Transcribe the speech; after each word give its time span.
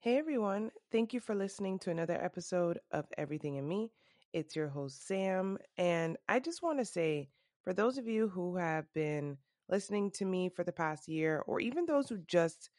Hey 0.00 0.16
everyone, 0.16 0.70
thank 0.92 1.12
you 1.12 1.20
for 1.20 1.34
listening 1.34 1.78
to 1.80 1.90
another 1.90 2.14
episode 2.22 2.78
of 2.92 3.06
Everything 3.16 3.56
in 3.56 3.68
Me. 3.68 3.90
It's 4.32 4.54
your 4.54 4.68
host, 4.68 5.06
Sam. 5.06 5.58
And 5.76 6.16
I 6.28 6.38
just 6.40 6.62
want 6.62 6.78
to 6.78 6.84
say, 6.84 7.28
for 7.62 7.72
those 7.72 7.98
of 7.98 8.06
you 8.06 8.28
who 8.28 8.56
have 8.56 8.92
been 8.94 9.38
listening 9.68 10.10
to 10.12 10.24
me 10.24 10.48
for 10.48 10.62
the 10.64 10.72
past 10.72 11.08
year, 11.08 11.42
or 11.46 11.60
even 11.60 11.84
those 11.84 12.08
who 12.08 12.18
just, 12.26 12.70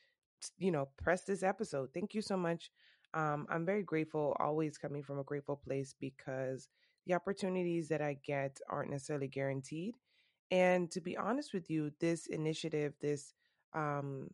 you 0.57 0.71
know, 0.71 0.87
press 0.97 1.23
this 1.23 1.43
episode, 1.43 1.89
thank 1.93 2.13
you 2.13 2.21
so 2.21 2.37
much. 2.37 2.71
Um, 3.13 3.47
I'm 3.49 3.65
very 3.65 3.83
grateful, 3.83 4.35
always 4.39 4.77
coming 4.77 5.03
from 5.03 5.19
a 5.19 5.23
grateful 5.23 5.57
place 5.57 5.93
because 5.99 6.69
the 7.05 7.15
opportunities 7.15 7.89
that 7.89 8.01
I 8.01 8.17
get 8.25 8.59
aren't 8.69 8.91
necessarily 8.91 9.27
guaranteed. 9.27 9.95
And 10.51 10.89
to 10.91 11.01
be 11.01 11.17
honest 11.17 11.53
with 11.53 11.69
you, 11.69 11.91
this 11.99 12.27
initiative, 12.27 12.93
this, 13.01 13.33
um, 13.73 14.29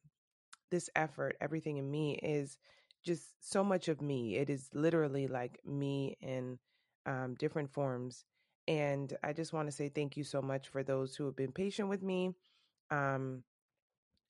this 0.71 0.89
effort, 0.95 1.37
everything 1.41 1.77
in 1.77 1.89
me 1.89 2.15
is 2.21 2.57
just 3.05 3.51
so 3.51 3.63
much 3.63 3.87
of 3.87 4.01
me. 4.01 4.37
It 4.37 4.49
is 4.49 4.69
literally 4.73 5.27
like 5.27 5.59
me 5.65 6.17
in 6.21 6.59
um, 7.05 7.35
different 7.37 7.71
forms. 7.71 8.25
And 8.67 9.15
I 9.23 9.33
just 9.33 9.53
want 9.53 9.67
to 9.67 9.71
say 9.71 9.89
thank 9.89 10.17
you 10.17 10.23
so 10.23 10.41
much 10.41 10.67
for 10.69 10.83
those 10.83 11.15
who 11.15 11.25
have 11.25 11.35
been 11.35 11.51
patient 11.51 11.87
with 11.87 12.01
me. 12.01 12.31
Um, 12.89 13.43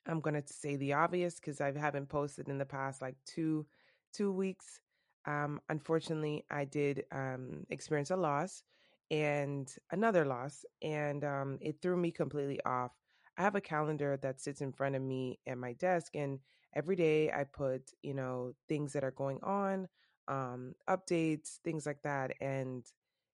I'm 0.08 0.20
going 0.20 0.42
to 0.42 0.54
say 0.54 0.76
the 0.76 0.94
obvious 0.94 1.36
because 1.36 1.62
I 1.62 1.72
haven't 1.78 2.10
posted 2.10 2.50
in 2.50 2.58
the 2.58 2.66
past 2.66 3.02
like 3.02 3.16
two 3.26 3.66
two 4.14 4.32
weeks. 4.32 4.80
Um, 5.26 5.60
unfortunately, 5.70 6.46
I 6.52 6.66
did 6.66 7.06
um, 7.12 7.66
experience 7.70 8.12
a 8.12 8.16
loss 8.16 8.64
and 9.10 9.74
another 9.92 10.26
loss, 10.26 10.64
and 10.82 11.24
um, 11.24 11.58
it 11.62 11.78
threw 11.82 11.98
me 11.98 12.12
completely 12.12 12.60
off. 12.66 12.92
I 13.38 13.42
have 13.42 13.56
a 13.56 13.62
calendar 13.62 14.18
that 14.22 14.40
sits 14.40 14.62
in 14.62 14.72
front 14.72 14.96
of 14.96 15.02
me 15.02 15.40
at 15.48 15.58
my 15.58 15.74
desk, 15.74 16.16
and 16.16 16.40
every 16.76 16.96
day 16.96 17.32
I 17.32 17.46
put, 17.46 17.92
you 18.02 18.14
know, 18.14 18.54
things 18.68 18.94
that 18.94 19.04
are 19.04 19.12
going 19.12 19.40
on, 19.44 19.88
um, 20.28 20.76
updates, 20.90 21.58
things 21.64 21.86
like 21.86 22.02
that. 22.04 22.34
And 22.42 22.84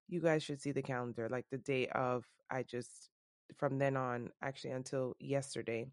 you 0.07 0.21
guys 0.21 0.43
should 0.43 0.61
see 0.61 0.71
the 0.71 0.81
calendar. 0.81 1.27
Like 1.29 1.45
the 1.51 1.57
day 1.57 1.87
of, 1.87 2.25
I 2.51 2.63
just, 2.63 3.09
from 3.57 3.77
then 3.79 3.97
on, 3.97 4.29
actually 4.41 4.71
until 4.71 5.15
yesterday, 5.19 5.87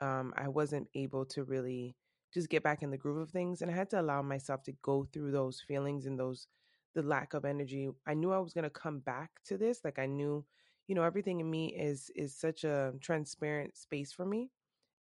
um, 0.00 0.32
I 0.36 0.48
wasn't 0.48 0.88
able 0.94 1.24
to 1.26 1.44
really 1.44 1.96
just 2.32 2.50
get 2.50 2.62
back 2.62 2.82
in 2.82 2.90
the 2.90 2.98
groove 2.98 3.18
of 3.18 3.30
things. 3.30 3.62
And 3.62 3.70
I 3.70 3.74
had 3.74 3.90
to 3.90 4.00
allow 4.00 4.22
myself 4.22 4.62
to 4.64 4.72
go 4.82 5.06
through 5.12 5.32
those 5.32 5.60
feelings 5.60 6.06
and 6.06 6.18
those, 6.18 6.46
the 6.94 7.02
lack 7.02 7.34
of 7.34 7.44
energy. 7.44 7.88
I 8.06 8.14
knew 8.14 8.32
I 8.32 8.38
was 8.38 8.52
going 8.52 8.64
to 8.64 8.70
come 8.70 9.00
back 9.00 9.30
to 9.46 9.56
this. 9.56 9.80
Like 9.84 9.98
I 9.98 10.06
knew, 10.06 10.44
you 10.86 10.94
know, 10.94 11.02
everything 11.02 11.40
in 11.40 11.50
me 11.50 11.74
is, 11.74 12.10
is 12.14 12.36
such 12.36 12.64
a 12.64 12.92
transparent 13.00 13.76
space 13.76 14.12
for 14.12 14.26
me. 14.26 14.50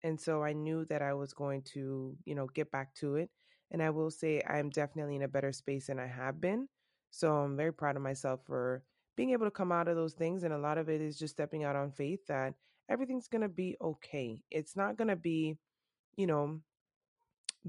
And 0.05 0.21
so 0.21 0.43
I 0.43 0.53
knew 0.53 0.85
that 0.87 1.03
I 1.03 1.15
was 1.15 1.33
going 1.33 1.63
to, 1.75 2.17
you 2.25 2.35
know, 2.35 2.47
get 2.47 2.71
back 2.71 2.95
to 2.97 3.17
it. 3.17 3.31
And 3.71 3.83
I 3.83 3.91
will 3.91 4.11
say 4.11 4.43
I'm 4.49 4.71
definitely 4.71 5.17
in 5.17 5.23
a 5.23 5.29
better 5.29 5.53
space 5.53 5.87
than 5.87 5.99
I 5.99 6.07
have 6.07 6.41
been. 6.41 6.69
So 7.11 7.33
I'm 7.33 7.57
very 7.57 7.73
proud 7.73 7.97
of 7.97 8.03
myself 8.03 8.41
for 8.45 8.83
being 9.17 9.31
able 9.31 9.47
to 9.47 9.51
come 9.51 9.73
out 9.73 9.89
of 9.89 9.97
those 9.97 10.15
things. 10.15 10.43
And 10.43 10.53
a 10.53 10.59
lot 10.59 10.79
of 10.79 10.89
it 10.89 11.01
is 11.01 11.19
just 11.19 11.35
stepping 11.35 11.65
out 11.65 11.77
on 11.77 11.93
faith 11.93 12.21
that 12.29 12.55
everything's 12.89 13.29
going 13.29 13.43
to 13.43 13.49
be 13.49 13.77
okay. 13.81 14.43
It's 14.51 14.77
not 14.77 14.97
going 14.97 15.09
to 15.09 15.17
be, 15.17 15.57
you 16.17 16.27
know, 16.27 16.61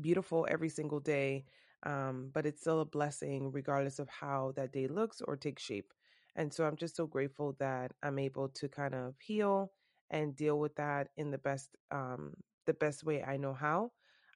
beautiful 0.02 0.47
every 0.50 0.70
single 0.70 1.00
day, 1.00 1.45
um, 1.84 2.30
but 2.34 2.45
it's 2.45 2.62
still 2.62 2.81
a 2.81 2.86
blessing 2.86 3.52
regardless 3.52 4.00
of 4.00 4.09
how 4.09 4.53
that 4.56 4.72
day 4.72 4.88
looks 4.88 5.22
or 5.22 5.36
takes 5.36 5.64
shape. 5.64 5.94
And 6.36 6.52
so 6.52 6.66
I'm 6.66 6.78
just 6.78 6.95
so 6.95 7.06
grateful 7.06 7.56
that 7.59 7.92
I'm 8.02 8.18
able 8.18 8.50
to 8.50 8.68
kind 8.68 8.95
of 8.95 9.16
heal 9.22 9.72
and 10.14 10.38
deal 10.38 10.59
with 10.59 10.75
that 10.78 11.09
in 11.17 11.31
the 11.31 11.39
best 11.39 11.75
um, 11.92 12.33
the 12.67 12.75
best 12.75 13.03
way 13.03 13.23
I 13.23 13.38
know 13.38 13.53
how. 13.53 13.92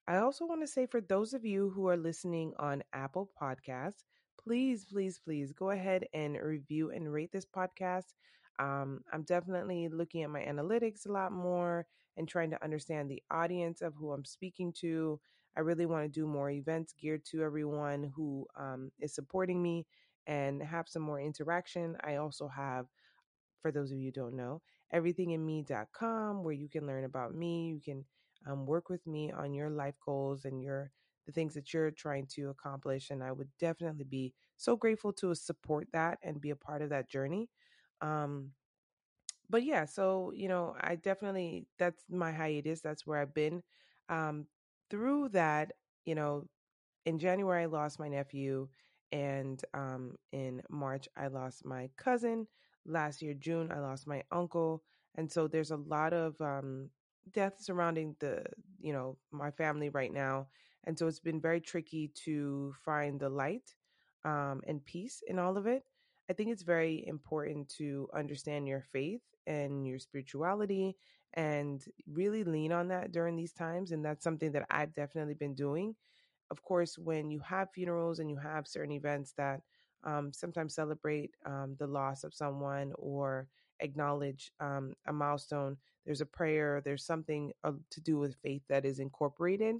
I 0.07 0.17
also 0.17 0.45
want 0.45 0.61
to 0.61 0.67
say 0.67 0.87
for 0.87 1.01
those 1.01 1.33
of 1.33 1.45
you 1.45 1.71
who 1.71 1.87
are 1.87 1.97
listening 1.97 2.53
on 2.59 2.83
Apple 2.93 3.31
Podcasts, 3.41 4.03
please, 4.41 4.85
please, 4.85 5.19
please 5.23 5.53
go 5.53 5.71
ahead 5.71 6.05
and 6.13 6.37
review 6.41 6.91
and 6.91 7.11
rate 7.11 7.31
this 7.33 7.45
podcast. 7.45 8.13
Um, 8.59 9.01
I'm 9.13 9.23
definitely 9.23 9.89
looking 9.89 10.23
at 10.23 10.29
my 10.29 10.41
analytics 10.41 11.07
a 11.07 11.13
lot 11.13 11.31
more 11.31 11.87
and 12.17 12.27
trying 12.27 12.51
to 12.51 12.63
understand 12.63 13.09
the 13.11 13.23
audience 13.31 13.81
of 13.81 13.95
who 13.95 14.11
I'm 14.13 14.25
speaking 14.25 14.73
to. 14.81 15.19
I 15.57 15.61
really 15.61 15.85
want 15.85 16.05
to 16.05 16.19
do 16.21 16.27
more 16.27 16.49
events 16.49 16.93
geared 16.99 17.25
to 17.31 17.43
everyone 17.43 18.11
who 18.15 18.47
um, 18.57 18.91
is 18.99 19.13
supporting 19.15 19.61
me 19.61 19.85
and 20.25 20.61
have 20.63 20.87
some 20.89 21.03
more 21.03 21.21
interaction. 21.21 21.97
I 22.03 22.17
also 22.17 22.47
have, 22.47 22.87
for 23.61 23.71
those 23.71 23.91
of 23.91 23.97
you 23.97 24.05
who 24.07 24.11
don't 24.11 24.35
know, 24.35 24.61
everythinginme.com 24.93 26.43
where 26.43 26.53
you 26.53 26.69
can 26.69 26.87
learn 26.87 27.03
about 27.05 27.35
me. 27.35 27.67
You 27.69 27.81
can 27.83 28.05
um, 28.49 28.65
work 28.65 28.89
with 28.89 29.05
me 29.07 29.31
on 29.31 29.53
your 29.53 29.69
life 29.69 29.95
goals 30.05 30.45
and 30.45 30.61
your 30.61 30.91
the 31.25 31.33
things 31.33 31.53
that 31.53 31.73
you're 31.73 31.91
trying 31.91 32.25
to 32.35 32.49
accomplish. 32.49 33.09
And 33.09 33.21
I 33.21 33.31
would 33.33 33.49
definitely 33.59 34.05
be 34.05 34.33
so 34.55 34.77
grateful 34.77 35.11
to 35.13 35.35
support 35.35 35.87
that 35.93 36.19
and 36.23 36.39
be 36.39 36.51
a 36.51 36.55
part 36.55 36.81
of 36.81 36.89
that 36.89 37.09
journey. 37.09 37.49
Um, 38.01 38.51
but 39.49 39.63
yeah, 39.63 39.85
so 39.85 40.31
you 40.35 40.47
know, 40.47 40.75
I 40.81 40.95
definitely 40.95 41.67
that's 41.79 42.03
my 42.09 42.31
hiatus. 42.31 42.81
That's 42.81 43.05
where 43.05 43.19
I've 43.21 43.33
been. 43.33 43.63
Um, 44.09 44.47
through 44.89 45.29
that, 45.29 45.73
you 46.05 46.15
know, 46.15 46.47
in 47.05 47.19
January 47.19 47.63
I 47.63 47.65
lost 47.67 47.99
my 47.99 48.09
nephew, 48.09 48.69
and 49.11 49.61
um, 49.73 50.15
in 50.31 50.61
March 50.69 51.07
I 51.15 51.27
lost 51.27 51.65
my 51.65 51.89
cousin. 51.97 52.47
Last 52.85 53.21
year 53.21 53.33
June 53.33 53.71
I 53.71 53.79
lost 53.79 54.07
my 54.07 54.23
uncle, 54.31 54.83
and 55.15 55.31
so 55.31 55.47
there's 55.47 55.71
a 55.71 55.77
lot 55.77 56.13
of 56.13 56.39
um, 56.41 56.89
death 57.33 57.55
surrounding 57.59 58.15
the 58.19 58.43
you 58.79 58.93
know 58.93 59.17
my 59.31 59.51
family 59.51 59.89
right 59.89 60.13
now, 60.13 60.47
and 60.85 60.97
so 60.97 61.07
it's 61.07 61.19
been 61.19 61.41
very 61.41 61.61
tricky 61.61 62.11
to 62.25 62.73
find 62.85 63.19
the 63.19 63.29
light 63.29 63.75
um, 64.25 64.61
and 64.67 64.83
peace 64.85 65.21
in 65.27 65.39
all 65.39 65.57
of 65.57 65.67
it. 65.67 65.83
I 66.29 66.33
think 66.33 66.51
it's 66.51 66.63
very 66.63 67.05
important 67.07 67.69
to 67.77 68.09
understand 68.13 68.67
your 68.67 68.81
faith 68.81 69.21
and 69.45 69.87
your 69.87 69.99
spirituality 69.99 70.97
and 71.33 71.83
really 72.11 72.43
lean 72.43 72.71
on 72.71 72.89
that 72.89 73.11
during 73.11 73.35
these 73.35 73.53
times. 73.53 73.91
And 73.91 74.03
that's 74.03 74.23
something 74.23 74.51
that 74.53 74.65
I've 74.69 74.93
definitely 74.93 75.35
been 75.35 75.55
doing. 75.55 75.95
Of 76.49 76.63
course, 76.63 76.97
when 76.97 77.29
you 77.29 77.39
have 77.39 77.71
funerals 77.71 78.19
and 78.19 78.29
you 78.29 78.37
have 78.37 78.67
certain 78.67 78.93
events 78.93 79.33
that 79.37 79.61
um, 80.03 80.31
sometimes 80.33 80.75
celebrate 80.75 81.31
um, 81.45 81.75
the 81.79 81.87
loss 81.87 82.23
of 82.23 82.33
someone 82.33 82.93
or 82.97 83.47
acknowledge 83.79 84.51
um, 84.59 84.93
a 85.07 85.13
milestone, 85.13 85.77
there's 86.05 86.21
a 86.21 86.25
prayer, 86.25 86.81
there's 86.83 87.05
something 87.05 87.51
uh, 87.63 87.73
to 87.91 88.01
do 88.01 88.17
with 88.17 88.35
faith 88.41 88.61
that 88.69 88.85
is 88.85 88.99
incorporated. 88.99 89.75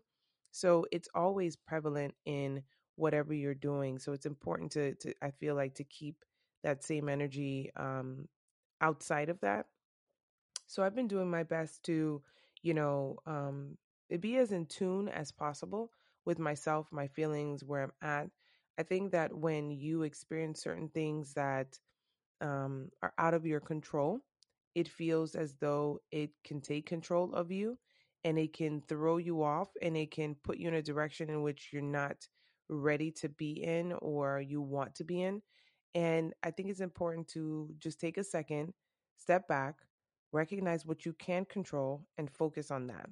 So 0.51 0.85
it's 0.91 1.07
always 1.16 1.55
prevalent 1.55 2.16
in 2.25 2.63
whatever 2.95 3.34
you're 3.34 3.53
doing. 3.53 3.99
So 3.99 4.11
it's 4.11 4.25
important 4.25 4.72
to, 4.73 4.95
to 4.95 5.13
I 5.22 5.31
feel 5.31 5.55
like, 5.55 5.75
to 5.75 5.84
keep 5.84 6.25
that 6.63 6.84
same 6.84 7.07
energy 7.07 7.72
um, 7.78 8.28
outside 8.81 9.29
of 9.29 9.39
that. 9.41 9.67
So 10.66 10.84
I've 10.84 10.95
been 10.95 11.07
doing 11.07 11.29
my 11.29 11.44
best 11.44 11.84
to, 11.84 12.22
you 12.61 12.73
know, 12.73 13.17
um, 13.25 13.78
be 14.19 14.38
as 14.38 14.51
in 14.51 14.66
tune 14.66 15.07
as 15.07 15.31
possible 15.31 15.91
with 16.28 16.40
myself, 16.40 16.90
my 16.92 17.08
feelings, 17.08 17.64
where 17.64 17.84
I'm 17.84 17.94
at. 18.02 18.30
I 18.78 18.84
think 18.84 19.14
that 19.14 19.34
when 19.34 19.72
you 19.72 20.04
experience 20.04 20.62
certain 20.62 20.90
things 20.90 21.34
that 21.34 21.80
um, 22.42 22.90
are 23.02 23.14
out 23.18 23.34
of 23.34 23.46
your 23.46 23.62
control, 23.62 24.20
it 24.76 24.90
feels 24.90 25.36
as 25.36 25.56
though 25.60 26.02
it 26.12 26.32
can 26.44 26.60
take 26.60 26.86
control 26.86 27.34
of 27.34 27.50
you 27.50 27.80
and 28.26 28.38
it 28.38 28.54
can 28.54 28.82
throw 28.82 29.18
you 29.18 29.42
off 29.42 29.70
and 29.82 29.96
it 29.96 30.12
can 30.12 30.36
put 30.44 30.58
you 30.58 30.68
in 30.68 30.76
a 30.76 30.82
direction 30.82 31.30
in 31.30 31.42
which 31.42 31.70
you're 31.72 31.82
not 31.82 32.28
ready 32.70 33.09
to 33.09 33.30
be 33.30 33.64
in 33.64 33.94
or 33.94 34.42
you 34.42 34.62
want 34.62 34.94
to 34.96 35.06
be 35.06 35.24
in. 35.24 35.42
And 35.96 36.34
I 36.44 36.52
think 36.52 36.70
it's 36.70 36.82
important 36.82 37.30
to 37.30 37.74
just 37.80 38.02
take 38.02 38.18
a 38.18 38.24
second, 38.24 38.74
step 39.16 39.48
back, 39.48 39.76
recognize 40.34 40.86
what 40.86 41.06
you 41.06 41.14
can 41.14 41.46
control, 41.46 42.06
and 42.18 42.30
focus 42.30 42.70
on 42.70 42.88
that. 42.88 43.09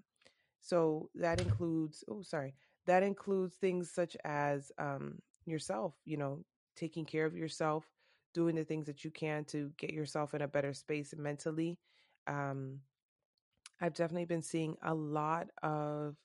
So 0.59 1.09
that 1.15 1.39
includes, 1.39 2.03
oh, 2.09 2.21
sorry, 2.21 2.53
that 2.85 3.03
includes 3.03 3.55
things 3.55 3.91
such 3.91 4.15
as 4.23 4.71
um, 4.77 5.19
yourself, 5.45 5.95
you 6.05 6.17
know, 6.17 6.43
taking 6.75 7.05
care 7.05 7.25
of 7.25 7.35
yourself, 7.35 7.89
doing 8.33 8.55
the 8.55 8.63
things 8.63 8.85
that 8.85 9.03
you 9.03 9.11
can 9.11 9.45
to 9.45 9.71
get 9.77 9.93
yourself 9.93 10.33
in 10.33 10.41
a 10.41 10.47
better 10.47 10.73
space 10.73 11.13
mentally. 11.17 11.79
Um, 12.27 12.79
I've 13.81 13.93
definitely 13.93 14.25
been 14.25 14.41
seeing 14.41 14.75
a 14.83 14.93
lot 14.93 15.47
of 15.63 16.15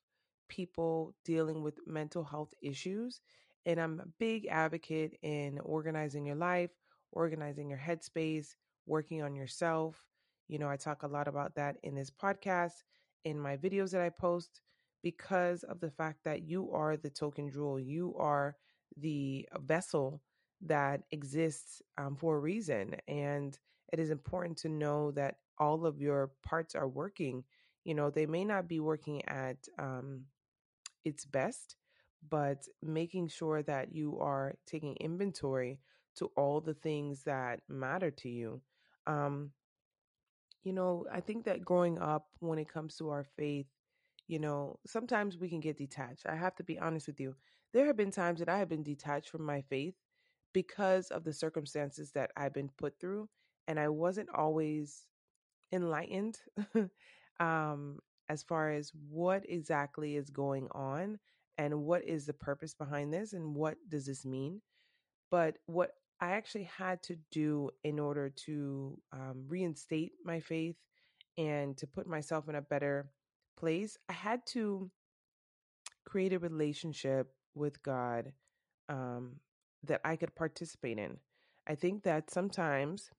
people 0.49 1.15
dealing 1.25 1.63
with 1.63 1.79
mental 1.87 2.25
health 2.25 2.53
issues. 2.63 3.21
And 3.67 3.81
I'm 3.81 4.01
a 4.01 4.09
big 4.19 4.47
advocate 4.47 5.19
in 5.23 5.59
organizing 5.61 6.27
your 6.27 6.37
life, 6.37 6.71
organizing 7.13 7.69
your 7.69 7.79
headspace, 7.79 8.55
working 8.87 9.23
on 9.23 9.35
yourself. 9.35 10.05
You 10.49 10.59
know, 10.59 10.69
I 10.69 10.77
talk 10.77 11.03
a 11.03 11.09
lot 11.09 11.29
about 11.29 11.55
that 11.57 11.77
in 11.83 11.95
this 11.95 12.11
podcast, 12.11 12.83
in 13.25 13.39
my 13.39 13.57
videos 13.57 13.91
that 13.93 14.01
I 14.01 14.11
post, 14.11 14.61
because 15.03 15.63
of 15.65 15.81
the 15.81 15.91
fact 15.91 16.25
that 16.25 16.43
you 16.43 16.71
are 16.73 16.97
the 16.97 17.11
token 17.11 17.51
jewel. 17.51 17.81
You 17.81 18.15
are 18.19 18.57
the 18.97 19.49
vessel 19.61 20.21
that 20.63 21.03
exists 21.11 21.81
um, 21.99 22.17
for 22.17 22.37
a 22.37 22.41
reason. 22.41 22.97
And 23.09 23.59
it 23.93 23.99
is 23.99 24.11
important 24.11 24.59
to 24.59 24.69
know 24.69 25.11
that 25.13 25.37
all 25.59 25.87
of 25.87 26.01
your 26.01 26.31
parts 26.43 26.75
are 26.75 26.89
working. 26.89 27.45
You 27.85 27.95
know, 27.95 28.11
they 28.11 28.27
may 28.27 28.45
not 28.45 28.69
be 28.69 28.81
working 28.81 29.27
at 29.27 29.57
um, 29.79 30.25
its 31.05 31.25
best, 31.25 31.77
but 32.29 32.67
making 32.83 33.29
sure 33.29 33.63
that 33.63 33.95
you 33.95 34.19
are 34.21 34.55
taking 34.67 34.97
inventory 34.97 35.79
to 36.17 36.27
all 36.37 36.61
the 36.61 36.75
things 36.75 37.23
that 37.25 37.61
matter 37.69 38.11
to 38.11 38.29
you. 38.29 38.61
Um, 39.07 39.53
you 40.63 40.73
know, 40.73 41.07
I 41.11 41.21
think 41.21 41.45
that 41.47 41.65
growing 41.65 41.99
up 41.99 42.27
when 42.41 42.59
it 42.59 42.69
comes 42.69 42.97
to 42.97 43.09
our 43.11 43.25
faith, 43.37 43.67
you 44.31 44.39
know, 44.39 44.79
sometimes 44.87 45.37
we 45.37 45.49
can 45.49 45.59
get 45.59 45.77
detached. 45.77 46.25
I 46.25 46.37
have 46.37 46.55
to 46.55 46.63
be 46.63 46.79
honest 46.79 47.09
with 47.09 47.19
you. 47.19 47.35
There 47.73 47.87
have 47.87 47.97
been 47.97 48.13
times 48.13 48.39
that 48.39 48.49
I 48.49 48.59
have 48.59 48.69
been 48.69 48.85
detached 48.85 49.29
from 49.29 49.45
my 49.45 49.63
faith 49.63 49.97
because 50.53 51.11
of 51.11 51.25
the 51.25 51.33
circumstances 51.33 52.13
that 52.13 52.31
I've 52.37 52.55
been 52.55 52.71
put 52.79 53.01
through, 53.01 53.29
and 53.67 53.79
I 53.81 53.89
wasn't 53.89 54.29
always 54.33 55.09
enlightened 55.73 56.39
um, 57.41 57.99
as 58.29 58.45
far 58.45 58.71
as 58.71 58.93
what 59.09 59.43
exactly 59.49 60.15
is 60.15 60.31
going 60.31 60.69
on 60.71 61.19
and 61.59 61.83
what 61.83 62.05
is 62.05 62.25
the 62.25 62.33
purpose 62.33 62.73
behind 62.73 63.13
this 63.13 63.33
and 63.33 63.57
what 63.57 63.79
does 63.89 64.07
this 64.07 64.25
mean. 64.25 64.63
But 65.33 65.57
what 65.67 65.91
I 66.21 66.33
actually 66.33 66.71
had 66.79 67.03
to 67.05 67.17
do 67.33 67.71
in 67.83 67.99
order 67.99 68.31
to 68.47 68.97
um, 69.13 69.45
reinstate 69.49 70.13
my 70.25 70.39
faith 70.39 70.77
and 71.37 71.77
to 71.79 71.89
put 71.89 72.07
myself 72.07 72.49
in 72.49 72.55
a 72.55 72.63
better 72.63 73.11
place, 73.61 73.99
I 74.09 74.15
had 74.15 74.45
to 74.47 74.91
create 76.05 76.33
a 76.33 76.39
relationship 76.39 77.29
with 77.55 77.83
God 77.83 78.33
um, 78.89 79.37
that 79.85 80.01
I 80.05 80.17
could 80.17 80.35
participate 80.35 80.99
in. 80.99 81.19
I 81.69 81.75
think 81.75 82.03
that 82.05 82.31
sometimes 82.31 83.11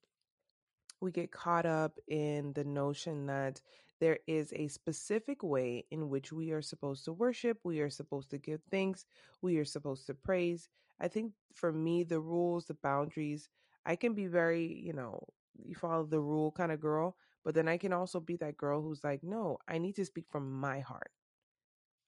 we 1.00 1.12
get 1.12 1.32
caught 1.32 1.66
up 1.66 2.00
in 2.08 2.54
the 2.54 2.64
notion 2.64 3.28
that 3.28 3.62
there 4.00 4.20
is 4.28 4.52
a 4.56 4.68
specific 4.68 5.44
way 5.44 5.86
in 5.92 6.10
which 6.10 6.34
we 6.34 6.52
are 6.52 6.62
supposed 6.62 7.06
to 7.06 7.14
worship, 7.14 7.60
we 7.64 7.80
are 7.82 7.90
supposed 7.90 8.32
to 8.32 8.40
give 8.40 8.62
thanks, 8.72 9.06
we 9.42 9.58
are 9.58 9.66
supposed 9.66 10.08
to 10.08 10.16
praise. 10.16 10.70
I 11.00 11.08
think 11.08 11.34
for 11.54 11.72
me, 11.72 12.04
the 12.04 12.20
rules, 12.20 12.66
the 12.66 12.74
boundaries, 12.74 13.48
I 13.86 13.96
can 13.96 14.14
be 14.14 14.26
very, 14.26 14.66
you 14.66 14.94
know, 14.94 15.28
you 15.64 15.76
follow 15.76 16.06
the 16.06 16.20
rule 16.20 16.52
kind 16.52 16.72
of 16.72 16.82
girl, 16.82 17.16
but 17.44 17.56
then 17.56 17.68
I 17.68 17.78
can 17.78 17.94
also 17.94 18.20
be 18.20 18.36
that 18.38 18.58
girl 18.58 18.82
who's 18.82 19.04
like, 19.04 19.24
no, 19.24 19.58
I 19.68 19.78
need 19.78 19.96
to 19.96 20.06
speak 20.06 20.26
from 20.30 20.52
my 20.52 20.80
heart. 20.80 21.12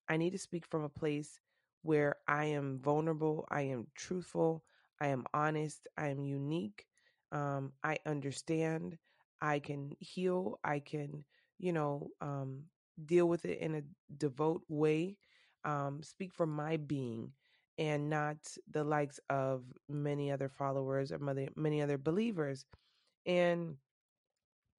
I 0.09 0.17
need 0.17 0.31
to 0.31 0.37
speak 0.37 0.65
from 0.65 0.83
a 0.83 0.89
place 0.89 1.39
where 1.81 2.17
I 2.27 2.45
am 2.45 2.79
vulnerable, 2.79 3.45
I 3.49 3.63
am 3.63 3.87
truthful, 3.95 4.63
I 5.01 5.07
am 5.07 5.25
honest, 5.33 5.87
I 5.97 6.07
am 6.07 6.23
unique, 6.23 6.85
um, 7.31 7.73
I 7.83 7.97
understand, 8.05 8.97
I 9.41 9.59
can 9.59 9.91
heal, 9.99 10.59
I 10.63 10.79
can, 10.79 11.25
you 11.57 11.73
know, 11.73 12.09
um, 12.21 12.63
deal 13.05 13.27
with 13.27 13.45
it 13.45 13.59
in 13.59 13.75
a 13.75 13.81
devout 14.17 14.61
way, 14.69 15.17
um, 15.65 16.01
speak 16.03 16.33
from 16.33 16.51
my 16.51 16.77
being 16.77 17.31
and 17.77 18.09
not 18.09 18.37
the 18.69 18.83
likes 18.83 19.19
of 19.29 19.63
many 19.89 20.31
other 20.31 20.47
followers 20.49 21.11
or 21.11 21.19
many, 21.19 21.49
many 21.55 21.81
other 21.81 21.97
believers. 21.97 22.65
And 23.25 23.77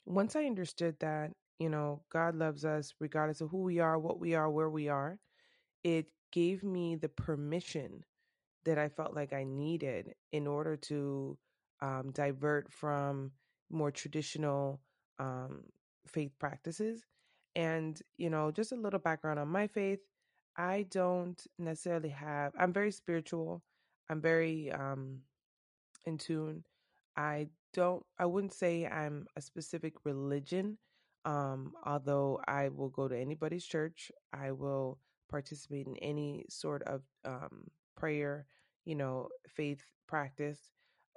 once 0.06 0.36
I 0.36 0.44
understood 0.44 0.96
that, 1.00 1.32
you 1.58 1.68
know, 1.68 2.02
God 2.10 2.34
loves 2.34 2.64
us 2.64 2.94
regardless 3.00 3.40
of 3.40 3.50
who 3.50 3.62
we 3.62 3.80
are, 3.80 3.98
what 3.98 4.18
we 4.18 4.34
are, 4.34 4.50
where 4.50 4.70
we 4.70 4.88
are, 4.88 5.18
it 5.82 6.06
gave 6.32 6.62
me 6.64 6.96
the 6.96 7.08
permission 7.08 8.04
that 8.64 8.78
I 8.78 8.88
felt 8.88 9.14
like 9.14 9.32
I 9.32 9.44
needed 9.44 10.14
in 10.32 10.46
order 10.46 10.76
to 10.76 11.38
um, 11.80 12.10
divert 12.12 12.72
from 12.72 13.32
more 13.70 13.90
traditional 13.90 14.80
um, 15.18 15.64
faith 16.06 16.32
practices. 16.38 17.04
And, 17.54 18.00
you 18.16 18.30
know, 18.30 18.50
just 18.50 18.72
a 18.72 18.76
little 18.76 18.98
background 18.98 19.38
on 19.38 19.48
my 19.48 19.66
faith. 19.66 20.00
I 20.56 20.86
don't 20.90 21.40
necessarily 21.58 22.08
have, 22.10 22.52
I'm 22.58 22.72
very 22.72 22.90
spiritual. 22.90 23.62
I'm 24.08 24.20
very 24.20 24.70
um, 24.72 25.20
in 26.04 26.18
tune. 26.18 26.64
I 27.16 27.48
don't, 27.74 28.04
I 28.18 28.24
wouldn't 28.24 28.54
say 28.54 28.86
I'm 28.86 29.26
a 29.36 29.40
specific 29.42 29.94
religion. 30.04 30.78
Um, 31.26 31.72
although 31.84 32.40
I 32.46 32.68
will 32.68 32.88
go 32.88 33.08
to 33.08 33.18
anybody's 33.18 33.64
church, 33.64 34.10
I 34.32 34.52
will 34.52 34.98
participate 35.30 35.86
in 35.86 35.96
any 35.98 36.46
sort 36.48 36.82
of 36.84 37.02
um, 37.24 37.70
prayer, 37.96 38.46
you 38.84 38.94
know, 38.94 39.28
faith 39.48 39.82
practice, 40.06 40.58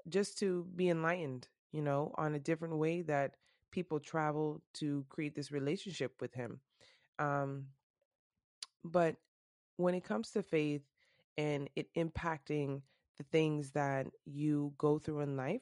just 0.09 0.37
to 0.39 0.65
be 0.75 0.89
enlightened, 0.89 1.47
you 1.71 1.81
know, 1.81 2.13
on 2.17 2.35
a 2.35 2.39
different 2.39 2.77
way 2.77 3.01
that 3.03 3.35
people 3.71 3.99
travel 3.99 4.61
to 4.75 5.05
create 5.09 5.35
this 5.35 5.51
relationship 5.51 6.13
with 6.21 6.33
Him. 6.33 6.59
Um, 7.19 7.67
but 8.83 9.17
when 9.75 9.93
it 9.93 10.03
comes 10.03 10.31
to 10.31 10.41
faith 10.41 10.83
and 11.37 11.69
it 11.75 11.87
impacting 11.95 12.81
the 13.17 13.23
things 13.23 13.71
that 13.71 14.07
you 14.25 14.73
go 14.77 14.99
through 14.99 15.21
in 15.21 15.35
life, 15.35 15.61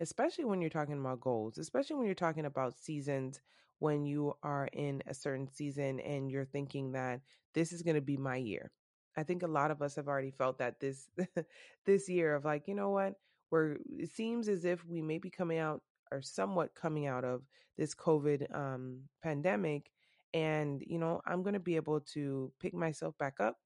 especially 0.00 0.44
when 0.44 0.60
you're 0.60 0.70
talking 0.70 0.98
about 0.98 1.20
goals, 1.20 1.58
especially 1.58 1.96
when 1.96 2.06
you're 2.06 2.14
talking 2.14 2.46
about 2.46 2.78
seasons, 2.78 3.40
when 3.78 4.04
you 4.04 4.34
are 4.42 4.68
in 4.72 5.02
a 5.06 5.14
certain 5.14 5.48
season 5.48 6.00
and 6.00 6.30
you're 6.30 6.44
thinking 6.44 6.92
that 6.92 7.20
this 7.54 7.72
is 7.72 7.82
going 7.82 7.96
to 7.96 8.00
be 8.00 8.16
my 8.16 8.36
year. 8.36 8.70
I 9.16 9.22
think 9.22 9.42
a 9.42 9.48
lot 9.48 9.70
of 9.70 9.82
us 9.82 9.94
have 9.96 10.08
already 10.08 10.32
felt 10.32 10.58
that 10.58 10.80
this 10.80 11.08
this 11.86 12.08
year 12.08 12.34
of 12.34 12.44
like, 12.44 12.66
you 12.66 12.74
know 12.74 12.90
what? 12.90 13.14
Where 13.50 13.78
it 13.98 14.10
seems 14.10 14.48
as 14.48 14.64
if 14.64 14.84
we 14.86 15.02
may 15.02 15.18
be 15.18 15.30
coming 15.30 15.58
out 15.58 15.82
or 16.10 16.22
somewhat 16.22 16.74
coming 16.74 17.06
out 17.06 17.24
of 17.24 17.42
this 17.76 17.94
COVID 17.94 18.54
um, 18.54 19.00
pandemic 19.22 19.90
and, 20.34 20.82
you 20.84 20.98
know, 20.98 21.20
I'm 21.26 21.42
going 21.42 21.54
to 21.54 21.60
be 21.60 21.76
able 21.76 22.00
to 22.12 22.52
pick 22.60 22.74
myself 22.74 23.16
back 23.18 23.34
up. 23.38 23.56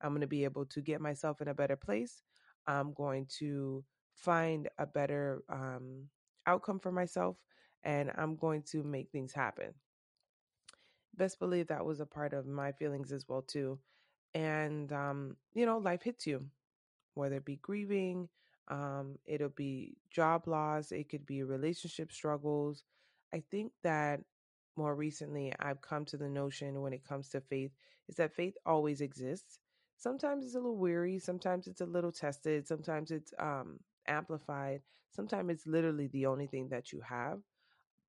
I'm 0.00 0.10
going 0.10 0.22
to 0.22 0.26
be 0.26 0.44
able 0.44 0.64
to 0.66 0.80
get 0.80 1.00
myself 1.00 1.42
in 1.42 1.48
a 1.48 1.54
better 1.54 1.76
place. 1.76 2.22
I'm 2.66 2.94
going 2.94 3.26
to 3.38 3.84
find 4.14 4.68
a 4.78 4.86
better 4.86 5.42
um, 5.48 6.08
outcome 6.46 6.78
for 6.80 6.92
myself 6.92 7.36
and 7.84 8.10
I'm 8.16 8.36
going 8.36 8.62
to 8.72 8.82
make 8.82 9.10
things 9.10 9.32
happen. 9.32 9.74
Best 11.16 11.38
believe 11.38 11.68
that 11.68 11.84
was 11.84 12.00
a 12.00 12.06
part 12.06 12.32
of 12.32 12.46
my 12.46 12.72
feelings 12.72 13.12
as 13.12 13.28
well 13.28 13.42
too. 13.42 13.78
And 14.34 14.92
um, 14.92 15.36
you 15.54 15.66
know, 15.66 15.78
life 15.78 16.02
hits 16.02 16.26
you, 16.26 16.46
whether 17.14 17.36
it 17.36 17.44
be 17.44 17.56
grieving, 17.56 18.28
um, 18.68 19.18
it'll 19.26 19.50
be 19.50 19.96
job 20.10 20.48
loss, 20.48 20.92
it 20.92 21.08
could 21.08 21.26
be 21.26 21.42
relationship 21.42 22.12
struggles. 22.12 22.84
I 23.32 23.42
think 23.50 23.72
that 23.82 24.20
more 24.76 24.94
recently 24.94 25.52
I've 25.60 25.82
come 25.82 26.04
to 26.06 26.16
the 26.16 26.28
notion 26.28 26.82
when 26.82 26.92
it 26.92 27.04
comes 27.04 27.28
to 27.30 27.40
faith 27.40 27.72
is 28.08 28.16
that 28.16 28.34
faith 28.34 28.54
always 28.66 29.00
exists. 29.00 29.58
Sometimes 29.96 30.44
it's 30.44 30.54
a 30.54 30.58
little 30.58 30.76
weary, 30.76 31.18
sometimes 31.18 31.66
it's 31.68 31.80
a 31.80 31.86
little 31.86 32.12
tested, 32.12 32.66
sometimes 32.66 33.10
it's 33.10 33.32
um, 33.38 33.78
amplified, 34.06 34.82
sometimes 35.10 35.50
it's 35.50 35.66
literally 35.66 36.08
the 36.08 36.26
only 36.26 36.46
thing 36.46 36.68
that 36.70 36.92
you 36.92 37.00
have, 37.00 37.40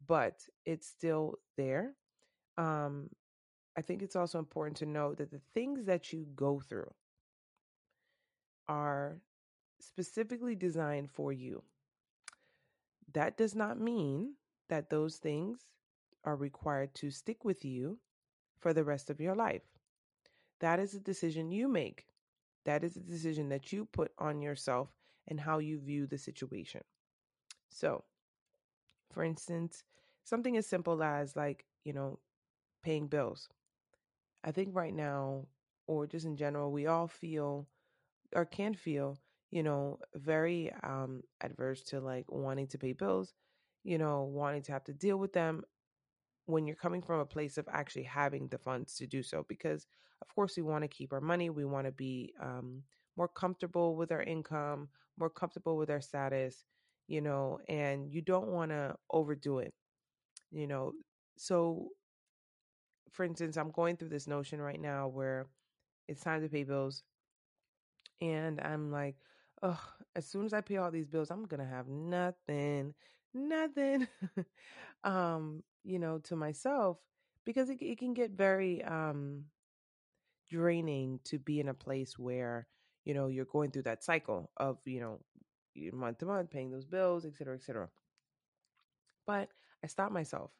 but 0.08 0.42
it's 0.66 0.88
still 0.88 1.36
there. 1.58 1.96
Um, 2.58 3.10
I 3.78 3.82
think 3.82 4.02
it's 4.02 4.16
also 4.16 4.40
important 4.40 4.78
to 4.78 4.86
know 4.86 5.14
that 5.16 5.32
the 5.32 5.42
things 5.54 5.86
that 5.86 6.14
you 6.14 6.28
go 6.36 6.62
through 6.62 6.92
are 8.68 9.20
specifically 9.80 10.56
designed 10.56 11.12
for 11.12 11.32
you. 11.32 11.64
That 13.14 13.38
does 13.38 13.56
not 13.56 13.80
mean 13.80 14.36
that 14.70 14.90
those 14.90 15.18
things 15.18 15.60
are 16.24 16.36
required 16.36 16.94
to 16.96 17.12
stick 17.12 17.46
with 17.46 17.64
you 17.64 18.00
for 18.60 18.74
the 18.74 18.84
rest 18.84 19.10
of 19.10 19.22
your 19.22 19.36
life. 19.36 19.62
That 20.60 20.80
is 20.80 20.94
a 20.94 21.00
decision 21.00 21.52
you 21.52 21.68
make. 21.68 22.08
That 22.66 22.84
is 22.84 22.96
a 22.96 23.02
decision 23.02 23.50
that 23.50 23.72
you 23.72 23.86
put 23.86 24.12
on 24.18 24.42
yourself 24.42 24.90
and 25.28 25.40
how 25.40 25.60
you 25.60 25.80
view 25.80 26.08
the 26.08 26.18
situation. 26.18 26.82
So, 27.70 28.04
for 29.12 29.24
instance, 29.24 29.84
something 30.24 30.58
as 30.58 30.68
simple 30.68 31.02
as 31.04 31.36
like, 31.36 31.66
you 31.84 31.94
know, 31.94 32.20
paying 32.84 33.08
bills. 33.08 33.50
I 34.44 34.52
think 34.52 34.76
right 34.76 34.94
now, 34.94 35.48
or 35.88 36.08
just 36.08 36.26
in 36.26 36.38
general, 36.38 36.72
we 36.72 36.88
all 36.88 37.08
feel 37.08 37.68
or 38.36 38.46
can 38.46 38.74
feel, 38.76 39.20
you 39.52 39.64
know, 39.64 40.00
very 40.16 40.72
um 40.84 41.24
adverse 41.42 41.84
to 41.84 42.00
like 42.02 42.32
wanting 42.32 42.68
to 42.68 42.78
pay 42.78 42.94
bills, 42.94 43.34
you 43.84 43.98
know, 43.98 44.24
wanting 44.24 44.62
to 44.64 44.72
have 44.74 44.84
to 44.86 44.94
deal 44.94 45.18
with 45.18 45.34
them 45.34 45.64
when 46.46 46.68
you're 46.68 46.76
coming 46.76 47.02
from 47.02 47.20
a 47.20 47.26
place 47.26 47.58
of 47.58 47.68
actually 47.72 48.04
having 48.04 48.48
the 48.48 48.58
funds 48.58 48.96
to 48.98 49.08
do 49.08 49.24
so 49.24 49.46
because 49.48 49.88
of 50.22 50.34
course 50.36 50.58
we 50.58 50.64
want 50.64 50.84
to 50.84 50.88
keep 50.88 51.12
our 51.14 51.22
money 51.22 51.50
we 51.50 51.66
want 51.66 51.86
to 51.86 51.92
be 51.92 52.34
um, 52.42 52.84
more 53.18 53.28
comfortable 53.28 53.96
with 53.96 54.12
our 54.12 54.24
income 54.24 54.90
more 55.18 55.30
comfortable 55.30 55.78
with 55.78 55.90
our 55.90 56.02
status 56.02 56.66
you 57.08 57.22
know 57.22 57.60
and 57.70 58.12
you 58.14 58.22
don't 58.22 58.48
want 58.48 58.72
to 58.72 58.96
overdo 59.12 59.60
it 59.60 59.74
you 60.52 60.68
know. 60.68 60.94
So 61.38 61.90
for 63.12 63.24
instance 63.24 63.58
i'm 63.58 63.72
going 63.72 63.98
through 63.98 64.10
this 64.10 64.28
notion 64.28 64.62
right 64.62 64.80
now 64.80 65.08
where 65.08 65.48
it's 66.08 66.22
time 66.22 66.42
to 66.42 66.50
pay 66.50 66.64
bills 66.64 67.04
and 68.22 68.60
i'm 68.62 68.92
like 68.92 69.16
oh 69.64 69.80
as 70.16 70.26
soon 70.26 70.46
as 70.46 70.54
i 70.54 70.62
pay 70.62 70.78
all 70.78 70.92
these 70.92 71.08
bills 71.08 71.30
i'm 71.32 71.46
gonna 71.46 71.66
have 71.66 71.88
nothing 71.88 72.94
nothing. 73.34 74.08
Um 75.04 75.64
you 75.84 76.00
know 76.00 76.20
to 76.26 76.36
myself 76.36 76.98
because 77.46 77.70
it, 77.70 77.82
it 77.82 78.00
can 78.00 78.14
get 78.14 78.32
very 78.32 78.84
um 78.84 79.46
draining 80.50 81.20
to 81.26 81.40
be 81.40 81.60
in 81.60 81.70
a 81.70 81.74
place 81.74 82.18
where 82.18 82.68
you 83.06 83.14
know 83.14 83.28
you're 83.28 83.46
going 83.46 83.72
through 83.72 83.84
that 83.84 84.04
cycle 84.04 84.52
of 84.58 84.78
you 84.86 85.00
know 85.00 85.20
month 85.94 86.20
to 86.20 86.26
month 86.26 86.50
paying 86.50 86.72
those 86.72 86.86
bills 86.86 87.26
et 87.26 87.36
cetera 87.36 87.56
et 87.56 87.64
cetera. 87.64 87.90
But 89.28 89.50
i 89.84 89.88
stopped 89.88 90.14
myself 90.14 90.52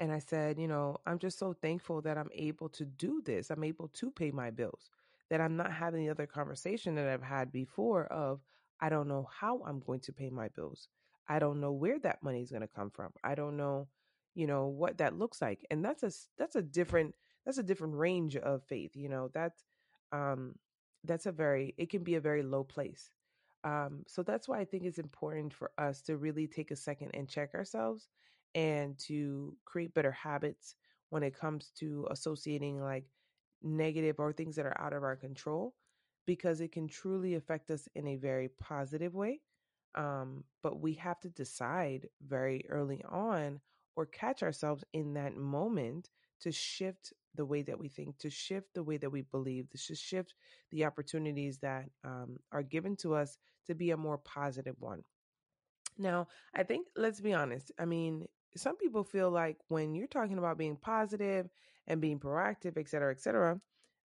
and 0.00 0.12
i 0.12 0.18
said 0.18 0.58
you 0.58 0.68
know 0.68 0.96
i'm 1.06 1.18
just 1.18 1.38
so 1.38 1.52
thankful 1.52 2.02
that 2.02 2.18
i'm 2.18 2.30
able 2.34 2.68
to 2.70 2.84
do 2.84 3.22
this. 3.24 3.50
I'm 3.50 3.64
able 3.64 3.88
to 3.88 4.10
pay 4.10 4.30
my 4.30 4.50
bills 4.50 4.90
that 5.30 5.40
i'm 5.40 5.56
not 5.56 5.72
having 5.72 6.04
the 6.04 6.10
other 6.10 6.26
conversation 6.26 6.94
that 6.96 7.08
i've 7.08 7.22
had 7.22 7.52
before 7.52 8.06
of 8.06 8.40
i 8.80 8.88
don't 8.88 9.08
know 9.08 9.28
how 9.32 9.62
i'm 9.66 9.80
going 9.80 10.00
to 10.00 10.12
pay 10.12 10.30
my 10.30 10.48
bills. 10.48 10.88
I 11.28 11.38
don't 11.38 11.60
know 11.60 11.72
where 11.72 11.98
that 12.00 12.22
money 12.22 12.42
is 12.42 12.50
going 12.50 12.62
to 12.62 12.68
come 12.68 12.90
from. 12.90 13.12
I 13.24 13.34
don't 13.34 13.56
know 13.56 13.88
you 14.34 14.46
know 14.46 14.66
what 14.66 14.98
that 14.98 15.18
looks 15.18 15.40
like. 15.42 15.64
And 15.70 15.84
that's 15.84 16.02
a 16.02 16.10
that's 16.38 16.56
a 16.56 16.62
different 16.62 17.14
that's 17.44 17.58
a 17.58 17.62
different 17.62 17.94
range 17.96 18.36
of 18.36 18.62
faith 18.64 18.92
you 18.94 19.08
know 19.08 19.30
that's 19.32 19.64
um 20.12 20.54
that's 21.04 21.26
a 21.26 21.32
very 21.32 21.74
it 21.78 21.90
can 21.90 22.02
be 22.04 22.14
a 22.16 22.20
very 22.20 22.42
low 22.42 22.64
place. 22.64 23.10
Um 23.64 24.02
so 24.06 24.22
that's 24.22 24.48
why 24.48 24.58
i 24.60 24.64
think 24.64 24.84
it's 24.84 24.98
important 24.98 25.52
for 25.54 25.70
us 25.78 26.02
to 26.02 26.16
really 26.16 26.46
take 26.46 26.70
a 26.70 26.76
second 26.76 27.10
and 27.14 27.28
check 27.28 27.54
ourselves 27.54 28.08
and 28.54 28.98
to 28.98 29.56
create 29.64 29.94
better 29.94 30.12
habits 30.12 30.74
when 31.10 31.22
it 31.22 31.38
comes 31.38 31.70
to 31.78 32.06
associating 32.10 32.80
like 32.80 33.04
negative 33.62 34.16
or 34.18 34.32
things 34.32 34.56
that 34.56 34.66
are 34.66 34.80
out 34.80 34.92
of 34.92 35.04
our 35.04 35.16
control 35.16 35.74
because 36.26 36.60
it 36.60 36.72
can 36.72 36.88
truly 36.88 37.34
affect 37.34 37.70
us 37.70 37.88
in 37.94 38.08
a 38.08 38.16
very 38.16 38.48
positive 38.60 39.14
way 39.14 39.40
um, 39.94 40.44
but 40.62 40.80
we 40.80 40.94
have 40.94 41.20
to 41.20 41.28
decide 41.28 42.08
very 42.26 42.64
early 42.68 43.02
on 43.08 43.60
or 43.96 44.06
catch 44.06 44.42
ourselves 44.42 44.84
in 44.94 45.14
that 45.14 45.36
moment 45.36 46.08
to 46.40 46.50
shift 46.50 47.12
the 47.34 47.44
way 47.44 47.62
that 47.62 47.78
we 47.78 47.88
think, 47.88 48.18
to 48.18 48.30
shift 48.30 48.68
the 48.74 48.82
way 48.82 48.96
that 48.98 49.10
we 49.10 49.22
believe, 49.22 49.68
to 49.70 49.94
shift 49.94 50.34
the 50.70 50.84
opportunities 50.84 51.58
that 51.58 51.86
um, 52.04 52.38
are 52.50 52.62
given 52.62 52.96
to 52.96 53.14
us 53.14 53.38
to 53.66 53.74
be 53.74 53.90
a 53.90 53.96
more 53.96 54.18
positive 54.18 54.76
one. 54.78 55.02
Now, 55.98 56.28
I 56.54 56.62
think, 56.62 56.88
let's 56.96 57.20
be 57.20 57.32
honest. 57.32 57.72
I 57.78 57.84
mean, 57.84 58.26
some 58.56 58.76
people 58.76 59.04
feel 59.04 59.30
like 59.30 59.56
when 59.68 59.94
you're 59.94 60.06
talking 60.06 60.38
about 60.38 60.58
being 60.58 60.76
positive 60.76 61.48
and 61.86 62.00
being 62.00 62.18
proactive, 62.18 62.76
et 62.76 62.88
cetera, 62.88 63.12
et 63.12 63.20
cetera, 63.20 63.60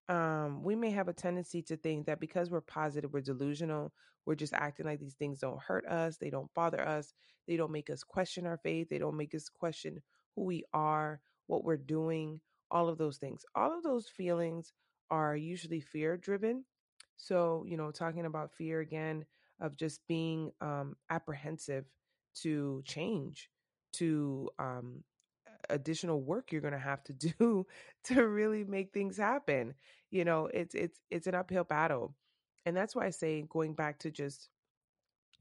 um, 0.09 0.63
we 0.63 0.75
may 0.75 0.91
have 0.91 1.09
a 1.09 1.13
tendency 1.13 1.61
to 1.63 1.75
think 1.75 2.05
that 2.05 2.19
because 2.19 2.49
we're 2.49 2.61
positive, 2.61 3.11
we're 3.11 3.21
delusional, 3.21 3.91
we're 4.25 4.35
just 4.35 4.53
acting 4.53 4.85
like 4.85 4.99
these 4.99 5.15
things 5.15 5.39
don't 5.39 5.61
hurt 5.61 5.85
us, 5.85 6.17
they 6.17 6.29
don't 6.29 6.53
bother 6.53 6.81
us, 6.81 7.13
they 7.47 7.57
don't 7.57 7.71
make 7.71 7.89
us 7.89 8.03
question 8.03 8.45
our 8.45 8.57
faith, 8.57 8.87
they 8.89 8.99
don't 8.99 9.17
make 9.17 9.35
us 9.35 9.49
question 9.49 10.01
who 10.35 10.43
we 10.43 10.63
are, 10.73 11.19
what 11.47 11.63
we're 11.63 11.77
doing, 11.77 12.39
all 12.71 12.89
of 12.89 12.97
those 12.97 13.17
things. 13.17 13.45
All 13.55 13.75
of 13.75 13.83
those 13.83 14.07
feelings 14.07 14.73
are 15.09 15.35
usually 15.35 15.79
fear 15.79 16.17
driven. 16.17 16.65
So, 17.17 17.65
you 17.67 17.77
know, 17.77 17.91
talking 17.91 18.25
about 18.25 18.51
fear 18.53 18.79
again 18.79 19.25
of 19.59 19.75
just 19.75 20.01
being 20.07 20.51
um, 20.61 20.95
apprehensive 21.09 21.85
to 22.41 22.81
change, 22.85 23.49
to 23.93 24.49
um, 24.59 25.03
additional 25.69 26.21
work 26.21 26.51
you're 26.51 26.61
going 26.61 26.73
to 26.73 26.79
have 26.79 27.03
to 27.03 27.13
do 27.39 27.65
to 28.03 28.27
really 28.27 28.63
make 28.63 28.91
things 28.93 29.17
happen 29.17 29.73
you 30.11 30.23
know 30.25 30.49
it's 30.53 30.75
it's 30.75 30.99
it's 31.09 31.27
an 31.27 31.35
uphill 31.35 31.63
battle 31.63 32.15
and 32.65 32.75
that's 32.75 32.95
why 32.95 33.05
i 33.05 33.09
say 33.09 33.43
going 33.49 33.73
back 33.73 33.99
to 33.99 34.11
just 34.11 34.49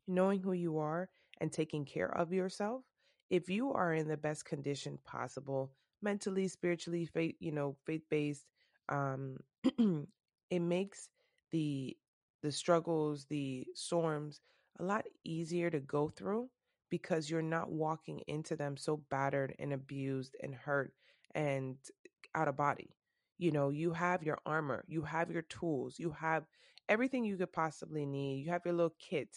knowing 0.06 0.40
who 0.40 0.52
you 0.52 0.78
are 0.78 1.08
and 1.40 1.52
taking 1.52 1.84
care 1.84 2.10
of 2.16 2.32
yourself 2.32 2.82
if 3.30 3.48
you 3.48 3.72
are 3.72 3.92
in 3.92 4.08
the 4.08 4.16
best 4.16 4.44
condition 4.44 4.98
possible 5.04 5.70
mentally 6.06 6.46
spiritually 6.46 7.04
faith 7.04 7.34
you 7.40 7.50
know 7.50 7.76
faith 7.84 8.04
based 8.08 8.44
um 8.90 9.36
it 10.56 10.60
makes 10.60 11.08
the 11.50 11.96
the 12.44 12.52
struggles 12.52 13.26
the 13.28 13.66
storms 13.74 14.40
a 14.78 14.84
lot 14.84 15.04
easier 15.24 15.68
to 15.68 15.80
go 15.80 16.08
through 16.08 16.48
because 16.90 17.28
you're 17.28 17.42
not 17.56 17.72
walking 17.72 18.20
into 18.28 18.54
them 18.54 18.76
so 18.76 19.02
battered 19.10 19.52
and 19.58 19.72
abused 19.72 20.36
and 20.42 20.54
hurt 20.54 20.92
and 21.34 21.76
out 22.36 22.48
of 22.48 22.56
body. 22.56 22.90
You 23.38 23.50
know 23.50 23.70
you 23.70 23.92
have 23.92 24.22
your 24.22 24.38
armor 24.46 24.84
you 24.86 25.02
have 25.02 25.30
your 25.30 25.42
tools 25.42 25.98
you 25.98 26.10
have 26.12 26.44
everything 26.88 27.24
you 27.24 27.36
could 27.36 27.52
possibly 27.52 28.06
need 28.06 28.44
you 28.44 28.50
have 28.50 28.64
your 28.64 28.74
little 28.74 28.94
kit 29.10 29.28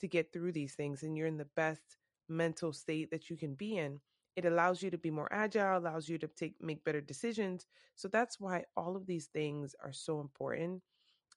to 0.00 0.08
get 0.08 0.32
through 0.32 0.52
these 0.52 0.74
things 0.74 1.02
and 1.02 1.16
you're 1.16 1.26
in 1.26 1.36
the 1.36 1.52
best 1.56 1.82
mental 2.28 2.72
state 2.72 3.10
that 3.10 3.28
you 3.28 3.36
can 3.36 3.54
be 3.54 3.76
in 3.76 4.00
it 4.36 4.44
allows 4.44 4.82
you 4.82 4.90
to 4.90 4.98
be 4.98 5.10
more 5.10 5.32
agile 5.32 5.78
allows 5.78 6.08
you 6.08 6.18
to 6.18 6.28
take 6.28 6.54
make 6.60 6.84
better 6.84 7.00
decisions. 7.00 7.66
So 7.96 8.08
that's 8.08 8.40
why 8.40 8.64
all 8.76 8.96
of 8.96 9.06
these 9.06 9.26
things 9.26 9.74
are 9.82 9.92
so 9.92 10.20
important. 10.20 10.82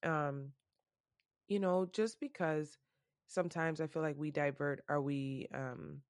Um 0.03 0.51
you 1.47 1.59
know 1.59 1.85
just 1.91 2.19
because 2.19 2.77
sometimes 3.27 3.81
i 3.81 3.87
feel 3.87 4.01
like 4.01 4.15
we 4.17 4.31
divert 4.31 4.83
or 4.89 5.01
we 5.01 5.47
um 5.53 6.01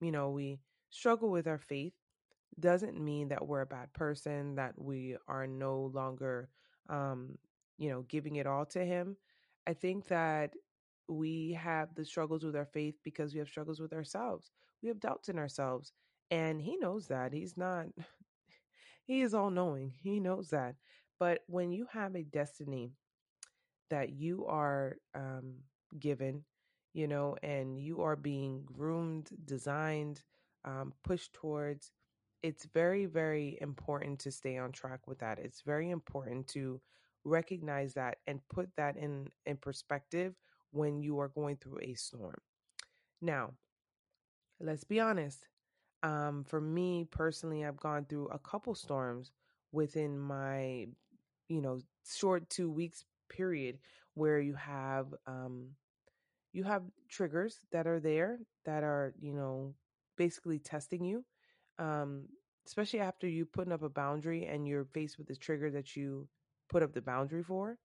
you 0.00 0.12
know 0.12 0.30
we 0.30 0.60
struggle 0.90 1.30
with 1.30 1.46
our 1.46 1.58
faith 1.58 1.92
doesn't 2.60 3.00
mean 3.00 3.28
that 3.28 3.46
we're 3.46 3.62
a 3.62 3.66
bad 3.66 3.92
person 3.92 4.54
that 4.56 4.72
we 4.76 5.16
are 5.28 5.46
no 5.46 5.90
longer 5.94 6.48
um 6.88 7.38
you 7.78 7.88
know 7.90 8.02
giving 8.08 8.36
it 8.36 8.46
all 8.46 8.66
to 8.66 8.84
him. 8.84 9.16
I 9.66 9.74
think 9.74 10.08
that 10.08 10.54
we 11.08 11.52
have 11.60 11.94
the 11.94 12.04
struggles 12.04 12.44
with 12.44 12.56
our 12.56 12.66
faith 12.66 12.96
because 13.04 13.32
we 13.34 13.38
have 13.38 13.48
struggles 13.48 13.80
with 13.80 13.92
ourselves. 13.92 14.50
We 14.82 14.88
have 14.88 15.00
doubts 15.00 15.28
in 15.28 15.38
ourselves 15.38 15.92
and 16.30 16.60
he 16.60 16.76
knows 16.76 17.08
that 17.08 17.32
he's 17.32 17.56
not 17.56 17.86
he 19.06 19.22
is 19.22 19.34
all 19.34 19.50
knowing 19.50 19.92
he 20.02 20.20
knows 20.20 20.50
that 20.50 20.74
but 21.18 21.40
when 21.46 21.72
you 21.72 21.86
have 21.92 22.14
a 22.14 22.22
destiny 22.22 22.92
that 23.90 24.10
you 24.10 24.46
are 24.46 24.96
um, 25.14 25.54
given, 25.98 26.44
you 26.92 27.06
know, 27.06 27.36
and 27.42 27.78
you 27.78 28.02
are 28.02 28.16
being 28.16 28.62
groomed, 28.64 29.30
designed, 29.44 30.22
um, 30.64 30.92
pushed 31.04 31.32
towards, 31.32 31.92
it's 32.42 32.66
very, 32.66 33.06
very 33.06 33.58
important 33.60 34.18
to 34.20 34.30
stay 34.30 34.58
on 34.58 34.72
track 34.72 35.06
with 35.06 35.18
that. 35.18 35.38
It's 35.38 35.62
very 35.62 35.90
important 35.90 36.46
to 36.48 36.80
recognize 37.24 37.94
that 37.94 38.18
and 38.26 38.40
put 38.48 38.68
that 38.76 38.96
in, 38.96 39.28
in 39.46 39.56
perspective 39.56 40.34
when 40.70 41.02
you 41.02 41.18
are 41.20 41.28
going 41.28 41.56
through 41.56 41.80
a 41.82 41.94
storm. 41.94 42.38
Now, 43.20 43.54
let's 44.60 44.84
be 44.84 45.00
honest. 45.00 45.46
Um, 46.02 46.44
for 46.44 46.60
me 46.60 47.06
personally, 47.10 47.64
I've 47.64 47.80
gone 47.80 48.04
through 48.04 48.28
a 48.28 48.38
couple 48.38 48.74
storms 48.74 49.32
within 49.72 50.18
my, 50.18 50.86
you 51.48 51.60
know, 51.60 51.80
short 52.06 52.48
two 52.50 52.70
weeks 52.70 53.04
period 53.28 53.78
where 54.14 54.40
you 54.40 54.54
have 54.54 55.06
um 55.26 55.68
you 56.52 56.64
have 56.64 56.82
triggers 57.08 57.58
that 57.72 57.86
are 57.86 58.00
there 58.00 58.38
that 58.64 58.82
are 58.82 59.14
you 59.20 59.32
know 59.32 59.74
basically 60.16 60.58
testing 60.58 61.04
you 61.04 61.24
um 61.78 62.24
especially 62.66 63.00
after 63.00 63.28
you 63.28 63.44
putting 63.46 63.72
up 63.72 63.82
a 63.82 63.88
boundary 63.88 64.46
and 64.46 64.66
you're 64.66 64.84
faced 64.86 65.18
with 65.18 65.26
the 65.26 65.36
trigger 65.36 65.70
that 65.70 65.96
you 65.96 66.28
put 66.68 66.82
up 66.82 66.92
the 66.92 67.02
boundary 67.02 67.42
for 67.42 67.78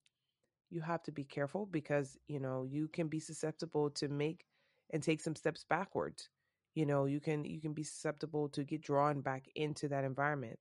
you 0.69 0.81
have 0.81 1.03
to 1.03 1.11
be 1.11 1.23
careful 1.23 1.65
because 1.65 2.17
you 2.27 2.39
know 2.39 2.65
you 2.69 2.87
can 2.87 3.07
be 3.07 3.19
susceptible 3.19 3.89
to 3.89 4.07
make 4.07 4.45
and 4.91 5.03
take 5.03 5.21
some 5.21 5.35
steps 5.35 5.65
backwards 5.69 6.29
you 6.75 6.85
know 6.85 7.05
you 7.05 7.19
can 7.19 7.45
you 7.45 7.61
can 7.61 7.73
be 7.73 7.83
susceptible 7.83 8.49
to 8.49 8.63
get 8.63 8.81
drawn 8.81 9.21
back 9.21 9.45
into 9.55 9.87
that 9.87 10.03
environment 10.03 10.57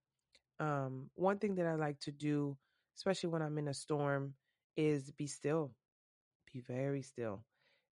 um 0.60 1.10
one 1.14 1.38
thing 1.38 1.54
that 1.54 1.66
i 1.66 1.74
like 1.74 1.98
to 2.00 2.12
do 2.12 2.56
especially 2.96 3.30
when 3.30 3.42
i'm 3.42 3.58
in 3.58 3.68
a 3.68 3.74
storm 3.74 4.34
is 4.76 5.10
be 5.12 5.26
still, 5.26 5.72
be 6.52 6.60
very 6.60 7.02
still. 7.02 7.44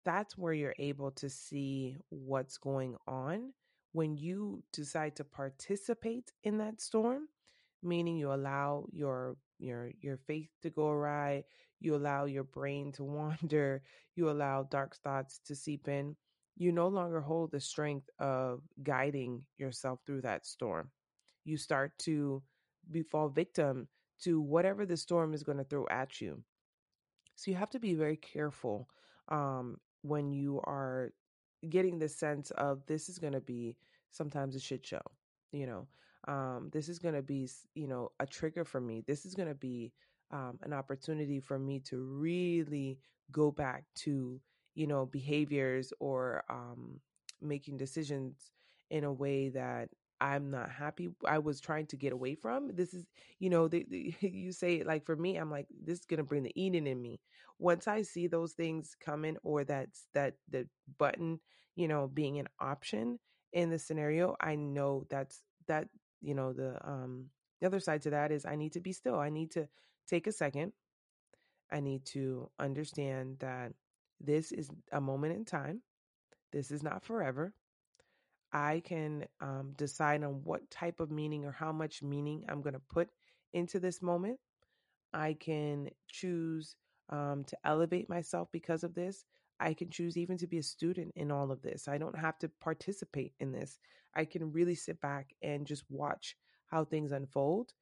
That's 0.04 0.36
where 0.38 0.52
you're 0.52 0.74
able 0.78 1.10
to 1.12 1.28
see 1.28 1.96
what's 2.08 2.58
going 2.58 2.96
on 3.06 3.52
when 3.92 4.16
you 4.16 4.62
decide 4.72 5.16
to 5.16 5.24
participate 5.24 6.32
in 6.44 6.58
that 6.58 6.80
storm, 6.80 7.28
meaning 7.82 8.16
you 8.16 8.32
allow 8.32 8.86
your 8.92 9.36
your 9.58 9.90
your 10.00 10.16
faith 10.16 10.48
to 10.62 10.70
go 10.70 10.88
awry, 10.88 11.44
you 11.80 11.94
allow 11.94 12.24
your 12.24 12.44
brain 12.44 12.92
to 12.92 13.04
wander, 13.18 13.82
you 14.16 14.30
allow 14.30 14.62
dark 14.64 14.96
thoughts 14.96 15.40
to 15.46 15.54
seep 15.54 15.88
in. 15.88 16.16
You 16.60 16.72
no 16.72 16.88
longer 16.88 17.22
hold 17.22 17.52
the 17.52 17.58
strength 17.58 18.10
of 18.18 18.60
guiding 18.82 19.44
yourself 19.56 20.00
through 20.04 20.20
that 20.20 20.44
storm. 20.44 20.90
You 21.46 21.56
start 21.56 21.92
to 22.00 22.42
be 22.90 23.02
fall 23.02 23.30
victim 23.30 23.88
to 24.24 24.42
whatever 24.42 24.84
the 24.84 24.98
storm 24.98 25.32
is 25.32 25.42
going 25.42 25.56
to 25.56 25.64
throw 25.64 25.86
at 25.90 26.20
you. 26.20 26.42
So 27.34 27.50
you 27.50 27.56
have 27.56 27.70
to 27.70 27.78
be 27.78 27.94
very 27.94 28.18
careful 28.18 28.90
um, 29.30 29.78
when 30.02 30.32
you 30.32 30.60
are 30.64 31.14
getting 31.70 31.98
the 31.98 32.10
sense 32.10 32.50
of 32.50 32.84
this 32.84 33.08
is 33.08 33.18
going 33.18 33.32
to 33.32 33.40
be 33.40 33.78
sometimes 34.10 34.54
a 34.54 34.60
shit 34.60 34.86
show. 34.86 35.00
You 35.52 35.66
know, 35.66 35.88
um, 36.28 36.68
this 36.74 36.90
is 36.90 36.98
going 36.98 37.14
to 37.14 37.22
be, 37.22 37.48
you 37.74 37.88
know, 37.88 38.10
a 38.20 38.26
trigger 38.26 38.66
for 38.66 38.82
me. 38.82 39.02
This 39.06 39.24
is 39.24 39.34
going 39.34 39.48
to 39.48 39.54
be 39.54 39.94
um, 40.30 40.58
an 40.62 40.74
opportunity 40.74 41.40
for 41.40 41.58
me 41.58 41.80
to 41.86 42.02
really 42.02 42.98
go 43.32 43.50
back 43.50 43.84
to, 43.94 44.42
you 44.80 44.86
know, 44.86 45.04
behaviors 45.04 45.92
or 46.00 46.42
um, 46.48 47.00
making 47.42 47.76
decisions 47.76 48.50
in 48.90 49.04
a 49.04 49.12
way 49.12 49.50
that 49.50 49.90
I'm 50.22 50.50
not 50.50 50.70
happy. 50.70 51.10
I 51.26 51.38
was 51.38 51.60
trying 51.60 51.86
to 51.88 51.98
get 51.98 52.14
away 52.14 52.34
from. 52.34 52.74
This 52.74 52.94
is, 52.94 53.04
you 53.40 53.50
know, 53.50 53.68
you 54.20 54.52
say 54.52 54.82
like 54.82 55.04
for 55.04 55.16
me, 55.16 55.36
I'm 55.36 55.50
like 55.50 55.66
this 55.84 55.98
is 55.98 56.06
gonna 56.06 56.24
bring 56.24 56.44
the 56.44 56.58
Eden 56.58 56.86
in 56.86 57.02
me. 57.02 57.20
Once 57.58 57.88
I 57.88 58.00
see 58.00 58.26
those 58.26 58.54
things 58.54 58.96
coming, 58.98 59.36
or 59.42 59.64
that's 59.64 60.06
that 60.14 60.36
the 60.48 60.66
button, 60.98 61.40
you 61.76 61.86
know, 61.86 62.08
being 62.08 62.38
an 62.38 62.48
option 62.58 63.18
in 63.52 63.68
the 63.68 63.78
scenario, 63.78 64.34
I 64.40 64.56
know 64.56 65.04
that's 65.10 65.42
that. 65.68 65.88
You 66.22 66.34
know, 66.34 66.54
the 66.54 66.78
um 66.88 67.26
the 67.60 67.66
other 67.66 67.80
side 67.80 68.00
to 68.02 68.10
that 68.10 68.32
is 68.32 68.46
I 68.46 68.56
need 68.56 68.72
to 68.72 68.80
be 68.80 68.92
still. 68.92 69.18
I 69.18 69.28
need 69.28 69.50
to 69.52 69.68
take 70.08 70.26
a 70.26 70.32
second. 70.32 70.72
I 71.70 71.80
need 71.80 72.04
to 72.06 72.50
understand 72.58 73.38
that 73.40 73.72
this 74.20 74.52
is 74.52 74.68
a 74.92 75.00
moment 75.00 75.34
in 75.34 75.44
time. 75.44 75.82
This 76.52 76.70
is 76.70 76.82
not 76.82 77.04
forever. 77.04 77.54
I 78.52 78.82
can 78.84 79.26
um, 79.40 79.72
decide 79.76 80.24
on 80.24 80.42
what 80.44 80.70
type 80.70 81.00
of 81.00 81.10
meaning 81.10 81.44
or 81.44 81.52
how 81.52 81.72
much 81.72 82.02
meaning 82.02 82.44
I'm 82.48 82.62
going 82.62 82.74
to 82.74 82.82
put 82.92 83.08
into 83.52 83.78
this 83.78 84.02
moment. 84.02 84.38
I 85.12 85.34
can 85.34 85.88
choose 86.08 86.76
um, 87.10 87.44
to 87.44 87.56
elevate 87.64 88.08
myself 88.08 88.48
because 88.52 88.84
of 88.84 88.94
this. 88.94 89.24
I 89.60 89.74
can 89.74 89.90
choose 89.90 90.16
even 90.16 90.38
to 90.38 90.46
be 90.46 90.58
a 90.58 90.62
student 90.62 91.12
in 91.16 91.30
all 91.30 91.52
of 91.52 91.62
this. 91.62 91.86
I 91.86 91.98
don't 91.98 92.18
have 92.18 92.38
to 92.38 92.50
participate 92.60 93.34
in 93.40 93.52
this. 93.52 93.78
I 94.14 94.24
can 94.24 94.52
really 94.52 94.74
sit 94.74 95.00
back 95.00 95.34
and 95.42 95.66
just 95.66 95.84
watch 95.88 96.36
how 96.66 96.84
things 96.84 97.12
unfold 97.12 97.72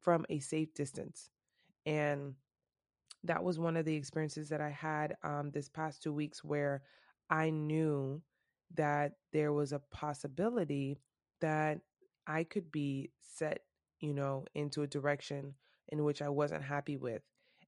from 0.00 0.24
a 0.30 0.38
safe 0.38 0.72
distance. 0.74 1.30
And 1.86 2.34
that 3.24 3.42
was 3.42 3.58
one 3.58 3.76
of 3.76 3.84
the 3.84 3.94
experiences 3.94 4.48
that 4.50 4.60
I 4.60 4.70
had 4.70 5.16
um, 5.22 5.50
this 5.50 5.68
past 5.68 6.02
two 6.02 6.12
weeks 6.12 6.44
where 6.44 6.82
I 7.30 7.50
knew 7.50 8.22
that 8.74 9.12
there 9.32 9.52
was 9.52 9.72
a 9.72 9.78
possibility 9.90 10.98
that 11.40 11.80
I 12.26 12.44
could 12.44 12.70
be 12.70 13.10
set, 13.20 13.60
you 14.00 14.14
know, 14.14 14.44
into 14.54 14.82
a 14.82 14.86
direction 14.86 15.54
in 15.88 16.04
which 16.04 16.22
I 16.22 16.28
wasn't 16.28 16.62
happy 16.62 16.96
with. 16.96 17.22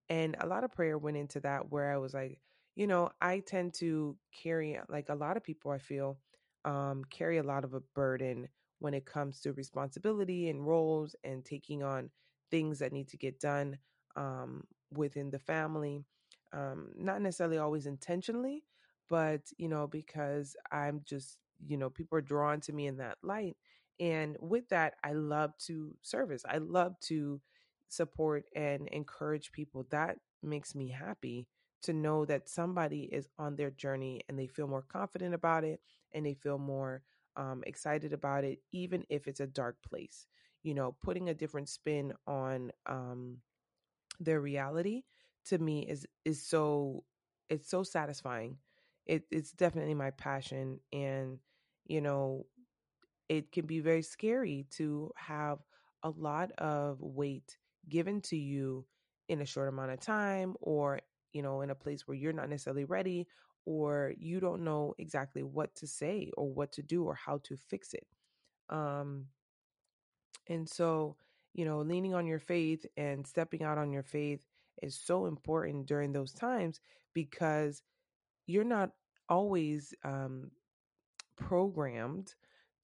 And 0.09 0.37
a 0.41 0.47
lot 0.47 0.65
of 0.65 0.73
prayer 0.73 0.99
went 0.99 1.17
into 1.17 1.41
that 1.41 1.71
where 1.71 1.93
I 1.93 1.97
was 1.97 2.15
like, 2.15 2.39
you 2.75 2.87
know, 2.87 3.11
I 3.21 3.41
tend 3.41 3.75
to 3.75 4.17
carry, 4.43 4.79
like 4.89 5.09
a 5.09 5.15
lot 5.15 5.37
of 5.37 5.43
people, 5.43 5.71
I 5.71 5.79
feel, 5.79 6.19
um, 6.65 7.05
carry 7.11 7.39
a 7.39 7.43
lot 7.43 7.65
of 7.65 7.75
a 7.75 7.81
burden 7.95 8.49
when 8.79 8.93
it 8.93 9.07
comes 9.07 9.41
to 9.41 9.53
responsibility 9.55 10.51
and 10.51 10.67
roles 10.67 11.17
and 11.25 11.45
taking 11.45 11.83
on 11.83 12.11
things 12.51 12.79
that 12.79 12.93
need 12.93 13.09
to 13.09 13.17
get 13.17 13.41
done 13.41 13.79
um, 14.17 14.65
within 14.93 15.31
the 15.31 15.39
family. 15.39 16.05
Um, 16.53 16.89
not 16.97 17.21
necessarily 17.21 17.59
always 17.59 17.87
intentionally, 17.87 18.65
but 19.09 19.41
you 19.57 19.69
know 19.69 19.87
because 19.87 20.57
i'm 20.73 21.01
just 21.05 21.39
you 21.67 21.77
know 21.77 21.89
people 21.91 22.19
are 22.19 22.23
drawn 22.23 22.61
to 22.61 22.73
me 22.73 22.87
in 22.87 22.97
that 22.97 23.19
light 23.23 23.57
and 24.01 24.37
with 24.41 24.69
that 24.69 24.95
i 25.05 25.13
love 25.13 25.57
to 25.59 25.95
service 26.03 26.45
i 26.49 26.59
love 26.59 26.99
to 27.01 27.41
support 27.89 28.45
and 28.55 28.89
encourage 28.89 29.53
people 29.53 29.87
that 29.91 30.17
makes 30.43 30.75
me 30.75 30.89
happy 30.89 31.47
to 31.83 31.93
know 31.93 32.25
that 32.25 32.49
somebody 32.49 33.03
is 33.13 33.29
on 33.39 33.55
their 33.55 33.71
journey 33.71 34.21
and 34.29 34.39
they 34.39 34.47
feel 34.47 34.67
more 34.67 34.83
confident 34.83 35.35
about 35.35 35.63
it 35.65 35.81
and 36.13 36.27
they 36.27 36.35
feel 36.35 36.59
more 36.59 37.03
um, 37.37 37.63
excited 37.67 38.13
about 38.13 38.45
it 38.45 38.59
even 38.73 39.05
if 39.09 39.29
it's 39.29 39.41
a 39.41 39.47
dark 39.47 39.77
place 39.89 40.27
you 40.63 40.75
know 40.75 40.97
putting 41.03 41.29
a 41.29 41.35
different 41.35 41.69
spin 41.69 42.13
on 42.27 42.73
um, 42.87 43.37
their 44.21 44.41
reality 44.41 45.03
to 45.47 45.59
me 45.59 45.81
is 45.81 46.07
is 46.25 46.43
so 46.43 47.05
it's 47.49 47.69
so 47.69 47.83
satisfying. 47.83 48.59
It, 49.07 49.23
it's 49.31 49.53
definitely 49.53 49.95
my 49.95 50.11
passion 50.11 50.81
and 50.93 51.39
you 51.87 52.01
know 52.01 52.47
it 53.29 53.53
can 53.53 53.67
be 53.67 53.81
very 53.81 54.03
scary 54.03 54.67
to 54.73 55.13
have 55.17 55.59
a 56.03 56.11
lot 56.11 56.53
of 56.59 57.01
weight 57.01 57.57
given 57.89 58.21
to 58.23 58.37
you 58.37 58.85
in 59.29 59.41
a 59.41 59.47
short 59.47 59.69
amount 59.69 59.93
of 59.93 60.01
time 60.01 60.57
or 60.61 61.01
you 61.33 61.43
know 61.43 61.61
in 61.61 61.71
a 61.71 61.75
place 61.75 62.07
where 62.07 62.17
you're 62.17 62.33
not 62.33 62.49
necessarily 62.49 62.85
ready 62.85 63.27
or 63.65 64.13
you 64.19 64.39
don't 64.41 64.63
know 64.63 64.95
exactly 64.99 65.43
what 65.43 65.75
to 65.77 65.87
say 65.87 66.31
or 66.37 66.53
what 66.53 66.73
to 66.73 66.83
do 66.83 67.05
or 67.05 67.15
how 67.15 67.39
to 67.45 67.57
fix 67.57 67.95
it. 67.95 68.07
Um 68.69 69.27
and 70.49 70.69
so 70.69 71.17
you 71.57 71.65
know 71.65 71.81
leaning 71.81 72.15
on 72.15 72.27
your 72.27 72.39
faith 72.39 72.87
and 72.97 73.27
stepping 73.27 73.65
out 73.65 73.79
on 73.79 73.91
your 73.93 74.05
faith 74.05 74.41
is 74.83 74.95
so 74.95 75.27
important 75.27 75.87
during 75.87 76.13
those 76.13 76.33
times 76.33 76.81
because 77.15 77.83
you're 78.47 78.65
not 78.65 78.91
always 79.29 79.95
um, 80.05 80.51
programmed 81.37 82.35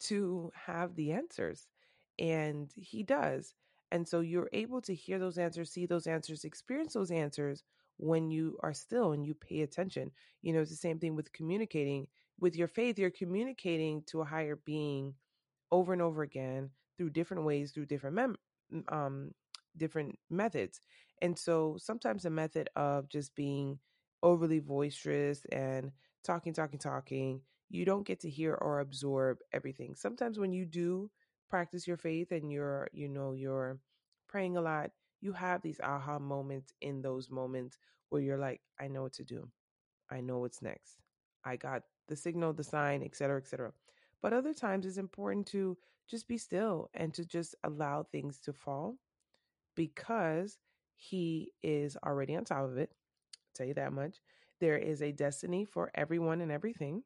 to 0.01 0.51
have 0.55 0.95
the 0.95 1.13
answers. 1.13 1.67
And 2.19 2.71
he 2.77 3.03
does. 3.03 3.55
And 3.91 4.07
so 4.07 4.21
you're 4.21 4.49
able 4.53 4.81
to 4.83 4.95
hear 4.95 5.19
those 5.19 5.39
answers, 5.39 5.71
see 5.71 5.87
those 5.87 6.07
answers, 6.07 6.45
experience 6.45 6.95
those 6.95 7.11
answers 7.11 7.63
when 7.99 8.31
you 8.31 8.59
are 8.63 8.73
still 8.73 9.13
and 9.13 9.25
you 9.27 9.35
pay 9.35 9.63
attention. 9.63 10.11
You 10.41 10.53
know, 10.53 10.61
it's 10.61 10.71
the 10.71 10.77
same 10.77 10.99
thing 10.99 11.15
with 11.15 11.33
communicating. 11.33 12.07
With 12.41 12.57
your 12.57 12.69
faith, 12.69 12.99
you're 12.99 13.11
communicating 13.11 14.03
to 14.07 14.23
a 14.23 14.25
higher 14.25 14.57
being 14.57 15.15
over 15.71 15.93
and 15.93 16.03
over 16.03 16.23
again 16.23 16.71
through 16.97 17.11
different 17.11 17.45
ways, 17.45 17.71
through 17.71 17.87
different 17.87 18.17
mem- 18.17 18.37
um, 18.89 19.33
different 19.77 20.19
methods. 20.31 20.81
And 21.21 21.39
so 21.39 21.77
sometimes 21.79 22.25
a 22.25 22.31
method 22.31 22.69
of 22.77 23.09
just 23.09 23.35
being 23.35 23.79
overly 24.23 24.61
boisterous 24.61 25.45
and 25.53 25.93
talking, 26.25 26.53
talking, 26.53 26.79
talking, 26.79 27.41
you 27.71 27.85
don't 27.85 28.07
get 28.07 28.21
to 28.21 28.31
hear 28.31 28.55
or 28.55 28.81
absorb 28.81 29.39
everything. 29.53 29.95
Sometimes 29.95 30.39
when 30.39 30.53
you 30.53 30.67
do 30.67 31.11
practice 31.49 31.87
your 31.87 31.97
faith 31.97 32.33
and 32.33 32.51
you're, 32.51 32.89
you 32.93 33.09
know, 33.09 33.33
you're 33.33 33.79
praying 34.29 34.57
a 34.57 34.61
lot, 34.61 34.91
you 35.21 35.33
have 35.33 35.63
these 35.63 35.81
aha 35.83 36.19
moments 36.19 36.73
in 36.81 37.01
those 37.01 37.31
moments 37.31 37.79
where 38.11 38.21
you're 38.21 38.39
like, 38.39 38.61
I 38.81 38.89
know 38.89 39.03
what 39.03 39.15
to 39.15 39.25
do. 39.25 39.49
I 40.11 40.21
know 40.21 40.39
what's 40.39 40.61
next. 40.63 40.97
I 41.45 41.57
got 41.57 41.83
the 42.09 42.17
signal, 42.17 42.53
the 42.53 42.65
sign, 42.65 43.03
etc., 43.03 43.39
etc. 43.39 43.73
But 44.21 44.33
other 44.33 44.53
times 44.53 44.87
it's 44.87 44.99
important 44.99 45.47
to 45.49 45.77
just 46.09 46.29
be 46.29 46.39
still 46.39 46.91
and 46.95 47.15
to 47.15 47.25
just 47.25 47.55
allow 47.65 48.03
things 48.05 48.41
to 48.41 48.53
fall 48.53 48.97
because 49.75 50.59
he 50.97 51.53
is 51.63 51.97
already 52.05 52.37
on 52.37 52.45
top 52.45 52.65
of 52.65 52.79
it. 52.79 52.91
I'll 53.37 53.53
tell 53.55 53.67
you 53.67 53.75
that 53.75 53.93
much. 53.93 54.21
There 54.61 54.79
is 54.79 55.03
a 55.03 55.13
destiny 55.13 55.65
for 55.65 55.91
everyone 55.95 56.41
and 56.41 56.53
everything. 56.53 57.03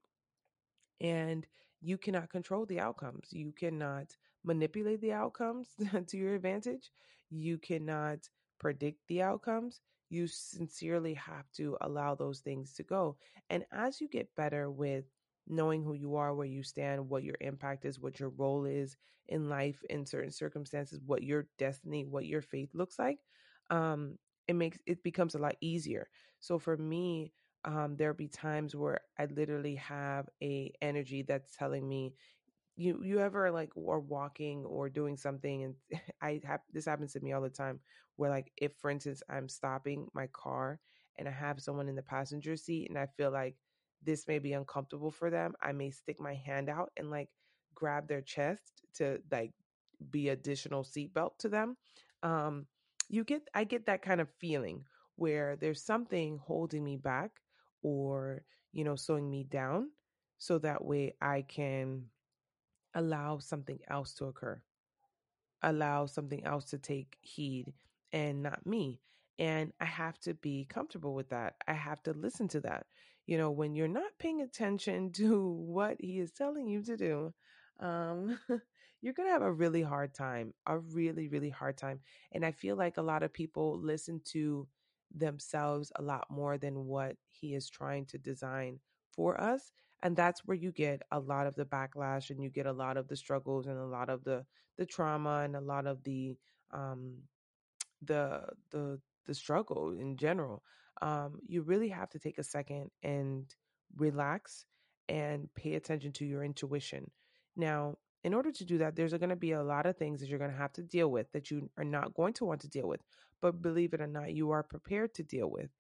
And 1.01 1.47
you 1.81 1.99
cannot 1.99 2.31
control 2.31 2.67
the 2.67 2.81
outcomes. 2.81 3.33
You 3.33 3.53
cannot 3.53 4.17
manipulate 4.45 5.01
the 5.01 5.13
outcomes 5.13 5.75
to 6.07 6.17
your 6.17 6.35
advantage. 6.35 6.91
You 7.31 7.59
cannot 7.59 8.29
predict 8.59 9.07
the 9.09 9.23
outcomes. 9.23 9.81
You 10.09 10.27
sincerely 10.27 11.15
have 11.15 11.51
to 11.53 11.77
allow 11.81 12.15
those 12.15 12.41
things 12.41 12.73
to 12.75 12.83
go. 12.83 13.17
And 13.51 13.65
as 13.73 14.01
you 14.01 14.09
get 14.09 14.35
better 14.37 14.71
with 14.71 15.05
knowing 15.49 15.83
who 15.85 15.95
you 15.95 16.17
are, 16.17 16.35
where 16.35 16.47
you 16.47 16.63
stand, 16.63 17.09
what 17.09 17.23
your 17.25 17.37
impact 17.41 17.85
is, 17.85 18.01
what 18.01 18.19
your 18.21 18.31
role 18.31 18.65
is 18.65 18.97
in 19.29 19.49
life 19.49 19.83
in 19.91 20.07
certain 20.07 20.31
circumstances, 20.31 21.01
what 21.05 21.23
your 21.23 21.47
destiny, 21.59 22.05
what 22.05 22.27
your 22.27 22.43
faith 22.43 22.71
looks 22.75 22.99
like, 22.99 23.19
um, 23.71 24.19
it 24.49 24.55
makes 24.55 24.79
it 24.87 25.03
becomes 25.03 25.35
a 25.35 25.39
lot 25.39 25.57
easier. 25.61 26.09
So 26.41 26.59
for 26.59 26.77
me, 26.77 27.33
um, 27.65 27.97
there'll 27.97 28.15
be 28.15 28.29
times 28.29 28.77
where 28.77 29.01
I 29.19 29.27
literally 29.27 29.75
have 29.77 30.29
a 30.43 30.73
energy 30.81 31.23
that's 31.23 31.57
telling 31.57 31.89
me, 31.89 32.15
you 32.77 33.01
you 33.03 33.21
ever 33.21 33.51
like 33.51 33.71
are 33.77 34.01
walking 34.01 34.65
or 34.65 34.89
doing 34.89 35.17
something 35.17 35.65
and 35.65 35.75
I 36.23 36.41
have 36.45 36.61
this 36.73 36.85
happens 36.87 37.13
to 37.15 37.21
me 37.21 37.33
all 37.33 37.41
the 37.43 37.49
time 37.51 37.81
where 38.17 38.31
like 38.31 38.53
if 38.57 38.73
for 38.81 38.91
instance 38.91 39.23
I'm 39.31 39.49
stopping 39.49 40.09
my 40.15 40.27
car 40.29 40.79
and 41.19 41.27
I 41.29 41.31
have 41.33 41.61
someone 41.63 41.89
in 41.89 41.97
the 41.97 42.03
passenger 42.03 42.57
seat 42.57 42.89
and 42.91 42.99
I 42.99 43.07
feel 43.17 43.31
like 43.31 43.57
this 44.07 44.29
may 44.29 44.40
be 44.40 44.55
uncomfortable 44.55 45.12
for 45.12 45.31
them, 45.31 45.55
I 45.62 45.73
may 45.73 45.90
stick 45.90 46.21
my 46.21 46.35
hand 46.35 46.71
out 46.71 46.92
and 46.97 47.11
like 47.11 47.31
grab 47.75 48.09
their 48.09 48.23
chest 48.23 48.83
to 48.97 49.21
like 49.33 49.53
be 50.11 50.31
additional 50.31 50.85
seatbelt 50.85 51.38
to 51.40 51.49
them. 51.51 51.77
Um, 52.23 52.66
you 53.09 53.25
get 53.25 53.42
I 53.55 53.64
get 53.64 53.87
that 53.87 54.03
kind 54.03 54.21
of 54.21 54.31
feeling 54.40 54.85
where 55.16 55.57
there's 55.57 55.85
something 55.85 56.38
holding 56.38 56.85
me 56.85 56.97
back 56.97 57.33
or 57.83 58.45
you 58.73 58.85
know 58.85 58.97
slowing 58.97 59.31
me 59.31 59.45
down 59.45 59.90
so 60.38 60.59
that 60.59 60.85
way 60.85 61.14
I 61.23 61.42
can 61.42 62.07
allow 62.95 63.38
something 63.38 63.81
else 63.88 64.14
to 64.14 64.27
occur 64.27 64.62
allow 65.62 66.07
something 66.07 66.45
else 66.45 66.66
to 66.66 66.79
take 66.79 67.16
heed 67.21 67.73
and 68.12 68.42
not 68.42 68.66
me. 68.66 69.01
And 69.38 69.73
I 69.81 69.85
have 69.85 70.19
to 70.21 70.35
be 70.35 70.66
comfortable 70.69 71.14
with 71.14 71.31
that. 71.31 71.57
I 71.69 71.75
have 71.75 72.03
to 72.05 72.12
listen 72.12 72.49
to 72.49 72.61
that. 72.62 72.87
You 73.27 73.39
know, 73.39 73.51
when 73.51 73.75
you're 73.75 73.89
not 73.89 74.19
paying 74.19 74.41
attention 74.43 75.12
to 75.15 75.49
what 75.51 75.97
he 76.01 76.19
is 76.19 76.33
telling 76.33 76.69
you 76.69 76.83
to 76.85 76.97
do, 76.97 77.35
um, 77.81 78.39
you're 79.03 79.12
going 79.15 79.29
to 79.29 79.33
have 79.33 79.43
a 79.43 79.53
really 79.53 79.83
hard 79.83 80.15
time, 80.15 80.55
a 80.67 80.79
really, 80.79 81.29
really 81.29 81.51
hard 81.51 81.77
time. 81.77 82.01
And 82.33 82.45
I 82.45 82.53
feel 82.53 82.77
like 82.77 82.97
a 82.97 83.03
lot 83.03 83.23
of 83.23 83.33
people 83.33 83.79
listen 83.79 84.21
to 84.33 84.67
themselves 85.15 85.93
a 85.97 86.03
lot 86.03 86.27
more 86.31 86.59
than 86.59 86.87
what 86.87 87.17
he 87.31 87.55
is 87.55 87.69
trying 87.69 88.07
to 88.07 88.19
design 88.19 88.81
for 89.12 89.41
us. 89.41 89.73
and 90.03 90.15
that's 90.17 90.45
where 90.45 90.57
you 90.57 90.71
get 90.73 91.03
a 91.11 91.19
lot 91.19 91.47
of 91.47 91.55
the 91.55 91.65
backlash 91.65 92.29
and 92.31 92.43
you 92.43 92.51
get 92.51 92.67
a 92.67 92.73
lot 92.73 92.97
of 92.99 93.09
the 93.09 93.17
struggles 93.17 93.67
and 93.67 93.79
a 93.79 93.87
lot 93.87 94.11
of 94.11 94.23
the 94.25 94.45
the 94.77 94.85
trauma 94.85 95.41
and 95.45 95.57
a 95.57 95.61
lot 95.61 95.87
of 95.87 96.03
the 96.05 96.35
um 96.71 97.17
the 98.03 98.45
the 98.71 99.01
the 99.27 99.35
struggle 99.35 99.93
in 99.93 100.17
general 100.17 100.62
um 101.03 101.39
you 101.47 101.63
really 101.63 101.89
have 101.89 102.11
to 102.11 102.19
take 102.19 102.39
a 102.39 102.43
second 102.45 102.91
and 103.03 103.55
relax 103.97 104.65
and 105.09 105.49
pay 105.55 105.75
attention 105.75 106.13
to 106.13 106.25
your 106.25 106.45
intuition 106.45 107.11
now 107.57 107.97
in 108.25 108.35
order 108.35 108.51
to 108.51 108.65
do 108.65 108.79
that 108.79 108.97
there's 108.97 109.13
going 109.13 109.29
to 109.31 109.37
be 109.37 109.53
a 109.53 109.63
lot 109.63 109.87
of 109.87 109.97
things 109.97 110.21
that 110.21 110.29
you're 110.29 110.39
going 110.39 110.51
to 110.51 110.57
have 110.57 110.73
to 110.73 110.83
deal 110.83 111.11
with 111.11 111.31
that 111.33 111.51
you 111.51 111.71
are 111.79 111.85
not 111.85 112.15
going 112.15 112.33
to 112.33 112.45
want 112.45 112.61
to 112.61 112.69
deal 112.69 112.89
with 112.89 113.01
but 113.41 113.63
believe 113.63 113.95
it 113.95 114.01
or 114.01 114.07
not 114.07 114.33
you 114.35 114.51
are 114.51 114.63
prepared 114.63 115.15
to 115.15 115.23
deal 115.23 115.49
with 115.51 115.71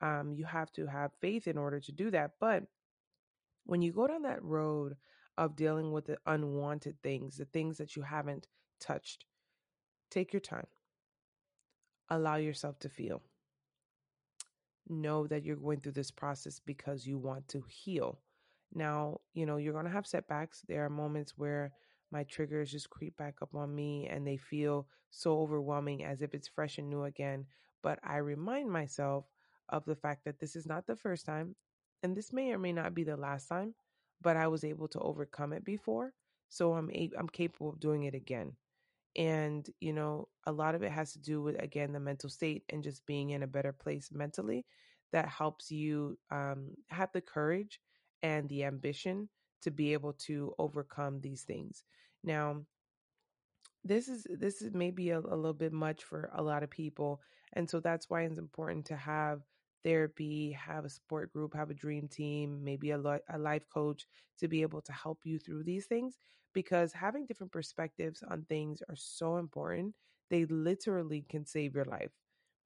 um 0.00 0.32
you 0.34 0.44
have 0.44 0.70
to 0.72 0.86
have 0.86 1.12
faith 1.20 1.46
in 1.46 1.56
order 1.56 1.80
to 1.80 1.92
do 1.92 2.10
that 2.10 2.32
but 2.40 2.64
when 3.64 3.82
you 3.82 3.92
go 3.92 4.06
down 4.06 4.22
that 4.22 4.42
road 4.42 4.96
of 5.36 5.56
dealing 5.56 5.92
with 5.92 6.06
the 6.06 6.18
unwanted 6.26 6.96
things, 7.02 7.36
the 7.36 7.44
things 7.46 7.78
that 7.78 7.96
you 7.96 8.02
haven't 8.02 8.46
touched, 8.80 9.24
take 10.10 10.32
your 10.32 10.40
time. 10.40 10.66
Allow 12.10 12.36
yourself 12.36 12.78
to 12.80 12.88
feel. 12.88 13.22
Know 14.88 15.26
that 15.28 15.44
you're 15.44 15.56
going 15.56 15.80
through 15.80 15.92
this 15.92 16.10
process 16.10 16.60
because 16.60 17.06
you 17.06 17.18
want 17.18 17.48
to 17.48 17.62
heal. 17.68 18.20
Now, 18.74 19.20
you 19.32 19.46
know, 19.46 19.56
you're 19.56 19.72
going 19.72 19.86
to 19.86 19.90
have 19.90 20.06
setbacks. 20.06 20.62
There 20.68 20.84
are 20.84 20.90
moments 20.90 21.38
where 21.38 21.72
my 22.10 22.24
triggers 22.24 22.70
just 22.70 22.90
creep 22.90 23.16
back 23.16 23.36
up 23.40 23.54
on 23.54 23.74
me 23.74 24.06
and 24.08 24.26
they 24.26 24.36
feel 24.36 24.86
so 25.10 25.38
overwhelming 25.40 26.04
as 26.04 26.20
if 26.22 26.34
it's 26.34 26.48
fresh 26.48 26.78
and 26.78 26.90
new 26.90 27.04
again. 27.04 27.46
But 27.82 27.98
I 28.02 28.16
remind 28.18 28.70
myself 28.70 29.24
of 29.70 29.84
the 29.86 29.96
fact 29.96 30.24
that 30.24 30.38
this 30.38 30.54
is 30.56 30.66
not 30.66 30.86
the 30.86 30.96
first 30.96 31.24
time 31.24 31.56
and 32.02 32.14
this 32.16 32.32
may 32.32 32.52
or 32.52 32.58
may 32.58 32.72
not 32.72 32.94
be 32.94 33.04
the 33.04 33.16
last 33.16 33.46
time, 33.46 33.74
but 34.20 34.36
I 34.36 34.48
was 34.48 34.64
able 34.64 34.88
to 34.88 35.00
overcome 35.00 35.52
it 35.52 35.64
before. 35.64 36.12
So 36.48 36.74
I'm 36.74 36.90
a- 36.90 37.10
I'm 37.16 37.28
capable 37.28 37.70
of 37.70 37.80
doing 37.80 38.02
it 38.04 38.14
again. 38.14 38.56
And, 39.16 39.68
you 39.80 39.92
know, 39.92 40.28
a 40.46 40.52
lot 40.52 40.74
of 40.74 40.82
it 40.82 40.90
has 40.92 41.12
to 41.12 41.20
do 41.20 41.40
with, 41.42 41.60
again, 41.62 41.92
the 41.92 42.00
mental 42.00 42.28
state 42.28 42.64
and 42.68 42.82
just 42.82 43.06
being 43.06 43.30
in 43.30 43.42
a 43.42 43.46
better 43.46 43.72
place 43.72 44.10
mentally 44.12 44.66
that 45.12 45.28
helps 45.28 45.70
you 45.70 46.18
um, 46.30 46.70
have 46.88 47.10
the 47.12 47.20
courage 47.20 47.80
and 48.22 48.48
the 48.48 48.64
ambition 48.64 49.28
to 49.62 49.70
be 49.70 49.92
able 49.92 50.12
to 50.14 50.54
overcome 50.58 51.20
these 51.20 51.42
things. 51.42 51.84
Now, 52.24 52.62
this 53.84 54.08
is 54.08 54.26
this 54.30 54.62
is 54.62 54.72
maybe 54.72 55.10
a, 55.10 55.18
a 55.18 55.36
little 55.36 55.52
bit 55.52 55.72
much 55.72 56.04
for 56.04 56.30
a 56.34 56.42
lot 56.42 56.62
of 56.62 56.70
people 56.70 57.20
and 57.52 57.68
so 57.68 57.80
that's 57.80 58.08
why 58.08 58.22
it's 58.22 58.38
important 58.38 58.86
to 58.86 58.96
have 58.96 59.42
therapy 59.84 60.50
have 60.52 60.84
a 60.84 60.88
support 60.88 61.32
group 61.32 61.54
have 61.54 61.70
a 61.70 61.74
dream 61.74 62.08
team 62.08 62.62
maybe 62.64 62.90
a, 62.90 62.98
a 63.30 63.38
life 63.38 63.68
coach 63.72 64.06
to 64.38 64.48
be 64.48 64.62
able 64.62 64.80
to 64.80 64.92
help 64.92 65.20
you 65.24 65.38
through 65.38 65.62
these 65.62 65.86
things 65.86 66.18
because 66.52 66.92
having 66.92 67.26
different 67.26 67.52
perspectives 67.52 68.22
on 68.30 68.42
things 68.44 68.82
are 68.88 68.96
so 68.96 69.36
important 69.36 69.94
they 70.30 70.44
literally 70.46 71.24
can 71.28 71.44
save 71.44 71.74
your 71.74 71.84
life 71.84 72.10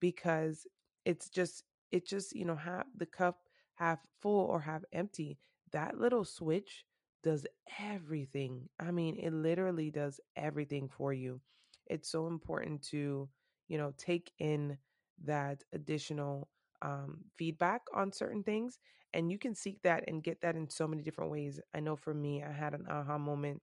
because 0.00 0.66
it's 1.04 1.28
just 1.28 1.64
it 1.90 2.07
just 2.07 2.35
you 2.35 2.44
know 2.44 2.57
have 2.57 2.85
the 2.96 3.07
cup 3.07 3.38
half 3.74 3.98
full 4.20 4.46
or 4.46 4.61
half 4.61 4.83
empty 4.92 5.38
that 5.72 5.98
little 5.98 6.24
switch 6.24 6.85
does 7.24 7.44
everything. 7.81 8.68
I 8.78 8.92
mean, 8.92 9.16
it 9.16 9.33
literally 9.33 9.90
does 9.90 10.20
everything 10.37 10.88
for 10.88 11.12
you. 11.12 11.40
It's 11.87 12.09
so 12.09 12.28
important 12.28 12.81
to, 12.90 13.28
you 13.66 13.76
know, 13.76 13.92
take 13.98 14.31
in 14.38 14.78
that 15.24 15.64
additional 15.72 16.48
um, 16.83 17.25
feedback 17.37 17.83
on 17.95 18.12
certain 18.12 18.43
things. 18.43 18.79
And 19.14 19.31
you 19.31 19.38
can 19.38 19.55
seek 19.55 19.81
that 19.83 20.05
and 20.09 20.23
get 20.23 20.41
that 20.43 20.57
in 20.57 20.69
so 20.69 20.87
many 20.87 21.03
different 21.03 21.31
ways. 21.31 21.61
I 21.75 21.81
know 21.81 21.97
for 21.97 22.12
me, 22.14 22.43
I 22.43 22.53
had 22.53 22.75
an 22.75 22.87
aha 22.91 23.19
moment 23.19 23.62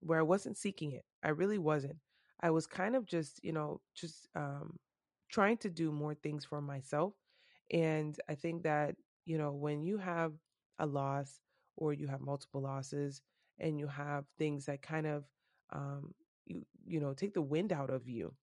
where 0.00 0.18
I 0.18 0.22
wasn't 0.22 0.56
seeking 0.56 0.92
it. 0.92 1.04
I 1.22 1.30
really 1.30 1.58
wasn't. 1.58 1.96
I 2.40 2.50
was 2.50 2.66
kind 2.66 2.96
of 2.96 3.06
just, 3.06 3.42
you 3.42 3.52
know, 3.52 3.80
just 3.94 4.28
um, 4.34 4.78
trying 5.30 5.58
to 5.58 5.70
do 5.70 5.92
more 5.92 6.14
things 6.14 6.44
for 6.44 6.60
myself. 6.60 7.14
And 7.70 8.18
I 8.28 8.34
think 8.34 8.62
that, 8.62 8.96
you 9.24 9.38
know, 9.38 9.52
when 9.52 9.82
you 9.82 9.98
have 9.98 10.32
a 10.78 10.86
loss, 10.86 11.40
or 11.78 11.92
you 11.92 12.06
have 12.08 12.20
multiple 12.22 12.62
losses 12.62 13.20
and 13.58 13.78
you 13.78 13.86
have 13.86 14.24
things 14.38 14.64
that 14.64 14.80
kind 14.80 15.06
of 15.06 15.24
um, 15.74 16.14
you 16.46 16.64
you 16.86 17.00
know 17.00 17.12
take 17.12 17.34
the 17.34 17.42
wind 17.42 17.70
out 17.70 17.90
of 17.90 18.08
you 18.08 18.34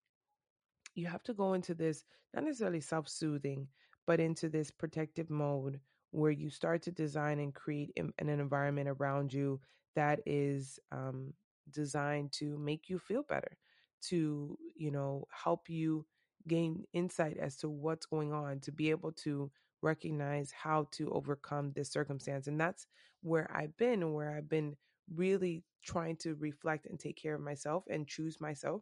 you 0.95 1.07
have 1.07 1.23
to 1.23 1.33
go 1.33 1.53
into 1.53 1.73
this 1.73 2.03
not 2.33 2.43
necessarily 2.43 2.81
self-soothing 2.81 3.67
but 4.05 4.19
into 4.19 4.49
this 4.49 4.71
protective 4.71 5.29
mode 5.29 5.79
where 6.11 6.31
you 6.31 6.49
start 6.49 6.81
to 6.83 6.91
design 6.91 7.39
and 7.39 7.53
create 7.55 7.91
an 7.97 8.29
environment 8.29 8.87
around 8.89 9.33
you 9.33 9.59
that 9.95 10.19
is 10.25 10.79
um, 10.91 11.33
designed 11.71 12.31
to 12.31 12.57
make 12.57 12.89
you 12.89 12.99
feel 12.99 13.23
better 13.23 13.57
to 14.01 14.57
you 14.75 14.91
know 14.91 15.25
help 15.31 15.69
you 15.69 16.05
gain 16.47 16.83
insight 16.93 17.37
as 17.37 17.55
to 17.55 17.69
what's 17.69 18.05
going 18.05 18.33
on 18.33 18.59
to 18.59 18.71
be 18.71 18.89
able 18.89 19.11
to 19.11 19.49
recognize 19.81 20.51
how 20.51 20.87
to 20.91 21.09
overcome 21.11 21.71
this 21.71 21.91
circumstance 21.91 22.47
and 22.47 22.59
that's 22.59 22.87
where 23.21 23.49
i've 23.55 23.75
been 23.77 24.13
where 24.13 24.35
i've 24.35 24.49
been 24.49 24.75
really 25.13 25.63
trying 25.83 26.15
to 26.15 26.35
reflect 26.35 26.85
and 26.85 26.99
take 26.99 27.17
care 27.17 27.35
of 27.35 27.41
myself 27.41 27.83
and 27.89 28.07
choose 28.07 28.39
myself 28.39 28.81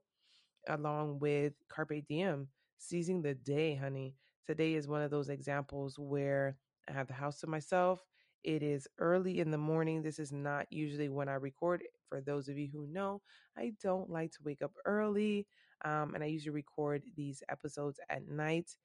along 0.67 1.19
with 1.19 1.53
Carpe 1.69 2.05
Diem, 2.07 2.47
seizing 2.77 3.21
the 3.21 3.33
day, 3.33 3.75
honey. 3.75 4.15
Today 4.45 4.73
is 4.73 4.87
one 4.87 5.01
of 5.01 5.11
those 5.11 5.29
examples 5.29 5.97
where 5.99 6.57
I 6.89 6.93
have 6.93 7.07
the 7.07 7.13
house 7.13 7.39
to 7.41 7.47
myself. 7.47 8.03
It 8.43 8.63
is 8.63 8.87
early 8.97 9.39
in 9.39 9.51
the 9.51 9.57
morning. 9.57 10.01
This 10.01 10.17
is 10.17 10.31
not 10.31 10.65
usually 10.71 11.09
when 11.09 11.29
I 11.29 11.35
record. 11.35 11.83
For 12.09 12.21
those 12.21 12.49
of 12.49 12.57
you 12.57 12.67
who 12.73 12.87
know, 12.87 13.21
I 13.57 13.73
don't 13.81 14.09
like 14.09 14.31
to 14.31 14.39
wake 14.43 14.61
up 14.63 14.73
early. 14.85 15.47
Um, 15.85 16.15
and 16.15 16.23
I 16.23 16.27
usually 16.27 16.55
record 16.55 17.03
these 17.15 17.43
episodes 17.49 17.99
at 18.09 18.27
night. 18.27 18.75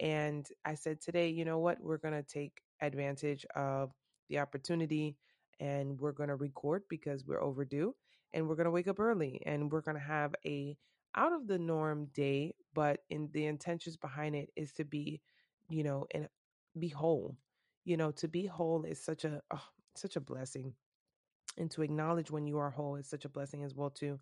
And 0.00 0.46
I 0.66 0.74
said 0.74 1.00
today, 1.00 1.28
you 1.28 1.44
know 1.46 1.58
what? 1.58 1.80
We're 1.80 1.96
going 1.96 2.14
to 2.14 2.22
take 2.22 2.60
advantage 2.82 3.46
of 3.54 3.92
the 4.28 4.38
opportunity 4.38 5.16
and 5.60 5.98
we're 5.98 6.12
going 6.12 6.28
to 6.28 6.36
record 6.36 6.82
because 6.90 7.24
we're 7.24 7.42
overdue 7.42 7.94
and 8.34 8.46
we're 8.46 8.56
going 8.56 8.66
to 8.66 8.70
wake 8.70 8.88
up 8.88 9.00
early 9.00 9.42
and 9.46 9.72
we're 9.72 9.80
going 9.80 9.96
to 9.96 10.02
have 10.02 10.34
a 10.44 10.76
out 11.14 11.32
of 11.32 11.46
the 11.46 11.58
norm 11.58 12.06
day, 12.14 12.54
but 12.74 13.00
in 13.10 13.28
the 13.32 13.46
intentions 13.46 13.96
behind 13.96 14.34
it 14.34 14.50
is 14.56 14.72
to 14.72 14.84
be, 14.84 15.20
you 15.68 15.82
know, 15.84 16.06
and 16.12 16.28
be 16.78 16.88
whole. 16.88 17.36
You 17.84 17.96
know, 17.96 18.10
to 18.12 18.28
be 18.28 18.46
whole 18.46 18.84
is 18.84 19.02
such 19.02 19.24
a 19.24 19.40
oh, 19.52 19.64
such 19.94 20.16
a 20.16 20.20
blessing. 20.20 20.74
And 21.58 21.70
to 21.72 21.82
acknowledge 21.82 22.30
when 22.30 22.46
you 22.46 22.58
are 22.58 22.70
whole 22.70 22.96
is 22.96 23.08
such 23.08 23.24
a 23.24 23.30
blessing 23.30 23.64
as 23.64 23.74
well 23.74 23.90
too. 23.90 24.18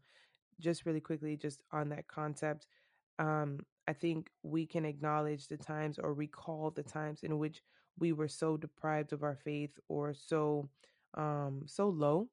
Just 0.61 0.87
really 0.87 1.01
quickly, 1.01 1.37
just 1.37 1.63
on 1.73 1.89
that 1.89 2.07
concept, 2.07 2.69
um, 3.19 3.61
I 3.89 3.93
think 3.93 4.31
we 4.43 4.67
can 4.67 4.85
acknowledge 4.85 5.49
the 5.49 5.57
times 5.57 5.99
or 5.99 6.15
recall 6.15 6.71
the 6.71 6.83
times 6.83 7.23
in 7.23 7.39
which 7.39 7.63
we 7.99 8.13
were 8.13 8.29
so 8.29 8.57
deprived 8.57 9.13
of 9.13 9.23
our 9.23 9.37
faith 9.37 9.79
or 9.89 10.15
so 10.15 10.69
um, 11.15 11.63
so 11.67 11.89
low 11.89 12.29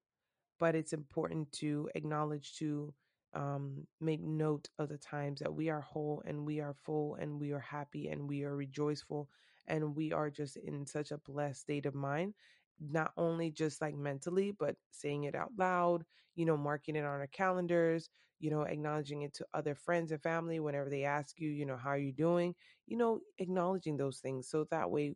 but 0.60 0.76
it's 0.76 0.94
important 0.94 1.52
to 1.52 1.90
acknowledge 1.96 2.56
to 2.56 2.94
um, 3.34 3.88
make 4.00 4.22
note 4.22 4.70
of 4.80 4.90
the 4.90 4.98
times 4.98 5.40
that 5.40 5.54
we 5.54 5.70
are 5.70 5.82
whole 5.82 6.22
and 6.26 6.46
we 6.46 6.60
are 6.60 6.74
full 6.74 7.16
and 7.16 7.40
we 7.40 7.52
are 7.52 7.60
happy 7.60 8.10
and 8.10 8.28
we 8.28 8.44
are 8.44 8.56
rejoiceful 8.56 9.30
and 9.68 9.96
we 9.96 10.12
are 10.12 10.30
just 10.30 10.58
in 10.58 10.86
such 10.86 11.12
a 11.12 11.18
blessed 11.20 11.62
state 11.62 11.86
of 11.86 11.96
mind 11.96 12.34
not 12.80 13.12
only 13.18 13.52
just 13.52 13.82
like 13.82 13.96
mentally 13.96 14.52
but 14.60 14.76
saying 14.92 15.24
it 15.26 15.36
out 15.36 15.52
loud 15.58 16.04
you 16.36 16.46
know 16.46 16.58
marking 16.58 16.96
it 16.96 17.00
on 17.00 17.06
our 17.06 17.28
calendars 17.28 18.10
you 18.40 18.50
know 18.50 18.64
acknowledging 18.64 19.22
it 19.22 19.34
to 19.34 19.46
other 19.54 19.76
friends 19.76 20.12
and 20.12 20.22
family 20.24 20.60
whenever 20.60 20.90
they 20.90 21.04
ask 21.04 21.40
you 21.40 21.50
you 21.50 21.66
know 21.66 21.78
how 21.78 21.90
are 21.92 21.98
you 21.98 22.12
doing 22.12 22.56
you 22.88 22.98
know 22.98 23.20
acknowledging 23.38 23.98
those 23.98 24.20
things 24.20 24.50
so 24.50 24.66
that 24.72 24.90
way 24.90 25.14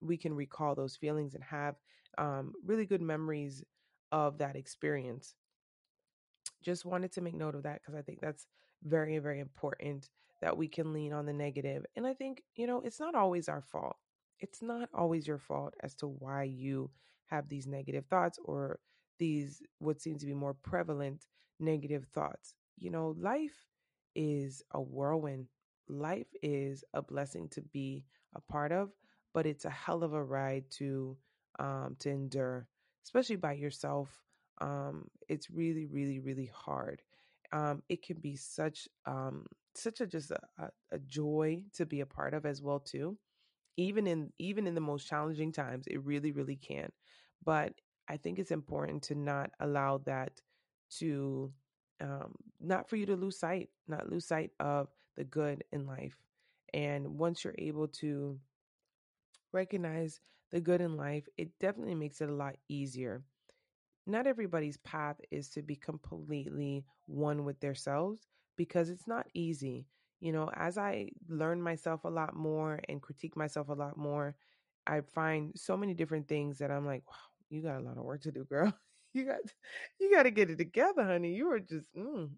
we 0.00 0.16
can 0.16 0.34
recall 0.34 0.74
those 0.74 0.96
feelings 0.96 1.34
and 1.34 1.42
have 1.42 1.76
um, 2.18 2.52
really 2.64 2.86
good 2.86 3.00
memories 3.02 3.62
of 4.12 4.38
that 4.38 4.56
experience. 4.56 5.34
Just 6.62 6.84
wanted 6.84 7.12
to 7.12 7.20
make 7.20 7.34
note 7.34 7.54
of 7.54 7.62
that 7.64 7.80
because 7.80 7.94
I 7.94 8.02
think 8.02 8.20
that's 8.20 8.46
very, 8.82 9.18
very 9.18 9.40
important 9.40 10.08
that 10.40 10.56
we 10.56 10.68
can 10.68 10.92
lean 10.92 11.12
on 11.12 11.26
the 11.26 11.32
negative. 11.32 11.84
And 11.96 12.06
I 12.06 12.14
think, 12.14 12.42
you 12.56 12.66
know, 12.66 12.80
it's 12.84 13.00
not 13.00 13.14
always 13.14 13.48
our 13.48 13.62
fault. 13.62 13.96
It's 14.40 14.62
not 14.62 14.88
always 14.92 15.26
your 15.26 15.38
fault 15.38 15.74
as 15.82 15.94
to 15.96 16.06
why 16.06 16.44
you 16.44 16.90
have 17.26 17.48
these 17.48 17.66
negative 17.66 18.04
thoughts 18.06 18.38
or 18.44 18.78
these, 19.18 19.62
what 19.78 20.00
seems 20.00 20.20
to 20.20 20.26
be 20.26 20.34
more 20.34 20.54
prevalent 20.54 21.26
negative 21.58 22.06
thoughts. 22.12 22.54
You 22.78 22.90
know, 22.90 23.14
life 23.18 23.66
is 24.14 24.62
a 24.72 24.80
whirlwind. 24.80 25.46
Life 25.88 26.26
is 26.42 26.84
a 26.92 27.00
blessing 27.00 27.48
to 27.50 27.62
be 27.62 28.04
a 28.34 28.40
part 28.40 28.72
of, 28.72 28.90
but 29.32 29.46
it's 29.46 29.64
a 29.64 29.70
hell 29.70 30.02
of 30.02 30.12
a 30.12 30.22
ride 30.22 30.64
to 30.72 31.16
um, 31.58 31.96
to 32.00 32.10
endure 32.10 32.68
especially 33.06 33.36
by 33.36 33.52
yourself, 33.52 34.08
um, 34.60 35.08
it's 35.28 35.50
really, 35.50 35.86
really, 35.86 36.18
really 36.18 36.50
hard. 36.54 37.02
Um, 37.52 37.82
it 37.88 38.02
can 38.02 38.18
be 38.18 38.36
such 38.36 38.88
um, 39.06 39.46
such 39.74 40.00
a 40.00 40.06
just 40.06 40.30
a, 40.30 40.70
a 40.90 40.98
joy 41.06 41.62
to 41.74 41.86
be 41.86 42.00
a 42.00 42.06
part 42.06 42.34
of 42.34 42.46
as 42.46 42.62
well 42.62 42.80
too. 42.80 43.16
Even 43.76 44.06
in 44.06 44.32
even 44.38 44.66
in 44.66 44.74
the 44.74 44.80
most 44.80 45.06
challenging 45.06 45.52
times, 45.52 45.86
it 45.86 46.04
really, 46.04 46.32
really 46.32 46.56
can. 46.56 46.90
But 47.44 47.74
I 48.08 48.16
think 48.16 48.38
it's 48.38 48.50
important 48.50 49.02
to 49.04 49.14
not 49.14 49.50
allow 49.60 49.98
that 50.06 50.40
to 50.98 51.52
um, 52.00 52.34
not 52.60 52.88
for 52.88 52.96
you 52.96 53.06
to 53.06 53.16
lose 53.16 53.38
sight, 53.38 53.70
not 53.88 54.10
lose 54.10 54.26
sight 54.26 54.50
of 54.60 54.88
the 55.16 55.24
good 55.24 55.64
in 55.72 55.86
life. 55.86 56.16
And 56.74 57.18
once 57.18 57.44
you're 57.44 57.54
able 57.58 57.88
to 57.88 58.38
recognize 59.52 60.20
the 60.50 60.60
good 60.60 60.80
in 60.80 60.96
life, 60.96 61.28
it 61.36 61.58
definitely 61.58 61.94
makes 61.94 62.20
it 62.20 62.28
a 62.28 62.34
lot 62.34 62.56
easier. 62.68 63.22
Not 64.06 64.26
everybody's 64.26 64.76
path 64.78 65.20
is 65.30 65.50
to 65.50 65.62
be 65.62 65.76
completely 65.76 66.84
one 67.06 67.44
with 67.44 67.60
themselves 67.60 68.26
because 68.56 68.88
it's 68.90 69.06
not 69.06 69.26
easy. 69.34 69.86
You 70.20 70.32
know, 70.32 70.50
as 70.54 70.78
I 70.78 71.10
learn 71.28 71.60
myself 71.60 72.04
a 72.04 72.08
lot 72.08 72.34
more 72.34 72.80
and 72.88 73.02
critique 73.02 73.36
myself 73.36 73.68
a 73.68 73.74
lot 73.74 73.96
more, 73.96 74.36
I 74.86 75.00
find 75.00 75.52
so 75.56 75.76
many 75.76 75.94
different 75.94 76.28
things 76.28 76.58
that 76.58 76.70
I'm 76.70 76.86
like, 76.86 77.02
wow, 77.08 77.16
you 77.50 77.62
got 77.62 77.78
a 77.78 77.84
lot 77.84 77.98
of 77.98 78.04
work 78.04 78.22
to 78.22 78.32
do, 78.32 78.44
girl. 78.44 78.72
You 79.12 79.24
got 79.26 79.40
you 80.00 80.10
got 80.10 80.24
to 80.24 80.30
get 80.30 80.50
it 80.50 80.58
together, 80.58 81.04
honey. 81.04 81.32
You 81.34 81.48
were 81.48 81.60
just 81.60 81.86
mm, 81.96 82.30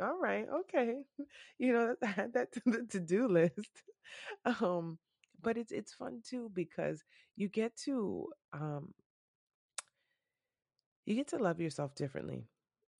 all 0.00 0.18
right, 0.20 0.46
okay. 0.60 0.96
You 1.58 1.72
know 1.72 1.96
add 2.02 2.32
that 2.34 2.52
that's 2.54 2.58
the 2.64 2.86
to-do 2.90 3.28
list. 3.28 3.82
Um 4.60 4.98
but 5.42 5.56
it's 5.56 5.72
it's 5.72 5.92
fun 5.92 6.22
too 6.28 6.50
because 6.54 7.04
you 7.36 7.48
get 7.48 7.76
to 7.84 8.28
um 8.52 8.94
you 11.06 11.14
get 11.14 11.28
to 11.28 11.38
love 11.38 11.60
yourself 11.60 11.94
differently. 11.94 12.48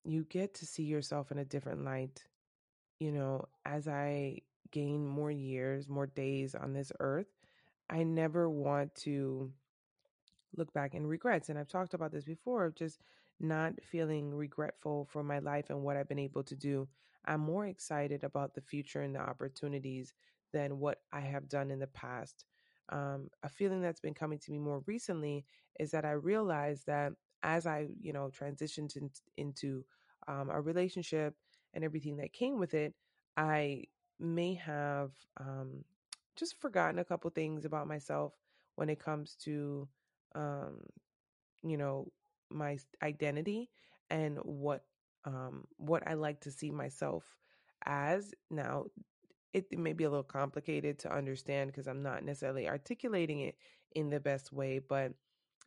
You 0.03 0.23
get 0.23 0.55
to 0.55 0.65
see 0.65 0.83
yourself 0.83 1.31
in 1.31 1.37
a 1.37 1.45
different 1.45 1.83
light. 1.83 2.23
You 2.99 3.11
know, 3.11 3.45
as 3.65 3.87
I 3.87 4.39
gain 4.71 5.05
more 5.05 5.29
years, 5.29 5.87
more 5.87 6.07
days 6.07 6.55
on 6.55 6.73
this 6.73 6.91
earth, 6.99 7.27
I 7.89 8.03
never 8.03 8.49
want 8.49 8.95
to 8.95 9.51
look 10.55 10.73
back 10.73 10.93
and 10.93 11.07
regrets. 11.07 11.49
And 11.49 11.59
I've 11.59 11.67
talked 11.67 11.93
about 11.93 12.11
this 12.11 12.23
before 12.23 12.65
of 12.65 12.75
just 12.75 13.01
not 13.39 13.73
feeling 13.83 14.33
regretful 14.33 15.05
for 15.11 15.21
my 15.21 15.39
life 15.39 15.69
and 15.69 15.83
what 15.83 15.97
I've 15.97 16.09
been 16.09 16.17
able 16.17 16.43
to 16.43 16.55
do. 16.55 16.87
I'm 17.25 17.41
more 17.41 17.67
excited 17.67 18.23
about 18.23 18.55
the 18.55 18.61
future 18.61 19.01
and 19.01 19.13
the 19.13 19.19
opportunities 19.19 20.13
than 20.53 20.79
what 20.79 21.01
I 21.11 21.19
have 21.19 21.49
done 21.49 21.71
in 21.71 21.79
the 21.79 21.87
past. 21.87 22.45
Um, 22.89 23.29
a 23.43 23.49
feeling 23.49 23.81
that's 23.81 23.99
been 23.99 24.13
coming 24.13 24.39
to 24.39 24.51
me 24.51 24.59
more 24.59 24.81
recently 24.85 25.45
is 25.77 25.91
that 25.91 26.05
I 26.05 26.11
realized 26.11 26.87
that 26.87 27.11
as 27.43 27.65
I, 27.67 27.87
you 28.01 28.13
know, 28.13 28.29
transitioned 28.29 28.95
in, 28.95 29.09
into 29.37 29.83
um, 30.27 30.49
a 30.49 30.59
relationship 30.61 31.35
and 31.73 31.83
everything 31.83 32.17
that 32.17 32.33
came 32.33 32.59
with 32.59 32.73
it, 32.73 32.93
I 33.35 33.83
may 34.19 34.55
have 34.55 35.11
um, 35.39 35.83
just 36.35 36.59
forgotten 36.59 36.99
a 36.99 37.05
couple 37.05 37.29
things 37.31 37.65
about 37.65 37.87
myself 37.87 38.33
when 38.75 38.89
it 38.89 38.99
comes 38.99 39.35
to 39.43 39.87
um, 40.35 40.81
you 41.63 41.77
know, 41.77 42.11
my 42.49 42.77
identity 43.03 43.69
and 44.09 44.37
what 44.37 44.83
um 45.25 45.65
what 45.77 46.07
I 46.07 46.13
like 46.13 46.41
to 46.41 46.51
see 46.51 46.71
myself 46.71 47.23
as. 47.85 48.33
Now, 48.49 48.85
it, 49.53 49.65
it 49.71 49.79
may 49.79 49.93
be 49.93 50.03
a 50.05 50.09
little 50.09 50.23
complicated 50.23 50.99
to 50.99 51.13
understand 51.13 51.71
because 51.71 51.87
I'm 51.87 52.03
not 52.03 52.23
necessarily 52.23 52.67
articulating 52.69 53.41
it 53.41 53.55
in 53.95 54.09
the 54.09 54.19
best 54.19 54.51
way, 54.53 54.79
but 54.79 55.13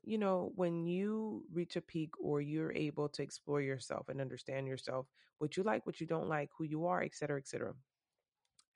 you 0.02 0.18
know, 0.18 0.52
when 0.56 0.86
you 0.86 1.44
reach 1.52 1.76
a 1.76 1.80
peak 1.80 2.10
or 2.20 2.40
you're 2.40 2.72
able 2.72 3.08
to 3.10 3.22
explore 3.22 3.60
yourself 3.60 4.08
and 4.08 4.20
understand 4.20 4.66
yourself, 4.66 5.06
what 5.38 5.56
you 5.56 5.62
like, 5.62 5.86
what 5.86 6.00
you 6.00 6.06
don't 6.06 6.28
like, 6.28 6.50
who 6.56 6.64
you 6.64 6.86
are, 6.86 7.02
et 7.02 7.14
cetera, 7.14 7.38
et 7.38 7.48
cetera. 7.48 7.74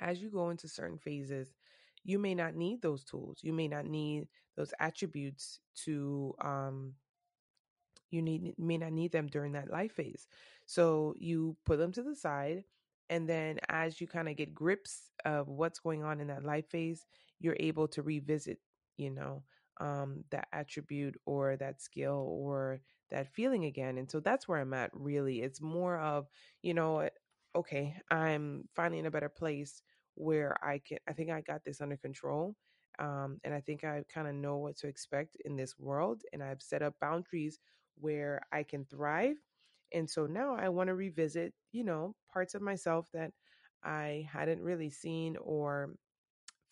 As 0.01 0.21
you 0.21 0.31
go 0.31 0.51
into 0.51 0.69
certain 0.69 0.99
phases, 0.99 1.55
you 2.05 2.19
may 2.19 2.35
not 2.35 2.55
need 2.55 2.83
those 2.83 3.05
tools. 3.05 3.39
You 3.43 3.53
may 3.53 3.69
not 3.69 3.87
need 3.87 4.29
those 4.57 4.73
attributes 4.79 5.61
to 5.85 6.35
um, 6.43 6.95
you 8.11 8.23
need 8.23 8.55
may 8.59 8.79
not 8.79 8.93
need 8.93 9.13
them 9.13 9.27
during 9.27 9.53
that 9.53 9.71
life 9.71 9.93
phase. 9.93 10.27
So 10.67 11.15
you 11.19 11.57
put 11.65 11.79
them 11.79 11.93
to 11.93 12.03
the 12.03 12.15
side 12.15 12.65
and 13.11 13.29
then 13.29 13.59
as 13.69 14.01
you 14.01 14.07
kind 14.07 14.29
of 14.29 14.37
get 14.37 14.55
grips 14.55 15.11
of 15.25 15.49
what's 15.49 15.81
going 15.81 16.03
on 16.05 16.21
in 16.21 16.29
that 16.29 16.45
life 16.45 16.69
phase, 16.71 17.05
you're 17.41 17.57
able 17.59 17.89
to 17.89 18.03
revisit, 18.03 18.59
you 18.97 19.11
know, 19.11 19.43
um 19.81 20.25
that 20.31 20.49
attribute 20.53 21.17
or 21.27 21.57
that 21.57 21.81
skill 21.83 22.27
or 22.31 22.81
that 23.11 23.29
feeling 23.35 23.65
again. 23.65 23.99
And 23.99 24.11
so 24.11 24.21
that's 24.21 24.49
where 24.49 24.61
I'm 24.61 24.75
at 24.75 24.91
really. 24.95 25.43
It's 25.43 25.61
more 25.61 25.99
of, 25.99 26.27
you 26.63 26.75
know, 26.75 27.09
okay, 27.57 27.97
I'm 28.11 28.69
finally 28.75 28.99
in 29.01 29.07
a 29.07 29.11
better 29.11 29.29
place 29.29 29.83
where 30.15 30.57
I 30.65 30.79
can 30.79 30.99
I 31.09 31.13
think 31.13 31.31
I 31.31 31.41
got 31.41 31.65
this 31.65 31.81
under 31.81 31.97
control. 31.97 32.57
Um, 32.99 33.41
and 33.43 33.53
I 33.53 33.61
think 33.61 33.83
I 33.85 34.05
kind 34.13 34.29
of 34.29 34.35
know 34.35 34.59
what 34.59 34.77
to 34.79 34.87
expect 34.87 35.37
in 35.45 35.57
this 35.57 35.79
world. 35.79 36.23
And 36.33 36.43
I've 36.43 36.63
set 36.63 36.83
up 36.83 36.95
boundaries 37.01 37.59
where 37.97 38.41
I 38.53 38.63
can 38.63 38.85
thrive. 38.85 39.37
And 39.93 40.09
so 40.09 40.27
now 40.27 40.55
I 40.57 40.69
want 40.69 40.89
to 40.89 40.95
revisit, 40.95 41.55
you 41.73 41.85
know, 41.85 42.15
parts 42.33 42.55
of 42.55 42.63
myself 42.63 43.09
that 43.13 43.33
I 43.83 44.29
hadn't 44.33 44.63
really 44.63 44.91
seen 44.91 45.37
or 45.41 45.95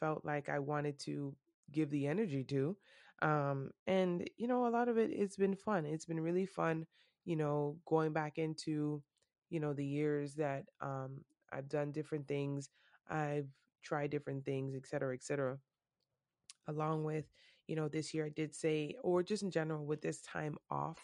felt 0.01 0.25
like 0.25 0.49
I 0.49 0.59
wanted 0.59 0.99
to 1.01 1.35
give 1.73 1.91
the 1.91 2.07
energy 2.07 2.45
to. 2.45 2.77
Um, 3.23 3.71
and, 3.87 4.29
you 4.37 4.49
know, 4.49 4.67
a 4.67 4.71
lot 4.71 4.89
of 4.89 4.99
it, 4.99 5.11
it's 5.13 5.37
been 5.37 5.55
fun. 5.57 5.87
It's 5.87 6.07
been 6.07 6.21
really 6.21 6.47
fun, 6.47 6.87
you 7.25 7.37
know, 7.37 7.79
going 7.87 8.13
back 8.13 8.39
into, 8.39 9.03
you 9.51 9.61
know, 9.61 9.73
the 9.73 9.87
years 9.87 10.35
that 10.35 10.65
um, 10.81 11.25
I've 11.53 11.69
done 11.69 11.93
different 11.93 12.27
things, 12.27 12.71
I've 13.09 13.49
tried 13.83 14.11
different 14.11 14.45
things, 14.45 14.75
et 14.75 14.87
cetera, 14.87 15.15
et 15.15 15.23
cetera 15.23 15.59
along 16.69 17.05
with, 17.05 17.27
you 17.67 17.77
know, 17.77 17.89
this 17.89 18.13
year 18.15 18.27
I 18.27 18.31
did 18.31 18.55
say, 18.55 18.97
or 19.03 19.23
just 19.23 19.43
in 19.43 19.51
general 19.51 19.85
with 19.85 20.03
this 20.03 20.21
time 20.23 20.57
off, 20.71 20.99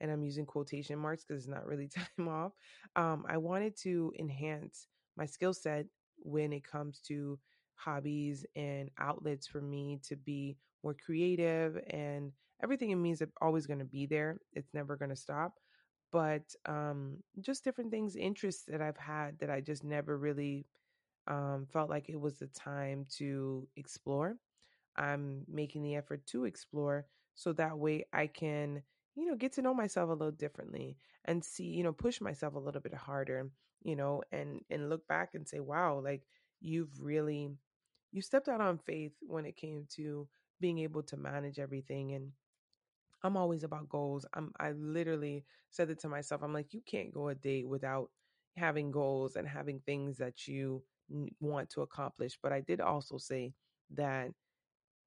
and 0.00 0.10
I'm 0.10 0.22
using 0.22 0.46
quotation 0.46 0.98
marks 0.98 1.24
because 1.24 1.42
it's 1.42 1.50
not 1.52 1.66
really 1.66 1.88
time 2.16 2.28
off. 2.28 2.52
Um, 2.96 3.24
I 3.28 3.36
wanted 3.36 3.76
to 3.82 4.12
enhance 4.18 4.86
my 5.16 5.26
skill 5.26 5.54
set 5.54 5.86
when 6.18 6.52
it 6.52 6.64
comes 6.64 7.00
to 7.08 7.38
hobbies 7.76 8.44
and 8.56 8.90
outlets 8.98 9.46
for 9.46 9.60
me 9.60 9.98
to 10.08 10.16
be 10.16 10.56
more 10.84 10.94
creative 10.94 11.78
and 11.90 12.32
everything 12.62 12.90
in 12.90 13.02
me 13.02 13.12
is 13.12 13.22
always 13.40 13.66
going 13.66 13.78
to 13.78 13.84
be 13.84 14.06
there. 14.06 14.38
It's 14.52 14.74
never 14.74 14.96
going 14.96 15.10
to 15.10 15.16
stop. 15.16 15.54
But 16.12 16.42
um, 16.66 17.18
just 17.40 17.64
different 17.64 17.90
things, 17.90 18.16
interests 18.16 18.64
that 18.68 18.82
I've 18.82 18.98
had 18.98 19.38
that 19.38 19.50
I 19.50 19.60
just 19.60 19.82
never 19.82 20.18
really 20.18 20.66
um, 21.28 21.66
felt 21.72 21.90
like 21.90 22.08
it 22.08 22.20
was 22.20 22.38
the 22.38 22.48
time 22.48 23.06
to 23.18 23.66
explore. 23.76 24.36
I'm 24.96 25.44
making 25.48 25.82
the 25.82 25.96
effort 25.96 26.26
to 26.28 26.44
explore 26.44 27.06
so 27.34 27.52
that 27.54 27.78
way 27.78 28.04
I 28.12 28.26
can, 28.26 28.82
you 29.14 29.26
know, 29.26 29.36
get 29.36 29.52
to 29.54 29.62
know 29.62 29.74
myself 29.74 30.10
a 30.10 30.12
little 30.12 30.32
differently 30.32 30.98
and 31.24 31.44
see, 31.44 31.64
you 31.64 31.82
know, 31.82 31.92
push 31.92 32.20
myself 32.20 32.54
a 32.54 32.58
little 32.58 32.80
bit 32.80 32.94
harder, 32.94 33.50
you 33.82 33.96
know, 33.96 34.22
and 34.32 34.60
and 34.70 34.90
look 34.90 35.06
back 35.08 35.30
and 35.34 35.48
say, 35.48 35.60
wow, 35.60 36.00
like 36.02 36.22
you've 36.62 37.00
really 37.00 37.50
you 38.12 38.22
stepped 38.22 38.48
out 38.48 38.62
on 38.62 38.78
faith 38.78 39.14
when 39.22 39.46
it 39.46 39.56
came 39.56 39.86
to 39.96 40.28
being 40.60 40.80
able 40.80 41.04
to 41.04 41.18
manage 41.18 41.60
everything 41.60 42.14
and 42.14 42.32
I'm 43.22 43.36
always 43.36 43.64
about 43.64 43.88
goals. 43.88 44.26
I'm 44.34 44.52
I 44.58 44.72
literally 44.72 45.44
said 45.70 45.90
it 45.90 46.00
to 46.00 46.08
myself. 46.08 46.42
I'm 46.42 46.52
like 46.52 46.74
you 46.74 46.82
can't 46.86 47.14
go 47.14 47.28
a 47.28 47.34
day 47.34 47.64
without 47.64 48.10
having 48.56 48.90
goals 48.90 49.36
and 49.36 49.48
having 49.48 49.80
things 49.80 50.18
that 50.18 50.48
you 50.48 50.82
want 51.40 51.70
to 51.70 51.82
accomplish. 51.82 52.38
But 52.42 52.52
I 52.52 52.60
did 52.60 52.80
also 52.80 53.18
say 53.18 53.54
that 53.94 54.30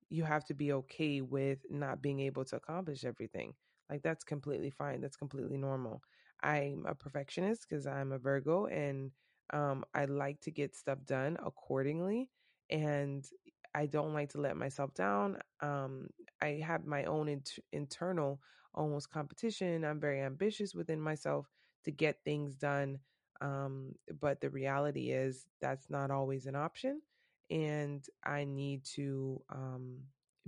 you 0.09 0.23
have 0.23 0.45
to 0.45 0.53
be 0.53 0.73
okay 0.73 1.21
with 1.21 1.59
not 1.69 2.01
being 2.01 2.19
able 2.21 2.45
to 2.45 2.55
accomplish 2.57 3.05
everything. 3.05 3.53
Like 3.89 4.03
that's 4.03 4.23
completely 4.23 4.71
fine. 4.71 5.01
That's 5.01 5.17
completely 5.17 5.57
normal. 5.57 6.01
I'm 6.43 6.85
a 6.87 6.95
perfectionist 6.95 7.65
because 7.69 7.87
I'm 7.87 8.11
a 8.11 8.19
Virgo 8.19 8.67
and 8.67 9.11
um, 9.53 9.85
I 9.93 10.05
like 10.05 10.41
to 10.41 10.51
get 10.51 10.75
stuff 10.75 10.99
done 11.05 11.37
accordingly. 11.45 12.29
And 12.69 13.25
I 13.73 13.85
don't 13.85 14.13
like 14.13 14.29
to 14.31 14.41
let 14.41 14.57
myself 14.57 14.93
down. 14.93 15.37
Um, 15.61 16.07
I 16.41 16.61
have 16.65 16.85
my 16.85 17.03
own 17.05 17.27
int- 17.27 17.59
internal 17.71 18.39
almost 18.73 19.11
competition. 19.11 19.83
I'm 19.85 19.99
very 19.99 20.21
ambitious 20.21 20.73
within 20.73 20.99
myself 20.99 21.47
to 21.83 21.91
get 21.91 22.23
things 22.23 22.55
done. 22.55 22.99
Um, 23.41 23.95
but 24.19 24.41
the 24.41 24.49
reality 24.49 25.11
is 25.11 25.45
that's 25.61 25.89
not 25.89 26.09
always 26.09 26.45
an 26.45 26.55
option 26.55 27.01
and 27.49 28.05
I 28.23 28.43
need 28.45 28.83
to 28.95 29.41
um, 29.49 29.99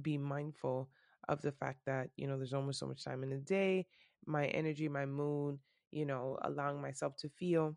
be 0.01 0.17
mindful 0.17 0.89
of 1.27 1.41
the 1.41 1.51
fact 1.51 1.81
that 1.85 2.09
you 2.15 2.27
know 2.27 2.37
there's 2.37 2.53
only 2.53 2.73
so 2.73 2.87
much 2.87 3.03
time 3.03 3.23
in 3.23 3.29
the 3.29 3.37
day, 3.37 3.85
my 4.25 4.47
energy, 4.47 4.87
my 4.87 5.05
mood, 5.05 5.59
you 5.91 6.05
know, 6.05 6.37
allowing 6.43 6.81
myself 6.81 7.15
to 7.17 7.29
feel. 7.29 7.75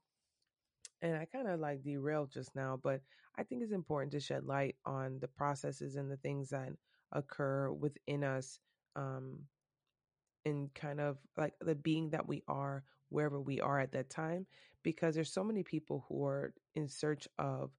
And 1.03 1.17
I 1.17 1.25
kind 1.27 1.49
of 1.49 1.61
like 1.61 1.83
derailed 1.83 2.31
just 2.31 2.55
now, 2.55 2.79
but 2.83 3.01
I 3.37 3.43
think 3.43 3.63
it's 3.63 3.73
important 3.73 4.13
to 4.13 4.21
shed 4.21 4.45
light 4.45 4.77
on 4.85 5.19
the 5.21 5.29
processes 5.29 5.97
and 5.97 6.11
the 6.11 6.17
things 6.19 6.51
that 6.51 6.71
occur 7.13 7.73
within 7.73 8.23
us 8.25 8.59
um, 8.97 9.41
and 10.45 10.73
kind 10.75 11.01
of 11.01 11.19
like 11.37 11.55
the 11.61 11.75
being 11.75 12.11
that 12.11 12.27
we 12.27 12.43
are 12.49 12.85
wherever 13.11 13.41
we 13.41 13.61
are 13.61 13.79
at 13.81 13.93
that 13.93 14.09
time 14.11 14.47
because 14.83 15.15
there's 15.15 15.33
so 15.33 15.45
many 15.45 15.63
people 15.63 16.05
who 16.09 16.25
are 16.25 16.55
in 16.75 16.89
search 16.89 17.29
of 17.39 17.71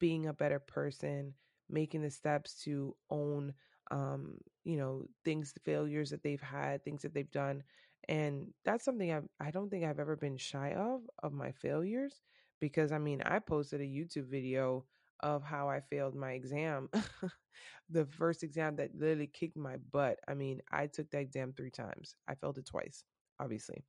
being 0.00 0.26
a 0.26 0.32
better 0.32 0.58
person, 0.58 1.34
making 1.68 2.02
the 2.02 2.10
steps 2.10 2.62
to 2.64 2.94
own 3.10 3.52
um, 3.90 4.34
you 4.64 4.76
know, 4.76 5.04
things 5.24 5.54
failures 5.64 6.10
that 6.10 6.22
they've 6.22 6.42
had, 6.42 6.84
things 6.84 7.02
that 7.02 7.14
they've 7.14 7.30
done 7.30 7.62
And 8.08 8.52
that's 8.64 8.84
something 8.84 9.12
I 9.12 9.20
I 9.40 9.50
don't 9.50 9.70
think 9.70 9.84
I've 9.84 9.98
ever 10.00 10.16
been 10.16 10.36
shy 10.36 10.72
of 10.72 11.02
of 11.22 11.32
my 11.32 11.52
failures 11.52 12.20
because 12.60 12.92
I 12.92 12.98
mean, 12.98 13.22
I 13.22 13.38
posted 13.38 13.80
a 13.80 13.84
YouTube 13.84 14.26
video 14.30 14.84
of 15.20 15.42
how 15.42 15.68
I 15.68 15.80
failed 15.80 16.14
my 16.14 16.32
exam. 16.32 16.88
the 17.90 18.06
first 18.06 18.42
exam 18.42 18.76
that 18.76 18.94
literally 18.94 19.26
kicked 19.26 19.56
my 19.56 19.76
butt. 19.92 20.18
I 20.28 20.34
mean, 20.34 20.60
I 20.70 20.86
took 20.86 21.10
that 21.10 21.20
exam 21.20 21.52
3 21.56 21.70
times. 21.70 22.14
I 22.28 22.34
failed 22.34 22.58
it 22.58 22.66
twice, 22.66 23.04
obviously. 23.40 23.84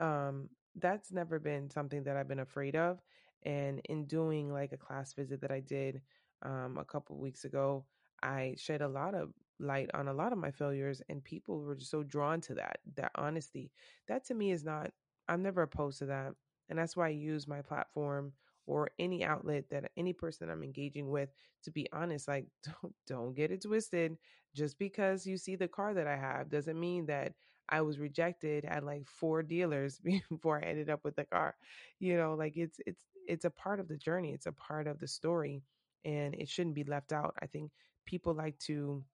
Um 0.00 0.48
that's 0.76 1.12
never 1.12 1.38
been 1.38 1.68
something 1.70 2.02
that 2.04 2.16
I've 2.16 2.28
been 2.28 2.38
afraid 2.40 2.76
of 2.76 2.98
and 3.42 3.80
in 3.90 4.06
doing 4.06 4.50
like 4.50 4.72
a 4.72 4.78
class 4.78 5.12
visit 5.12 5.40
that 5.42 5.50
I 5.50 5.60
did 5.60 6.00
um 6.42 6.78
a 6.78 6.84
couple 6.84 7.18
weeks 7.18 7.44
ago, 7.44 7.84
I 8.22 8.54
shed 8.58 8.82
a 8.82 8.88
lot 8.88 9.14
of 9.14 9.30
light 9.58 9.90
on 9.94 10.08
a 10.08 10.14
lot 10.14 10.32
of 10.32 10.38
my 10.38 10.50
failures 10.50 11.02
and 11.08 11.22
people 11.22 11.60
were 11.60 11.74
just 11.76 11.90
so 11.90 12.02
drawn 12.02 12.40
to 12.40 12.54
that 12.54 12.78
that 12.96 13.12
honesty 13.14 13.70
that 14.08 14.24
to 14.24 14.34
me 14.34 14.50
is 14.50 14.64
not 14.64 14.90
i'm 15.28 15.42
never 15.42 15.62
opposed 15.62 15.98
to 16.00 16.06
that 16.06 16.32
and 16.68 16.78
that's 16.78 16.96
why 16.96 17.06
i 17.06 17.10
use 17.10 17.46
my 17.48 17.62
platform 17.62 18.32
or 18.66 18.90
any 18.98 19.24
outlet 19.24 19.64
that 19.70 19.90
any 19.96 20.12
person 20.12 20.48
i'm 20.50 20.62
engaging 20.62 21.10
with 21.10 21.30
to 21.62 21.70
be 21.70 21.88
honest 21.92 22.28
like 22.28 22.46
don't, 22.64 22.94
don't 23.06 23.34
get 23.34 23.50
it 23.50 23.62
twisted. 23.62 24.16
Just 24.54 24.78
because 24.78 25.26
you 25.26 25.38
see 25.38 25.56
the 25.56 25.68
car 25.68 25.94
that 25.94 26.06
i 26.06 26.16
have 26.16 26.50
doesn't 26.50 26.78
mean 26.78 27.06
that 27.06 27.32
i 27.70 27.80
was 27.80 27.98
rejected 27.98 28.64
at 28.66 28.84
like 28.84 29.06
four 29.06 29.42
dealers 29.42 29.98
before 30.30 30.58
i 30.62 30.66
ended 30.68 30.90
up 30.90 31.00
with 31.04 31.16
the 31.16 31.24
car. 31.24 31.54
You 31.98 32.16
know 32.16 32.34
like 32.34 32.56
it's 32.56 32.78
it's 32.86 33.04
it's 33.26 33.44
a 33.44 33.50
part 33.50 33.80
of 33.80 33.88
the 33.88 33.96
journey 33.96 34.32
it's 34.32 34.46
a 34.46 34.52
part 34.52 34.86
of 34.86 34.98
the 34.98 35.06
story 35.08 35.62
and 36.04 36.34
it 36.34 36.48
shouldn't 36.48 36.74
be 36.74 36.84
left 36.84 37.12
out. 37.12 37.34
I 37.40 37.46
think 37.46 37.70
people 38.06 38.34
like 38.34 38.58
to 38.60 39.04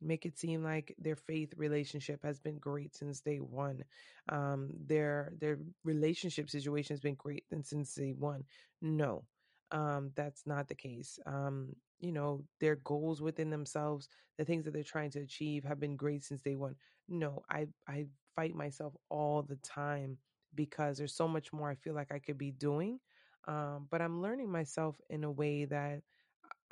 make 0.00 0.26
it 0.26 0.38
seem 0.38 0.62
like 0.62 0.94
their 0.98 1.16
faith 1.16 1.52
relationship 1.56 2.22
has 2.22 2.38
been 2.40 2.58
great 2.58 2.94
since 2.94 3.20
day 3.20 3.38
one. 3.38 3.84
Um, 4.28 4.70
their 4.86 5.32
their 5.40 5.58
relationship 5.84 6.50
situation 6.50 6.94
has 6.94 7.00
been 7.00 7.14
great 7.14 7.44
since 7.62 7.94
day 7.94 8.12
one. 8.12 8.44
No, 8.80 9.24
um, 9.70 10.10
that's 10.14 10.46
not 10.46 10.68
the 10.68 10.74
case. 10.74 11.18
Um, 11.26 11.74
you 12.00 12.12
know, 12.12 12.44
their 12.60 12.76
goals 12.76 13.22
within 13.22 13.50
themselves, 13.50 14.08
the 14.38 14.44
things 14.44 14.64
that 14.64 14.72
they're 14.72 14.82
trying 14.82 15.10
to 15.12 15.20
achieve, 15.20 15.64
have 15.64 15.80
been 15.80 15.96
great 15.96 16.24
since 16.24 16.42
day 16.42 16.56
one. 16.56 16.76
No, 17.08 17.42
I 17.50 17.66
I 17.88 18.06
fight 18.36 18.54
myself 18.54 18.94
all 19.08 19.42
the 19.42 19.56
time 19.56 20.18
because 20.54 20.98
there's 20.98 21.14
so 21.14 21.28
much 21.28 21.52
more 21.52 21.70
I 21.70 21.74
feel 21.76 21.94
like 21.94 22.12
I 22.12 22.18
could 22.18 22.38
be 22.38 22.50
doing. 22.52 23.00
Um, 23.46 23.88
but 23.90 24.00
I'm 24.00 24.22
learning 24.22 24.50
myself 24.50 24.96
in 25.10 25.24
a 25.24 25.30
way 25.30 25.66
that 25.66 26.00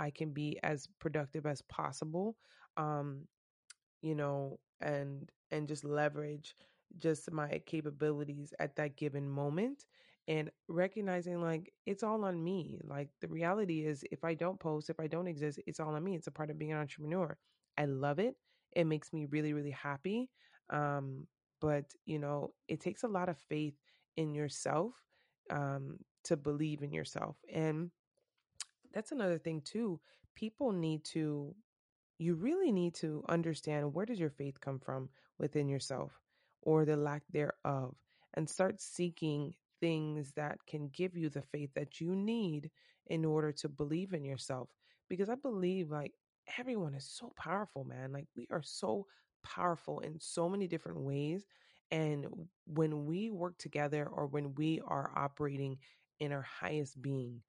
I 0.03 0.11
can 0.11 0.33
be 0.33 0.59
as 0.65 0.89
productive 1.01 1.47
as 1.47 1.63
possible. 1.63 2.37
Um, 2.77 3.29
you 4.03 4.15
know, 4.15 4.59
and 4.81 5.31
and 5.51 5.69
just 5.69 5.85
leverage 5.85 6.55
just 6.99 7.31
my 7.33 7.61
capabilities 7.67 8.53
at 8.59 8.77
that 8.77 8.97
given 8.97 9.29
moment 9.29 9.85
and 10.29 10.51
recognizing 10.69 11.41
like 11.41 11.73
it's 11.87 12.03
all 12.03 12.25
on 12.25 12.43
me. 12.43 12.79
Like 12.85 13.09
the 13.21 13.29
reality 13.29 13.85
is 13.87 14.05
if 14.11 14.25
I 14.25 14.35
don't 14.35 14.61
post, 14.61 14.91
if 14.91 15.01
I 15.01 15.07
don't 15.07 15.29
exist, 15.29 15.61
it's 15.67 15.81
all 15.81 15.95
on 15.95 16.05
me. 16.05 16.17
It's 16.17 16.27
a 16.27 16.33
part 16.33 16.51
of 16.51 16.59
being 16.59 16.73
an 16.73 16.79
entrepreneur. 16.79 17.37
I 17.79 17.87
love 17.87 18.19
it. 18.19 18.37
It 18.73 18.85
makes 18.87 19.13
me 19.13 19.27
really 19.27 19.53
really 19.55 19.71
happy. 19.73 20.31
Um 20.71 21.27
but, 21.61 21.85
you 22.07 22.19
know, 22.19 22.55
it 22.69 22.81
takes 22.81 23.05
a 23.05 23.09
lot 23.09 23.29
of 23.29 23.39
faith 23.39 23.75
in 24.17 24.35
yourself 24.35 24.95
um 25.51 25.99
to 26.25 26.37
believe 26.37 26.83
in 26.83 26.93
yourself. 26.93 27.37
And 27.53 27.91
that's 28.93 29.13
another 29.13 29.39
thing 29.39 29.63
too. 29.63 30.01
People 30.35 30.73
need 30.73 31.05
to 31.07 31.55
you 32.19 32.35
really 32.35 32.71
need 32.73 32.95
to 32.95 33.25
understand 33.29 33.93
where 33.93 34.07
does 34.07 34.21
your 34.21 34.31
faith 34.31 34.61
come 34.61 34.79
from 34.79 35.09
within 35.39 35.69
yourself 35.69 36.13
or 36.63 36.85
the 36.85 36.97
lack 36.97 37.23
thereof 37.33 37.95
and 38.35 38.49
start 38.49 38.81
seeking 38.81 39.53
things 39.81 40.33
that 40.37 40.59
can 40.69 40.89
give 40.91 41.17
you 41.17 41.29
the 41.29 41.43
faith 41.43 41.71
that 41.75 42.01
you 42.01 42.15
need 42.15 42.71
in 43.09 43.25
order 43.25 43.51
to 43.51 43.69
believe 43.69 44.13
in 44.13 44.25
yourself 44.25 44.69
because 45.09 45.29
i 45.29 45.35
believe 45.35 45.91
like 45.91 46.13
everyone 46.59 46.95
is 46.95 47.05
so 47.05 47.33
powerful 47.37 47.85
man 47.85 48.13
like 48.13 48.27
we 48.37 48.47
are 48.53 48.63
so 48.63 49.07
powerful 49.45 49.99
in 50.01 50.17
so 50.21 50.49
many 50.49 50.69
different 50.69 51.01
ways 51.01 51.45
and 51.91 52.27
when 52.67 53.05
we 53.07 53.31
work 53.31 53.59
together 53.59 54.07
or 54.07 54.27
when 54.27 54.55
we 54.55 54.81
are 54.87 55.11
operating 55.17 55.77
in 56.21 56.33
our 56.33 56.43
highest 56.43 57.01
being 57.03 57.41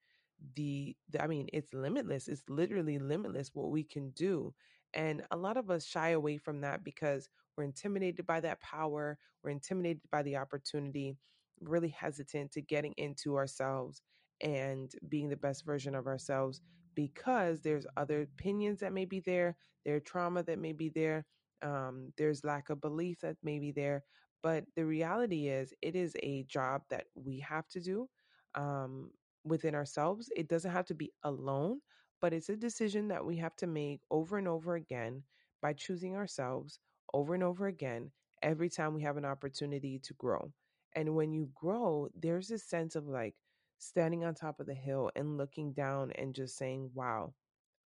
the, 0.55 0.95
the 1.09 1.23
I 1.23 1.27
mean, 1.27 1.47
it's 1.53 1.73
limitless. 1.73 2.27
It's 2.27 2.43
literally 2.49 2.99
limitless 2.99 3.51
what 3.53 3.71
we 3.71 3.83
can 3.83 4.11
do. 4.11 4.53
And 4.93 5.23
a 5.31 5.37
lot 5.37 5.57
of 5.57 5.71
us 5.71 5.85
shy 5.85 6.09
away 6.09 6.37
from 6.37 6.61
that 6.61 6.83
because 6.83 7.29
we're 7.57 7.63
intimidated 7.63 8.25
by 8.27 8.39
that 8.41 8.61
power, 8.61 9.17
we're 9.43 9.51
intimidated 9.51 10.01
by 10.11 10.23
the 10.23 10.37
opportunity, 10.37 11.17
really 11.61 11.89
hesitant 11.89 12.51
to 12.53 12.61
getting 12.61 12.93
into 12.97 13.35
ourselves 13.35 14.01
and 14.41 14.91
being 15.09 15.29
the 15.29 15.37
best 15.37 15.65
version 15.65 15.95
of 15.95 16.07
ourselves 16.07 16.61
because 16.95 17.61
there's 17.61 17.87
other 17.97 18.21
opinions 18.21 18.79
that 18.79 18.93
may 18.93 19.05
be 19.05 19.19
there, 19.19 19.55
there's 19.85 20.03
trauma 20.03 20.43
that 20.43 20.59
may 20.59 20.73
be 20.73 20.89
there, 20.89 21.25
um, 21.61 22.11
there's 22.17 22.43
lack 22.43 22.69
of 22.69 22.81
belief 22.81 23.21
that 23.21 23.37
may 23.43 23.59
be 23.59 23.71
there. 23.71 24.03
But 24.41 24.65
the 24.75 24.85
reality 24.85 25.47
is, 25.47 25.73
it 25.81 25.95
is 25.95 26.15
a 26.21 26.43
job 26.43 26.81
that 26.89 27.05
we 27.15 27.39
have 27.39 27.67
to 27.69 27.79
do. 27.79 28.09
Um, 28.55 29.11
within 29.43 29.75
ourselves. 29.75 30.29
It 30.35 30.47
doesn't 30.47 30.71
have 30.71 30.85
to 30.87 30.93
be 30.95 31.11
alone, 31.23 31.81
but 32.21 32.33
it's 32.33 32.49
a 32.49 32.55
decision 32.55 33.07
that 33.09 33.25
we 33.25 33.37
have 33.37 33.55
to 33.57 33.67
make 33.67 34.01
over 34.11 34.37
and 34.37 34.47
over 34.47 34.75
again 34.75 35.23
by 35.61 35.73
choosing 35.73 36.15
ourselves 36.15 36.79
over 37.13 37.33
and 37.33 37.43
over 37.43 37.67
again 37.67 38.11
every 38.41 38.69
time 38.69 38.93
we 38.93 39.01
have 39.03 39.17
an 39.17 39.25
opportunity 39.25 39.99
to 39.99 40.13
grow. 40.15 40.51
And 40.95 41.15
when 41.15 41.31
you 41.33 41.49
grow, 41.53 42.09
there's 42.19 42.47
this 42.47 42.63
sense 42.63 42.95
of 42.95 43.07
like 43.07 43.35
standing 43.77 44.23
on 44.23 44.35
top 44.35 44.59
of 44.59 44.65
the 44.67 44.73
hill 44.73 45.11
and 45.15 45.37
looking 45.37 45.73
down 45.73 46.11
and 46.13 46.33
just 46.35 46.57
saying, 46.57 46.91
wow, 46.93 47.33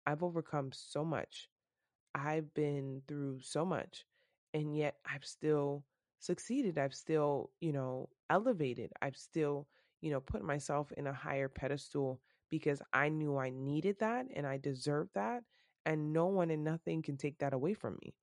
I've 0.07 0.23
overcome 0.23 0.71
so 0.73 1.05
much. 1.05 1.51
I've 2.15 2.53
been 2.55 3.03
through 3.07 3.41
so 3.43 3.65
much, 3.65 4.05
and 4.55 4.77
yet 4.77 4.97
I've 5.05 5.25
still 5.25 5.85
succeeded. 6.19 6.79
I've 6.79 6.95
still, 6.95 7.51
you 7.61 7.73
know, 7.73 8.09
elevated. 8.31 8.93
I've 9.03 9.17
still 9.17 9.69
you 10.07 10.13
know, 10.13 10.21
put 10.21 10.45
myself 10.45 10.93
in 10.93 11.09
a 11.09 11.13
higher 11.13 11.49
pedestal 11.49 12.21
because 12.49 12.81
I 12.93 13.09
knew 13.09 13.37
I 13.39 13.51
needed 13.51 13.99
that 13.99 14.27
and 14.37 14.47
I 14.47 14.57
deserved 14.57 15.11
that. 15.17 15.43
And 15.85 16.13
no 16.13 16.27
one 16.27 16.51
and 16.53 16.63
nothing 16.63 17.03
can 17.03 17.17
take 17.17 17.39
that 17.41 17.53
away 17.53 17.75
from 17.75 17.99
me. 18.05 18.15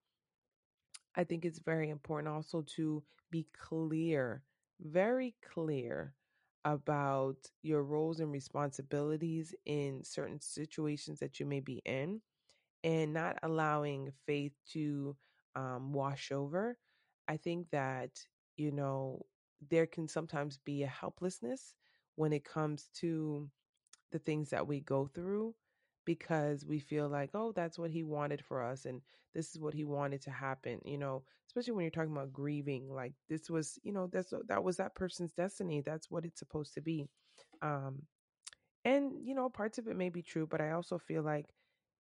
I 1.16 1.26
think 1.26 1.44
it's 1.44 1.60
very 1.60 1.90
important 1.90 2.34
also 2.34 2.62
to 2.78 3.04
be 3.32 3.48
clear, 3.54 4.44
very 4.80 5.36
clear 5.54 6.14
about 6.64 7.36
your 7.64 7.84
roles 7.84 8.22
and 8.22 8.32
responsibilities 8.32 9.54
in 9.66 10.02
certain 10.06 10.40
situations 10.40 11.20
that 11.20 11.38
you 11.38 11.46
may 11.46 11.60
be 11.60 11.82
in 11.86 12.22
and 12.84 13.14
not 13.14 13.38
allowing 13.44 14.12
faith 14.26 14.54
to 14.72 15.18
um, 15.56 15.94
wash 15.94 16.32
over. 16.32 16.78
I 17.28 17.38
think 17.38 17.70
that, 17.72 18.12
you 18.58 18.72
know, 18.72 19.26
there 19.70 19.88
can 19.88 20.08
sometimes 20.08 20.58
be 20.66 20.84
a 20.84 20.88
helplessness 20.88 21.74
when 22.16 22.34
it 22.34 22.44
comes 22.46 22.90
to 22.96 23.50
the 24.12 24.20
things 24.20 24.50
that 24.50 24.68
we 24.68 24.80
go 24.82 25.08
through 25.08 25.56
because 26.06 26.66
we 26.66 26.80
feel 26.80 27.08
like, 27.10 27.32
oh, 27.34 27.52
that's 27.54 27.80
what 27.80 27.92
he 27.92 28.04
wanted 28.04 28.44
for 28.44 28.62
us 28.64 28.86
and 28.86 29.02
this 29.34 29.50
is 29.52 29.60
what 29.60 29.74
he 29.74 29.84
wanted 29.84 30.22
to 30.22 30.32
happen, 30.32 30.80
you 30.86 30.98
know, 30.98 31.24
especially 31.48 31.74
when 31.74 31.84
you're 31.84 31.92
talking 31.92 32.12
about 32.12 32.34
grieving, 32.34 32.90
like 32.94 33.14
this 33.30 33.50
was, 33.50 33.80
you 33.84 33.92
know, 33.92 34.08
that's 34.12 34.34
that 34.48 34.64
was 34.64 34.78
that 34.78 34.96
person's 34.96 35.34
destiny. 35.34 35.82
That's 35.82 36.12
what 36.12 36.26
it's 36.26 36.40
supposed 36.40 36.74
to 36.76 36.82
be. 36.82 37.08
Um 37.62 38.04
and 38.86 39.14
you 39.26 39.36
know, 39.36 39.50
parts 39.50 39.78
of 39.78 39.88
it 39.88 39.96
may 39.96 40.10
be 40.10 40.22
true, 40.22 40.48
but 40.48 40.62
I 40.62 40.72
also 40.72 40.98
feel 40.98 41.24
like 41.24 41.48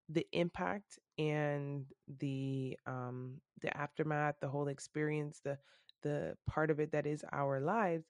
the 0.10 0.28
impact 0.34 0.99
and 1.17 1.86
the 2.19 2.78
um 2.86 3.39
the 3.62 3.76
aftermath 3.78 4.36
the 4.41 4.49
whole 4.49 4.67
experience 4.67 5.39
the 5.43 5.58
the 6.03 6.35
part 6.47 6.69
of 6.71 6.79
it 6.79 6.91
that 6.91 7.05
is 7.05 7.23
our 7.31 7.59
lives 7.59 8.05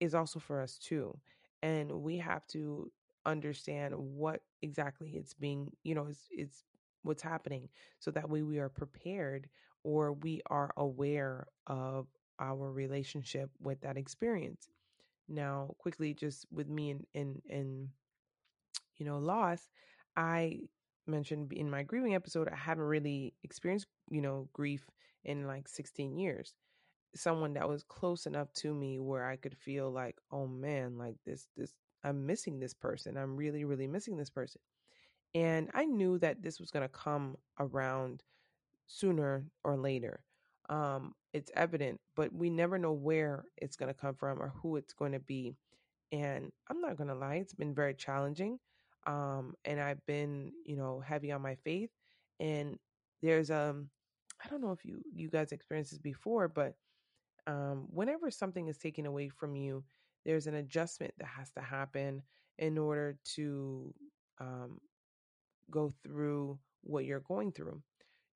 is 0.00 0.14
also 0.14 0.38
for 0.38 0.60
us 0.60 0.78
too 0.78 1.16
and 1.62 1.90
we 1.90 2.18
have 2.18 2.46
to 2.46 2.90
understand 3.26 3.94
what 3.96 4.40
exactly 4.62 5.10
it's 5.10 5.34
being 5.34 5.70
you 5.84 5.94
know 5.94 6.06
it's 6.08 6.26
it's 6.30 6.64
what's 7.02 7.22
happening 7.22 7.68
so 7.98 8.10
that 8.10 8.28
way 8.28 8.42
we 8.42 8.58
are 8.58 8.68
prepared 8.68 9.48
or 9.84 10.12
we 10.12 10.40
are 10.46 10.72
aware 10.76 11.46
of 11.66 12.06
our 12.40 12.70
relationship 12.70 13.50
with 13.60 13.80
that 13.80 13.96
experience 13.96 14.68
now 15.28 15.74
quickly 15.78 16.14
just 16.14 16.46
with 16.50 16.68
me 16.68 16.90
and 16.90 17.06
and 17.14 17.42
and 17.48 17.88
you 18.98 19.06
know 19.06 19.18
loss 19.18 19.68
i 20.16 20.58
mentioned 21.06 21.52
in 21.52 21.70
my 21.70 21.82
grieving 21.82 22.14
episode, 22.14 22.48
I 22.48 22.56
haven't 22.56 22.84
really 22.84 23.34
experienced, 23.42 23.86
you 24.10 24.20
know, 24.20 24.48
grief 24.52 24.86
in 25.24 25.46
like 25.46 25.68
16 25.68 26.16
years. 26.16 26.54
Someone 27.14 27.54
that 27.54 27.68
was 27.68 27.82
close 27.84 28.26
enough 28.26 28.52
to 28.54 28.74
me 28.74 28.98
where 29.00 29.24
I 29.26 29.36
could 29.36 29.56
feel 29.56 29.90
like, 29.90 30.18
oh 30.30 30.46
man, 30.46 30.98
like 30.98 31.16
this, 31.26 31.48
this, 31.56 31.74
I'm 32.04 32.26
missing 32.26 32.60
this 32.60 32.74
person. 32.74 33.16
I'm 33.16 33.36
really, 33.36 33.64
really 33.64 33.86
missing 33.86 34.16
this 34.16 34.30
person. 34.30 34.60
And 35.34 35.70
I 35.74 35.84
knew 35.86 36.18
that 36.20 36.42
this 36.42 36.60
was 36.60 36.70
going 36.70 36.84
to 36.84 36.88
come 36.88 37.36
around 37.58 38.22
sooner 38.86 39.46
or 39.64 39.76
later. 39.76 40.22
um, 40.68 41.14
it's 41.32 41.50
evident, 41.56 42.00
but 42.16 42.32
we 42.32 42.50
never 42.50 42.78
know 42.78 42.92
where 42.92 43.44
it's 43.56 43.76
going 43.76 43.92
to 43.92 43.98
come 43.98 44.14
from 44.14 44.40
or 44.40 44.52
who 44.62 44.76
it's 44.76 44.94
going 44.94 45.12
to 45.12 45.20
be. 45.20 45.56
And 46.12 46.50
I'm 46.68 46.80
not 46.80 46.96
going 46.96 47.08
to 47.08 47.14
lie, 47.14 47.36
it's 47.36 47.54
been 47.54 47.74
very 47.74 47.94
challenging. 47.94 48.58
Um, 49.06 49.54
and 49.64 49.80
I've 49.80 50.04
been, 50.06 50.52
you 50.64 50.76
know, 50.76 51.00
heavy 51.00 51.32
on 51.32 51.42
my 51.42 51.56
faith. 51.56 51.90
And 52.40 52.78
there's, 53.22 53.50
um, 53.50 53.90
I 54.44 54.48
don't 54.48 54.62
know 54.62 54.72
if 54.72 54.84
you, 54.84 55.02
you 55.14 55.28
guys 55.30 55.52
experienced 55.52 55.92
this 55.92 55.98
before, 55.98 56.48
but 56.48 56.74
um, 57.46 57.86
whenever 57.90 58.30
something 58.30 58.68
is 58.68 58.78
taken 58.78 59.06
away 59.06 59.28
from 59.28 59.56
you, 59.56 59.84
there's 60.24 60.46
an 60.46 60.54
adjustment 60.54 61.14
that 61.18 61.26
has 61.26 61.50
to 61.52 61.60
happen 61.60 62.22
in 62.58 62.78
order 62.78 63.16
to 63.34 63.92
um, 64.40 64.80
go 65.70 65.92
through 66.04 66.58
what 66.82 67.04
you're 67.04 67.20
going 67.20 67.52
through. 67.52 67.82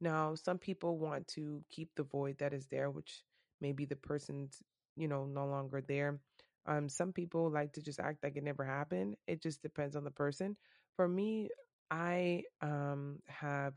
Now, 0.00 0.34
some 0.34 0.58
people 0.58 0.98
want 0.98 1.28
to 1.28 1.62
keep 1.70 1.90
the 1.96 2.02
void 2.02 2.38
that 2.38 2.52
is 2.52 2.66
there, 2.66 2.90
which 2.90 3.22
maybe 3.60 3.84
the 3.84 3.96
person's, 3.96 4.62
you 4.96 5.08
know, 5.08 5.24
no 5.24 5.46
longer 5.46 5.80
there. 5.86 6.18
Um, 6.66 6.88
some 6.88 7.12
people 7.12 7.50
like 7.50 7.72
to 7.74 7.82
just 7.82 8.00
act 8.00 8.24
like 8.24 8.36
it 8.36 8.44
never 8.44 8.64
happened. 8.64 9.16
It 9.26 9.40
just 9.40 9.62
depends 9.62 9.96
on 9.96 10.04
the 10.04 10.10
person. 10.10 10.56
For 10.96 11.06
me, 11.06 11.48
I 11.90 12.42
um, 12.60 13.20
have 13.28 13.74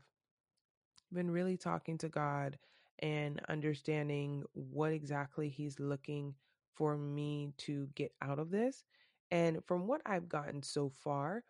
been 1.12 1.30
really 1.30 1.56
talking 1.56 1.98
to 1.98 2.08
God 2.08 2.58
and 3.00 3.40
understanding 3.48 4.44
what 4.52 4.92
exactly 4.92 5.48
He's 5.48 5.80
looking 5.80 6.34
for 6.74 6.96
me 6.96 7.52
to 7.58 7.88
get 7.94 8.12
out 8.22 8.38
of 8.38 8.50
this. 8.50 8.84
And 9.30 9.64
from 9.64 9.86
what 9.86 10.00
I've 10.06 10.28
gotten 10.28 10.62
so 10.62 10.90
far, 11.02 11.44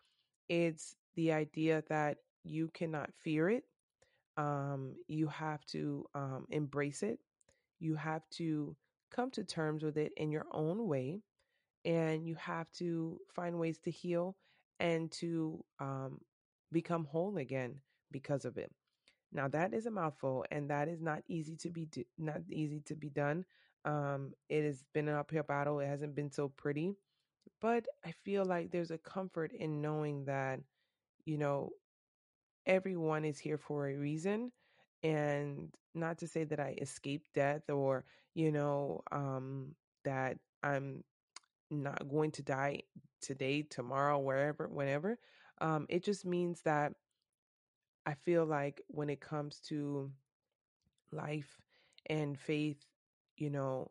it's 0.49 0.97
the 1.15 1.33
idea 1.33 1.83
that 1.89 2.19
you 2.45 2.69
cannot 2.75 3.11
fear 3.23 3.49
it. 3.51 3.65
Um, 4.37 4.95
you 5.07 5.29
have 5.29 5.65
to 5.67 6.07
um, 6.15 6.47
embrace 6.51 7.03
it. 7.03 7.19
You 7.79 7.95
have 7.97 8.23
to 8.33 8.77
come 9.11 9.31
to 9.33 9.45
terms 9.45 9.83
with 9.83 9.97
it 9.97 10.13
in 10.17 10.31
your 10.31 10.47
own 10.53 10.87
way. 10.87 11.23
And 11.85 12.27
you 12.27 12.35
have 12.37 12.71
to 12.73 13.19
find 13.35 13.59
ways 13.59 13.79
to 13.85 13.91
heal 13.91 14.37
and 14.79 15.11
to 15.13 15.65
um, 15.79 16.21
become 16.73 17.05
whole 17.05 17.39
again 17.39 17.81
because 18.11 18.45
of 18.45 18.59
it. 18.59 18.71
Now 19.33 19.49
that 19.49 19.75
is 19.75 19.87
a 19.87 19.91
mouthful, 19.91 20.45
and 20.51 20.71
that 20.71 20.89
is 20.89 21.01
not 21.01 21.23
easy 21.29 21.57
to 21.57 21.71
be 21.71 21.87
do- 21.87 22.05
not 22.19 22.43
easy 22.49 22.81
to 22.87 22.97
be 22.97 23.11
done. 23.11 23.45
Um, 23.85 24.35
it 24.49 24.65
has 24.65 24.85
been 24.93 25.09
an 25.09 25.15
uphill 25.15 25.43
battle. 25.45 25.81
It 25.81 25.87
hasn't 25.87 26.15
been 26.15 26.31
so 26.31 26.49
pretty, 26.49 26.97
but 27.61 27.87
I 28.05 28.13
feel 28.13 28.45
like 28.45 28.71
there's 28.71 28.91
a 28.91 28.99
comfort 28.99 29.53
in 29.53 29.81
knowing 29.83 30.25
that 30.27 30.61
you 31.27 31.39
know 31.39 31.73
everyone 32.67 33.25
is 33.25 33.39
here 33.39 33.59
for 33.59 33.89
a 33.89 33.97
reason, 33.97 34.53
and 35.03 35.71
not 35.95 36.19
to 36.19 36.29
say 36.29 36.45
that 36.45 36.61
I 36.61 36.77
escaped 36.81 37.33
death 37.35 37.69
or 37.71 38.05
you 38.35 38.53
know 38.53 39.03
um, 39.13 39.75
that 40.05 40.39
I'm 40.63 41.05
not 41.71 42.09
going 42.09 42.33
to 42.33 42.43
die 42.43 42.83
today, 43.21 43.63
tomorrow, 43.63 44.19
wherever, 44.19 44.69
whenever. 44.69 45.19
Um, 45.61 45.87
it 45.89 46.05
just 46.05 46.25
means 46.27 46.63
that 46.63 46.93
I 48.07 48.15
feel 48.15 48.45
like 48.45 48.83
when 48.89 49.11
it 49.11 49.21
comes 49.21 49.61
to 49.69 50.11
life 51.13 51.61
and 52.07 52.39
faith, 52.39 52.85
you 53.37 53.51
know, 53.51 53.91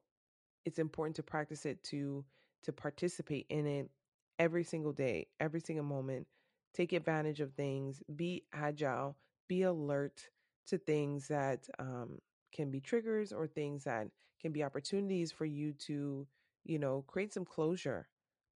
it's 0.65 0.79
important 0.79 1.15
to 1.17 1.23
practice 1.23 1.65
it 1.65 1.83
to 1.85 2.25
to 2.63 2.73
participate 2.73 3.45
in 3.49 3.65
it 3.65 3.89
every 4.37 4.63
single 4.63 4.91
day, 4.91 5.27
every 5.39 5.61
single 5.61 5.85
moment. 5.85 6.27
Take 6.73 6.93
advantage 6.93 7.39
of 7.39 7.53
things, 7.53 8.03
be 8.15 8.43
agile, 8.53 9.17
be 9.47 9.63
alert 9.63 10.29
to 10.67 10.77
things 10.77 11.27
that 11.29 11.67
um, 11.79 12.19
can 12.53 12.69
be 12.69 12.79
triggers 12.79 13.31
or 13.31 13.47
things 13.47 13.85
that 13.85 14.07
can 14.41 14.51
be 14.51 14.63
opportunities 14.63 15.31
for 15.31 15.45
you 15.45 15.73
to, 15.73 16.27
you 16.65 16.79
know, 16.79 17.03
create 17.07 17.33
some 17.33 17.45
closure 17.45 18.07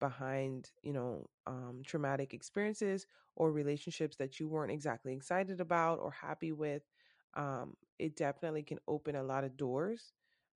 behind, 0.02 0.72
you 0.82 0.92
know, 0.92 1.30
um, 1.46 1.82
traumatic 1.86 2.34
experiences 2.34 3.06
or 3.36 3.52
relationships 3.52 4.18
that 4.18 4.40
you 4.40 4.48
weren't 4.48 4.72
exactly 4.72 5.14
excited 5.14 5.60
about 5.62 6.00
or 6.00 6.12
happy 6.12 6.52
with. 6.52 6.82
Um, 7.34 7.76
it 7.98 8.16
definitely 8.16 8.64
can 8.64 8.80
open 8.88 9.16
a 9.16 9.24
lot 9.24 9.44
of 9.44 9.56
doors 9.56 10.12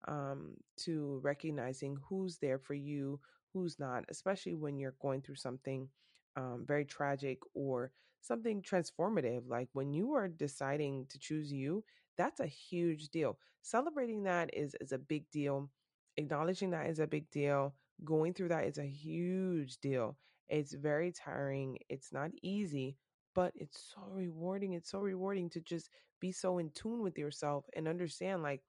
um, 0.08 0.54
to 0.78 1.20
recognizing 1.22 1.96
who's 2.08 2.38
there 2.38 2.58
for 2.58 2.74
you, 2.74 3.20
who's 3.52 3.78
not, 3.78 4.04
especially 4.08 4.54
when 4.54 4.78
you're 4.78 4.96
going 5.00 5.22
through 5.22 5.36
something 5.36 5.88
um, 6.36 6.64
very 6.66 6.84
tragic 6.84 7.38
or 7.54 7.92
something 8.20 8.62
transformative. 8.62 9.42
Like 9.48 9.68
when 9.72 9.92
you 9.92 10.12
are 10.14 10.28
deciding 10.28 11.06
to 11.10 11.18
choose 11.18 11.52
you, 11.52 11.84
that's 12.18 12.40
a 12.40 12.46
huge 12.46 13.08
deal. 13.08 13.38
Celebrating 13.62 14.24
that 14.24 14.50
is 14.54 14.76
is 14.80 14.92
a 14.92 14.98
big 14.98 15.30
deal. 15.30 15.70
Acknowledging 16.16 16.70
that 16.70 16.86
is 16.88 16.98
a 16.98 17.06
big 17.06 17.30
deal. 17.30 17.74
Going 18.04 18.34
through 18.34 18.48
that 18.48 18.64
is 18.66 18.78
a 18.78 18.86
huge 18.86 19.78
deal. 19.78 20.16
It's 20.48 20.74
very 20.74 21.12
tiring. 21.12 21.78
It's 21.88 22.12
not 22.12 22.30
easy, 22.42 22.96
but 23.34 23.52
it's 23.56 23.92
so 23.94 24.02
rewarding. 24.10 24.74
It's 24.74 24.90
so 24.90 25.00
rewarding 25.00 25.50
to 25.50 25.60
just 25.60 25.88
be 26.20 26.32
so 26.32 26.58
in 26.58 26.70
tune 26.70 27.02
with 27.02 27.18
yourself 27.18 27.64
and 27.74 27.88
understand 27.88 28.42
like 28.42 28.62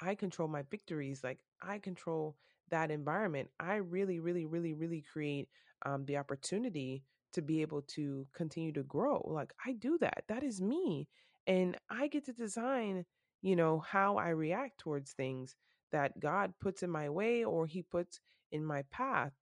I 0.00 0.14
control 0.14 0.48
my 0.48 0.62
victories. 0.70 1.22
Like 1.22 1.38
I 1.62 1.78
control 1.78 2.36
that 2.70 2.90
environment. 2.90 3.50
I 3.60 3.76
really, 3.76 4.20
really, 4.20 4.46
really, 4.46 4.74
really 4.74 5.02
create 5.12 5.48
um, 5.86 6.04
the 6.06 6.16
opportunity 6.16 7.04
to 7.34 7.42
be 7.42 7.62
able 7.62 7.82
to 7.82 8.26
continue 8.34 8.72
to 8.72 8.82
grow. 8.82 9.22
Like 9.26 9.52
I 9.64 9.72
do 9.72 9.98
that. 10.00 10.24
That 10.28 10.42
is 10.42 10.60
me. 10.60 11.08
And 11.46 11.76
I 11.90 12.08
get 12.08 12.24
to 12.26 12.32
design, 12.32 13.04
you 13.42 13.56
know, 13.56 13.80
how 13.80 14.16
I 14.16 14.30
react 14.30 14.78
towards 14.78 15.12
things 15.12 15.54
that 15.92 16.18
God 16.20 16.54
puts 16.60 16.82
in 16.82 16.90
my 16.90 17.08
way 17.08 17.44
or 17.44 17.66
he 17.66 17.82
puts 17.82 18.20
in 18.50 18.64
my 18.64 18.82
path. 18.90 19.32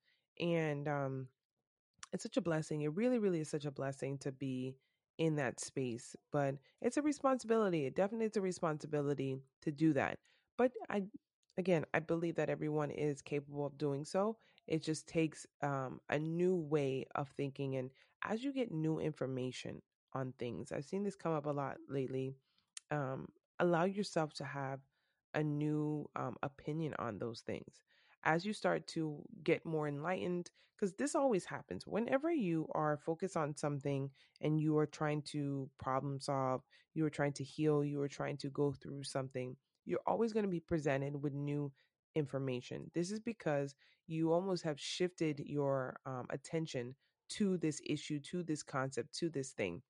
And 0.41 0.89
um 0.89 1.29
it's 2.13 2.23
such 2.23 2.37
a 2.37 2.41
blessing. 2.43 2.83
It 2.83 2.95
really, 2.95 3.19
really 3.19 3.41
is 3.41 3.49
such 3.49 3.65
a 3.65 3.71
blessing 3.71 4.19
to 4.19 4.33
be 4.33 4.77
in 5.19 5.37
that 5.37 5.61
space. 5.61 6.17
But 6.33 6.57
it's 6.81 6.97
a 6.97 7.03
responsibility. 7.03 7.87
It 7.87 7.95
definitely 7.95 8.27
is 8.27 8.37
a 8.37 8.41
responsibility 8.41 9.39
to 9.63 9.71
do 9.71 9.93
that. 9.93 10.19
But 10.59 10.73
I, 10.89 11.05
again, 11.57 11.85
I 11.95 12.01
believe 12.01 12.35
that 12.37 12.51
everyone 12.51 12.91
is 12.91 13.23
capable 13.23 13.67
of 13.67 13.79
doing 13.79 14.05
so. 14.05 14.37
It 14.67 14.83
just 14.83 15.07
takes 15.07 15.47
um, 15.63 16.01
a 16.09 16.19
new 16.19 16.57
way 16.57 17.07
of 17.15 17.29
thinking. 17.37 17.77
And 17.77 17.91
as 18.25 18.43
you 18.43 18.53
get 18.53 18.73
new 18.73 18.99
information 18.99 19.81
on 20.13 20.33
things, 20.39 20.73
I've 20.73 20.85
seen 20.85 21.05
this 21.05 21.17
come 21.17 21.33
up 21.33 21.47
a 21.47 21.51
lot 21.51 21.77
lately. 21.89 22.35
Um, 22.91 23.29
allow 23.61 23.85
yourself 23.85 24.33
to 24.35 24.45
have 24.45 24.81
a 25.35 25.43
new 25.43 26.09
um, 26.16 26.37
opinion 26.43 26.95
on 26.99 27.18
those 27.18 27.41
things 27.41 27.83
as 28.24 28.45
you 28.45 28.53
start 28.53 28.87
to 28.87 29.22
get 29.45 29.64
more 29.64 29.89
enlightened, 29.89 30.51
because 30.76 30.95
this 30.95 31.14
always 31.14 31.45
happens 31.45 31.87
whenever 31.87 32.31
you 32.31 32.66
are 32.72 32.97
focused 32.97 33.37
on 33.37 33.57
something 33.57 34.11
and 34.41 34.61
you 34.61 34.76
are 34.78 34.87
trying 34.87 35.22
to 35.22 35.68
problem 35.78 36.20
solve, 36.20 36.62
you 36.95 37.05
are 37.05 37.11
trying 37.11 37.33
to 37.33 37.45
heal, 37.45 37.85
you 37.85 38.01
are 38.01 38.09
trying 38.09 38.37
to 38.37 38.49
go 38.51 38.72
through 38.72 39.03
something, 39.05 39.57
you're 39.85 40.01
always 40.07 40.33
going 40.33 40.45
to 40.45 40.51
be 40.51 40.61
presented 40.61 41.20
with 41.20 41.33
new 41.33 41.72
information. 42.14 42.91
This 42.95 43.11
is 43.11 43.20
because 43.20 43.74
you 44.07 44.33
almost 44.33 44.64
have 44.64 44.81
shifted 44.81 45.41
your 45.47 45.99
um, 46.07 46.26
attention 46.31 46.95
to 47.31 47.57
this 47.59 47.81
issue, 47.87 48.18
to 48.18 48.43
this 48.43 48.62
concept, 48.62 49.14
to 49.18 49.31
this 49.31 49.53
thing. 49.53 49.83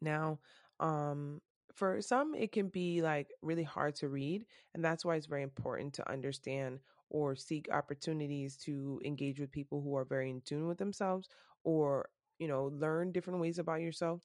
Now, 0.00 0.38
um, 0.78 1.40
for 1.74 2.00
some, 2.00 2.34
it 2.34 2.52
can 2.52 2.68
be 2.68 3.02
like 3.02 3.28
really 3.42 3.62
hard 3.62 3.94
to 3.96 4.08
read, 4.08 4.46
and 4.74 4.84
that's 4.84 5.04
why 5.04 5.16
it's 5.16 5.26
very 5.26 5.42
important 5.42 5.94
to 5.94 6.10
understand 6.10 6.80
or 7.10 7.36
seek 7.36 7.68
opportunities 7.72 8.56
to 8.56 9.00
engage 9.04 9.38
with 9.38 9.52
people 9.52 9.80
who 9.80 9.96
are 9.96 10.04
very 10.04 10.30
in 10.30 10.40
tune 10.42 10.66
with 10.66 10.78
themselves 10.78 11.28
or 11.64 12.08
you 12.38 12.48
know 12.48 12.64
learn 12.74 13.12
different 13.12 13.40
ways 13.40 13.58
about 13.58 13.80
yourself. 13.80 14.20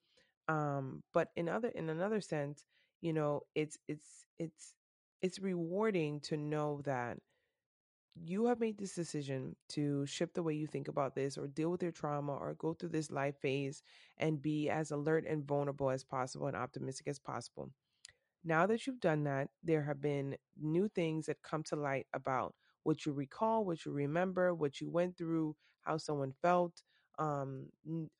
Um 0.48 1.04
but 1.14 1.30
in 1.36 1.48
other 1.50 1.70
in 1.70 1.90
another 1.90 2.22
sense 2.22 2.66
you 3.02 3.14
know 3.14 3.42
it's 3.56 3.78
it's 3.88 4.26
it's 4.40 4.74
it's 5.22 5.40
rewarding 5.40 6.20
to 6.22 6.38
know 6.38 6.82
that 6.86 7.18
you 8.16 8.46
have 8.46 8.60
made 8.60 8.78
this 8.78 8.94
decision 8.94 9.56
to 9.70 10.06
shift 10.06 10.34
the 10.36 10.44
way 10.44 10.54
you 10.54 10.68
think 10.68 10.88
about 10.88 11.16
this 11.16 11.38
or 11.38 11.48
deal 11.48 11.72
with 11.72 11.82
your 11.82 11.92
trauma 11.92 12.34
or 12.34 12.54
go 12.56 12.74
through 12.74 12.90
this 12.90 13.10
life 13.12 13.36
phase 13.42 13.84
and 14.18 14.42
be 14.42 14.70
as 14.70 14.92
alert 14.92 15.26
and 15.28 15.46
vulnerable 15.48 15.90
as 15.90 16.04
possible 16.04 16.48
and 16.48 16.56
optimistic 16.56 17.08
as 17.08 17.20
possible. 17.20 17.72
Now 18.44 18.66
that 18.68 18.88
you've 18.88 19.00
done 19.00 19.24
that, 19.26 19.50
there 19.64 19.84
have 19.84 20.02
been 20.02 20.36
new 20.60 20.90
things 20.90 21.28
that 21.28 21.42
come 21.44 21.64
to 21.64 21.76
light 21.76 22.08
about 22.14 22.56
what 22.84 23.06
you 23.06 23.14
recall, 23.14 23.66
what 23.66 23.86
you 23.86 23.92
remember, 23.92 24.54
what 24.56 24.82
you 24.82 24.90
went 24.90 25.18
through, 25.18 25.56
how 25.82 25.98
someone 25.98 26.34
felt, 26.42 26.82
um, 27.20 27.68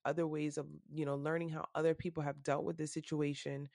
other 0.06 0.28
ways 0.28 0.58
of, 0.58 0.68
you 0.94 1.06
know, 1.06 1.16
learning 1.16 1.50
how 1.50 1.66
other 1.76 1.96
people 1.96 2.22
have 2.24 2.44
dealt 2.44 2.66
with 2.66 2.78
this 2.78 2.94
situation 2.94 3.68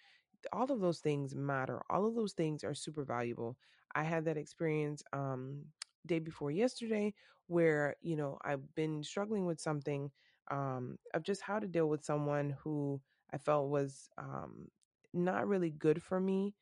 all 0.53 0.71
of 0.71 0.81
those 0.81 1.01
things 1.01 1.35
matter. 1.35 1.83
All 1.91 2.07
of 2.07 2.15
those 2.15 2.33
things 2.33 2.65
are 2.65 2.75
super 2.75 3.05
valuable. 3.05 3.57
I 3.95 4.03
had 4.05 4.25
that 4.27 4.37
experience 4.37 5.03
um 5.13 5.65
day 6.07 6.19
before 6.19 6.51
yesterday 6.51 7.15
where, 7.49 7.97
you 8.03 8.17
know, 8.17 8.39
I've 8.45 8.75
been 8.75 9.03
struggling 9.03 9.47
with 9.47 9.61
something 9.61 10.11
um 10.51 10.97
of 11.15 11.25
just 11.25 11.43
how 11.43 11.59
to 11.59 11.67
deal 11.67 11.89
with 11.89 12.05
someone 12.05 12.57
who 12.63 13.01
I 13.33 13.39
felt 13.39 13.69
was 13.69 14.09
um 14.19 14.69
not 15.13 15.49
really 15.49 15.71
good 15.71 16.03
for 16.03 16.21
me, 16.21 16.55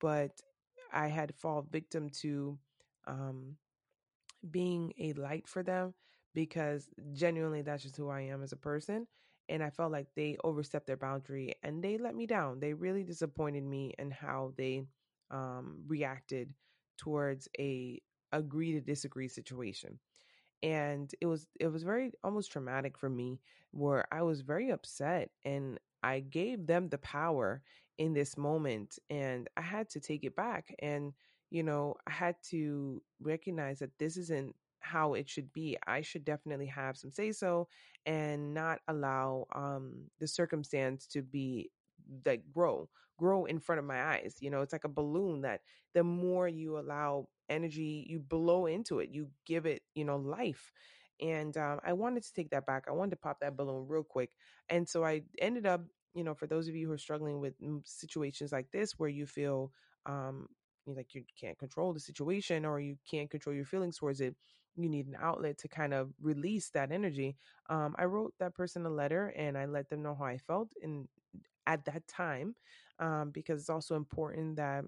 but 0.00 0.32
I 0.92 1.08
had 1.08 1.34
fall 1.34 1.62
victim 1.70 2.10
to 2.22 2.58
um, 3.06 3.56
being 4.50 4.92
a 4.98 5.12
light 5.14 5.46
for 5.48 5.62
them 5.62 5.94
because 6.34 6.88
genuinely 7.12 7.62
that's 7.62 7.82
just 7.82 7.96
who 7.96 8.08
I 8.08 8.22
am 8.22 8.42
as 8.42 8.52
a 8.52 8.56
person. 8.56 9.06
And 9.48 9.62
I 9.62 9.70
felt 9.70 9.92
like 9.92 10.06
they 10.14 10.36
overstepped 10.44 10.86
their 10.86 10.96
boundary 10.96 11.54
and 11.62 11.82
they 11.82 11.98
let 11.98 12.14
me 12.14 12.26
down. 12.26 12.60
They 12.60 12.72
really 12.72 13.02
disappointed 13.02 13.64
me 13.64 13.94
in 13.98 14.10
how 14.10 14.52
they 14.56 14.84
um, 15.30 15.82
reacted 15.88 16.52
towards 16.98 17.48
a 17.58 18.00
agree 18.32 18.72
to 18.72 18.80
disagree 18.80 19.28
situation 19.28 19.98
and 20.62 21.14
it 21.20 21.26
was 21.26 21.46
it 21.58 21.68
was 21.68 21.82
very 21.82 22.12
almost 22.22 22.52
traumatic 22.52 22.98
for 22.98 23.08
me 23.08 23.40
where 23.72 24.04
i 24.12 24.22
was 24.22 24.40
very 24.42 24.70
upset 24.70 25.30
and 25.44 25.78
i 26.02 26.20
gave 26.20 26.66
them 26.66 26.88
the 26.88 26.98
power 26.98 27.62
in 27.98 28.12
this 28.12 28.36
moment 28.36 28.98
and 29.08 29.48
i 29.56 29.60
had 29.62 29.88
to 29.88 30.00
take 30.00 30.24
it 30.24 30.36
back 30.36 30.74
and 30.80 31.12
you 31.50 31.62
know 31.62 31.94
i 32.06 32.10
had 32.10 32.36
to 32.42 33.02
recognize 33.22 33.78
that 33.78 33.96
this 33.98 34.16
isn't 34.16 34.54
how 34.80 35.14
it 35.14 35.28
should 35.28 35.52
be 35.52 35.76
i 35.86 36.00
should 36.00 36.24
definitely 36.24 36.66
have 36.66 36.96
some 36.96 37.10
say 37.10 37.32
so 37.32 37.68
and 38.06 38.54
not 38.54 38.80
allow 38.88 39.46
um 39.54 39.92
the 40.20 40.26
circumstance 40.26 41.06
to 41.06 41.22
be 41.22 41.70
like 42.26 42.42
grow 42.52 42.88
grow 43.18 43.44
in 43.44 43.58
front 43.58 43.78
of 43.78 43.84
my 43.84 44.02
eyes 44.02 44.36
you 44.40 44.50
know 44.50 44.62
it's 44.62 44.72
like 44.72 44.84
a 44.84 44.88
balloon 44.88 45.42
that 45.42 45.60
the 45.94 46.02
more 46.02 46.48
you 46.48 46.78
allow 46.78 47.26
energy 47.48 48.06
you 48.08 48.18
blow 48.18 48.66
into 48.66 48.98
it 49.00 49.10
you 49.10 49.28
give 49.46 49.66
it 49.66 49.82
you 49.94 50.04
know 50.04 50.16
life. 50.16 50.72
And 51.20 51.54
um, 51.58 51.80
i 51.84 51.92
wanted 51.92 52.22
to 52.22 52.32
take 52.32 52.48
that 52.50 52.64
back 52.66 52.84
i 52.88 52.92
wanted 52.92 53.10
to 53.10 53.16
pop 53.16 53.40
that 53.40 53.56
balloon 53.56 53.86
real 53.86 54.02
quick 54.02 54.30
and 54.70 54.88
so 54.88 55.04
i 55.04 55.22
ended 55.38 55.66
up 55.66 55.82
you 56.14 56.24
know 56.24 56.34
for 56.34 56.46
those 56.46 56.66
of 56.66 56.74
you 56.74 56.86
who 56.86 56.94
are 56.94 56.98
struggling 56.98 57.40
with 57.40 57.54
situations 57.84 58.52
like 58.52 58.70
this 58.70 58.98
where 58.98 59.10
you 59.10 59.26
feel 59.26 59.70
um 60.06 60.46
like 60.86 61.14
you 61.14 61.22
can't 61.38 61.58
control 61.58 61.92
the 61.92 62.00
situation 62.00 62.64
or 62.64 62.80
you 62.80 62.96
can't 63.08 63.30
control 63.30 63.54
your 63.54 63.66
feelings 63.66 63.98
towards 63.98 64.22
it 64.22 64.34
you 64.76 64.88
need 64.88 65.06
an 65.06 65.16
outlet 65.20 65.58
to 65.58 65.68
kind 65.68 65.92
of 65.92 66.10
release 66.22 66.70
that 66.70 66.90
energy 66.90 67.36
um, 67.68 67.94
i 67.98 68.04
wrote 68.04 68.32
that 68.40 68.54
person 68.54 68.86
a 68.86 68.90
letter 68.90 69.28
and 69.36 69.58
i 69.58 69.66
let 69.66 69.88
them 69.90 70.02
know 70.02 70.14
how 70.14 70.24
i 70.24 70.38
felt 70.38 70.68
and 70.82 71.06
at 71.70 71.84
that 71.84 72.06
time 72.08 72.54
um, 72.98 73.30
because 73.30 73.60
it's 73.60 73.70
also 73.70 73.94
important 73.94 74.56
that 74.56 74.84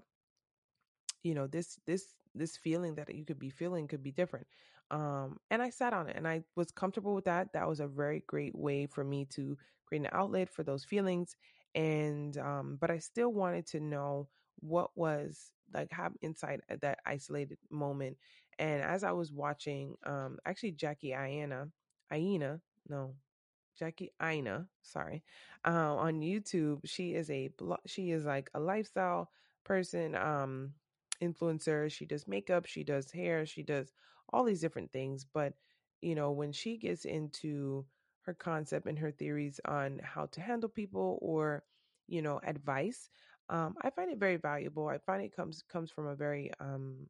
you 1.23 1.33
know 1.33 1.47
this 1.47 1.79
this 1.85 2.15
this 2.35 2.57
feeling 2.57 2.95
that 2.95 3.13
you 3.13 3.25
could 3.25 3.39
be 3.39 3.49
feeling 3.49 3.87
could 3.87 4.03
be 4.03 4.11
different 4.11 4.45
um 4.91 5.37
and 5.49 5.61
i 5.61 5.69
sat 5.69 5.93
on 5.93 6.07
it 6.07 6.15
and 6.17 6.27
i 6.27 6.43
was 6.55 6.71
comfortable 6.71 7.15
with 7.15 7.25
that. 7.25 7.53
That 7.53 7.67
was 7.67 7.79
a 7.79 7.87
very 7.87 8.23
great 8.27 8.55
way 8.55 8.85
for 8.85 9.03
me 9.03 9.25
to 9.31 9.57
create 9.85 10.01
an 10.01 10.09
outlet 10.11 10.49
for 10.49 10.63
those 10.63 10.83
feelings 10.83 11.35
and 11.75 12.37
um 12.37 12.77
but 12.79 12.91
i 12.91 12.97
still 12.97 13.33
wanted 13.33 13.65
to 13.67 13.79
know 13.79 14.27
what 14.59 14.91
was 14.95 15.51
like 15.73 15.91
have 15.91 16.13
insight 16.21 16.59
at 16.69 16.81
that 16.81 16.99
isolated 17.05 17.57
moment 17.71 18.17
and 18.59 18.81
as 18.83 19.03
i 19.03 19.11
was 19.11 19.31
watching 19.31 19.95
um 20.05 20.37
actually 20.45 20.71
jackie 20.71 21.11
iana 21.11 21.69
aina 22.11 22.59
no 22.89 23.15
Jackie 23.77 24.11
Aina, 24.21 24.67
sorry, 24.81 25.23
uh, 25.65 25.95
on 25.95 26.21
YouTube. 26.21 26.81
She 26.85 27.13
is 27.15 27.29
a 27.29 27.49
she 27.85 28.11
is 28.11 28.25
like 28.25 28.49
a 28.53 28.59
lifestyle 28.59 29.29
person, 29.63 30.15
um, 30.15 30.73
influencer. 31.21 31.91
She 31.91 32.05
does 32.05 32.27
makeup, 32.27 32.65
she 32.65 32.83
does 32.83 33.11
hair, 33.11 33.45
she 33.45 33.63
does 33.63 33.91
all 34.31 34.43
these 34.43 34.61
different 34.61 34.91
things. 34.91 35.25
But 35.25 35.53
you 36.01 36.15
know, 36.15 36.31
when 36.31 36.51
she 36.51 36.77
gets 36.77 37.05
into 37.05 37.85
her 38.21 38.33
concept 38.33 38.87
and 38.87 38.97
her 38.99 39.11
theories 39.11 39.59
on 39.65 39.99
how 40.03 40.25
to 40.27 40.41
handle 40.41 40.69
people 40.69 41.19
or 41.21 41.63
you 42.07 42.21
know 42.21 42.39
advice, 42.45 43.09
um, 43.49 43.75
I 43.81 43.89
find 43.89 44.11
it 44.11 44.19
very 44.19 44.37
valuable. 44.37 44.87
I 44.87 44.97
find 44.99 45.23
it 45.23 45.35
comes 45.35 45.63
comes 45.63 45.91
from 45.91 46.07
a 46.07 46.15
very 46.15 46.51
um, 46.59 47.07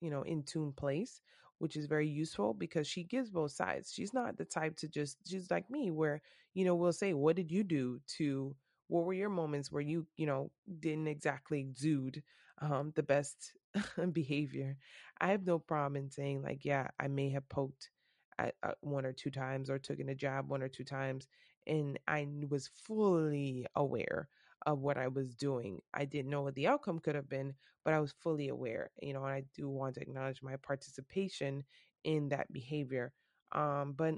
you 0.00 0.10
know 0.10 0.22
in 0.22 0.42
tune 0.42 0.72
place 0.72 1.20
which 1.58 1.76
is 1.76 1.86
very 1.86 2.08
useful 2.08 2.54
because 2.54 2.86
she 2.86 3.04
gives 3.04 3.30
both 3.30 3.52
sides. 3.52 3.92
She's 3.92 4.12
not 4.14 4.36
the 4.36 4.44
type 4.44 4.76
to 4.78 4.88
just, 4.88 5.18
she's 5.28 5.50
like 5.50 5.70
me, 5.70 5.90
where, 5.90 6.22
you 6.54 6.64
know, 6.64 6.74
we'll 6.74 6.92
say, 6.92 7.12
What 7.14 7.36
did 7.36 7.50
you 7.50 7.64
do 7.64 8.00
to, 8.18 8.54
what 8.88 9.04
were 9.04 9.14
your 9.14 9.30
moments 9.30 9.72
where 9.72 9.82
you, 9.82 10.06
you 10.16 10.26
know, 10.26 10.50
didn't 10.80 11.08
exactly 11.08 11.60
exude 11.60 12.22
um, 12.60 12.92
the 12.94 13.02
best 13.02 13.52
behavior? 14.12 14.76
I 15.20 15.28
have 15.28 15.46
no 15.46 15.58
problem 15.58 15.96
in 15.96 16.10
saying, 16.10 16.42
like, 16.42 16.64
yeah, 16.64 16.88
I 17.00 17.08
may 17.08 17.30
have 17.30 17.48
poked 17.48 17.90
at, 18.38 18.54
uh, 18.62 18.72
one 18.80 19.06
or 19.06 19.12
two 19.12 19.30
times 19.30 19.70
or 19.70 19.78
taken 19.78 20.08
a 20.08 20.14
jab 20.14 20.48
one 20.48 20.62
or 20.62 20.68
two 20.68 20.84
times. 20.84 21.28
And 21.66 21.98
I 22.06 22.26
was 22.48 22.68
fully 22.68 23.66
aware 23.74 24.28
of 24.66 24.80
what 24.80 24.96
I 24.98 25.08
was 25.08 25.34
doing. 25.34 25.80
I 25.92 26.04
didn't 26.04 26.30
know 26.30 26.42
what 26.42 26.54
the 26.54 26.66
outcome 26.66 26.98
could 27.00 27.14
have 27.14 27.28
been, 27.28 27.54
but 27.84 27.94
I 27.94 28.00
was 28.00 28.12
fully 28.12 28.48
aware, 28.48 28.90
you 29.02 29.12
know, 29.12 29.24
and 29.24 29.32
I 29.34 29.44
do 29.54 29.68
want 29.68 29.94
to 29.96 30.00
acknowledge 30.02 30.42
my 30.42 30.56
participation 30.56 31.64
in 32.04 32.28
that 32.30 32.52
behavior. 32.52 33.12
Um, 33.52 33.94
but 33.96 34.14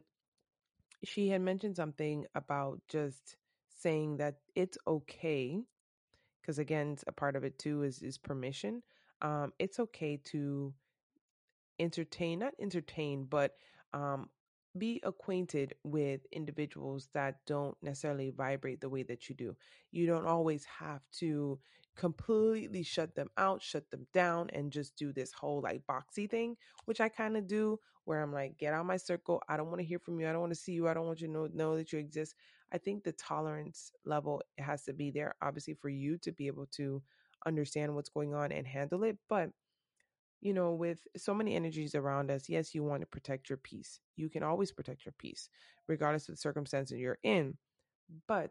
she 1.05 1.29
had 1.29 1.41
mentioned 1.41 1.77
something 1.77 2.27
about 2.35 2.81
just 2.89 3.37
saying 3.69 4.17
that 4.19 4.37
it's 4.55 4.79
okay 4.87 5.63
because 6.41 6.59
again 6.59 6.97
a 7.07 7.13
part 7.13 7.37
of 7.37 7.45
it 7.45 7.59
too 7.59 7.83
is 7.83 8.03
is 8.03 8.19
permission 8.19 8.83
um 9.23 9.53
it's 9.59 9.79
okay 9.81 10.19
to 10.25 10.73
entertain 11.79 12.39
not 12.39 12.55
entertain 12.61 13.25
but 13.25 13.53
um 13.93 14.29
be 14.77 15.01
acquainted 15.05 15.75
with 15.85 16.21
individuals 16.33 17.09
that 17.15 17.37
don't 17.47 17.77
necessarily 17.83 18.31
vibrate 18.31 18.81
the 18.81 18.89
way 18.89 19.03
that 19.05 19.29
you 19.29 19.35
do. 19.35 19.57
You 19.91 20.07
don't 20.07 20.27
always 20.27 20.65
have 20.65 21.03
to 21.19 21.59
completely 21.97 22.83
shut 22.83 23.15
them 23.15 23.29
out, 23.39 23.63
shut 23.63 23.91
them 23.91 24.07
down, 24.13 24.51
and 24.53 24.71
just 24.71 24.97
do 24.97 25.13
this 25.13 25.33
whole 25.33 25.61
like 25.63 25.83
boxy 25.91 26.29
thing, 26.31 26.57
which 26.85 27.01
I 27.01 27.09
kind 27.09 27.37
of 27.37 27.47
do, 27.47 27.79
where 28.05 28.23
I'm 28.23 28.33
like, 28.33 28.59
get 28.59 28.75
out 28.75 28.81
of 28.81 28.87
my 28.87 28.99
circle. 28.99 29.43
I 29.49 29.57
don't 29.57 29.69
want 29.69 29.81
to 29.81 29.87
hear 29.87 29.99
from 29.99 30.21
you. 30.21 30.29
I 30.29 30.33
don't 30.33 30.41
want 30.41 30.53
to 30.53 30.61
see 30.61 30.73
you. 30.73 30.89
I 30.89 30.95
don't 30.95 31.07
want 31.07 31.21
you 31.21 31.27
to 31.27 31.33
know, 31.33 31.49
know 31.53 31.77
that 31.77 31.93
you 31.93 31.99
exist. 31.99 32.35
I 32.73 32.79
think 32.79 33.03
the 33.03 33.13
tolerance 33.13 33.93
level 34.05 34.43
has 34.59 34.85
to 34.85 34.93
be 34.93 35.11
there, 35.11 35.35
obviously, 35.41 35.75
for 35.75 35.89
you 35.89 36.19
to 36.19 36.33
be 36.33 36.47
able 36.47 36.67
to 36.73 37.03
understand 37.47 37.95
what's 37.95 38.09
going 38.09 38.35
on 38.35 38.53
and 38.53 38.67
handle 38.67 39.05
it. 39.05 39.17
But 39.29 39.51
you 40.41 40.53
know, 40.53 40.73
with 40.73 41.07
so 41.17 41.35
many 41.35 41.55
energies 41.55 41.95
around 41.95 42.31
us, 42.31 42.49
yes, 42.49 42.75
you 42.75 42.85
want 42.85 43.01
to 43.03 43.07
protect 43.07 43.49
your 43.49 43.59
peace. 43.59 44.01
You 44.17 44.29
can 44.29 44.43
always 44.43 44.73
protect 44.73 45.05
your 45.05 45.15
peace, 45.19 45.49
regardless 45.89 46.29
of 46.29 46.35
the 46.35 46.41
circumstances 46.41 46.99
you're 46.99 47.19
in. 47.23 47.57
But 48.29 48.51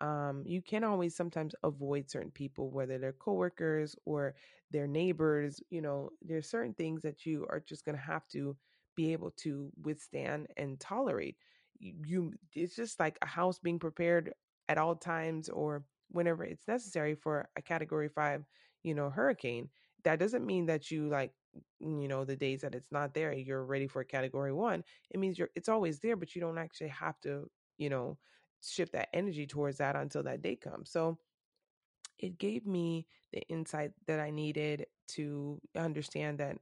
um, 0.00 0.42
you 0.44 0.62
can 0.62 0.84
always 0.84 1.16
sometimes 1.16 1.54
avoid 1.62 2.10
certain 2.10 2.30
people, 2.30 2.70
whether 2.70 2.98
they're 2.98 3.12
coworkers 3.12 3.96
or 4.04 4.34
their 4.70 4.86
neighbors. 4.86 5.60
You 5.70 5.80
know, 5.80 6.10
there's 6.20 6.50
certain 6.50 6.74
things 6.74 7.02
that 7.02 7.24
you 7.24 7.46
are 7.50 7.60
just 7.60 7.84
going 7.84 7.96
to 7.96 8.02
have 8.02 8.26
to 8.28 8.56
be 8.96 9.12
able 9.12 9.30
to 9.38 9.70
withstand 9.82 10.48
and 10.56 10.78
tolerate. 10.78 11.36
You, 11.78 11.94
you, 12.04 12.32
it's 12.54 12.76
just 12.76 13.00
like 13.00 13.16
a 13.22 13.26
house 13.26 13.58
being 13.58 13.78
prepared 13.78 14.32
at 14.68 14.78
all 14.78 14.96
times 14.96 15.48
or 15.48 15.84
whenever 16.10 16.44
it's 16.44 16.68
necessary 16.68 17.14
for 17.14 17.48
a 17.56 17.62
Category 17.62 18.08
Five, 18.08 18.44
you 18.82 18.94
know, 18.94 19.08
hurricane 19.08 19.68
that 20.04 20.18
doesn't 20.18 20.46
mean 20.46 20.66
that 20.66 20.90
you 20.90 21.08
like 21.08 21.32
you 21.80 22.08
know 22.08 22.24
the 22.24 22.36
days 22.36 22.62
that 22.62 22.74
it's 22.74 22.90
not 22.92 23.14
there 23.14 23.32
you're 23.32 23.64
ready 23.64 23.86
for 23.86 24.02
category 24.04 24.52
one 24.52 24.82
it 25.10 25.20
means 25.20 25.38
you're 25.38 25.50
it's 25.54 25.68
always 25.68 26.00
there 26.00 26.16
but 26.16 26.34
you 26.34 26.40
don't 26.40 26.58
actually 26.58 26.88
have 26.88 27.20
to 27.20 27.50
you 27.78 27.90
know 27.90 28.16
shift 28.62 28.92
that 28.92 29.08
energy 29.12 29.46
towards 29.46 29.78
that 29.78 29.96
until 29.96 30.22
that 30.22 30.40
day 30.42 30.56
comes. 30.56 30.90
So 30.90 31.18
it 32.18 32.38
gave 32.38 32.66
me 32.66 33.06
the 33.32 33.42
insight 33.48 33.92
that 34.06 34.20
i 34.20 34.30
needed 34.30 34.86
to 35.08 35.60
understand 35.76 36.38
that 36.38 36.56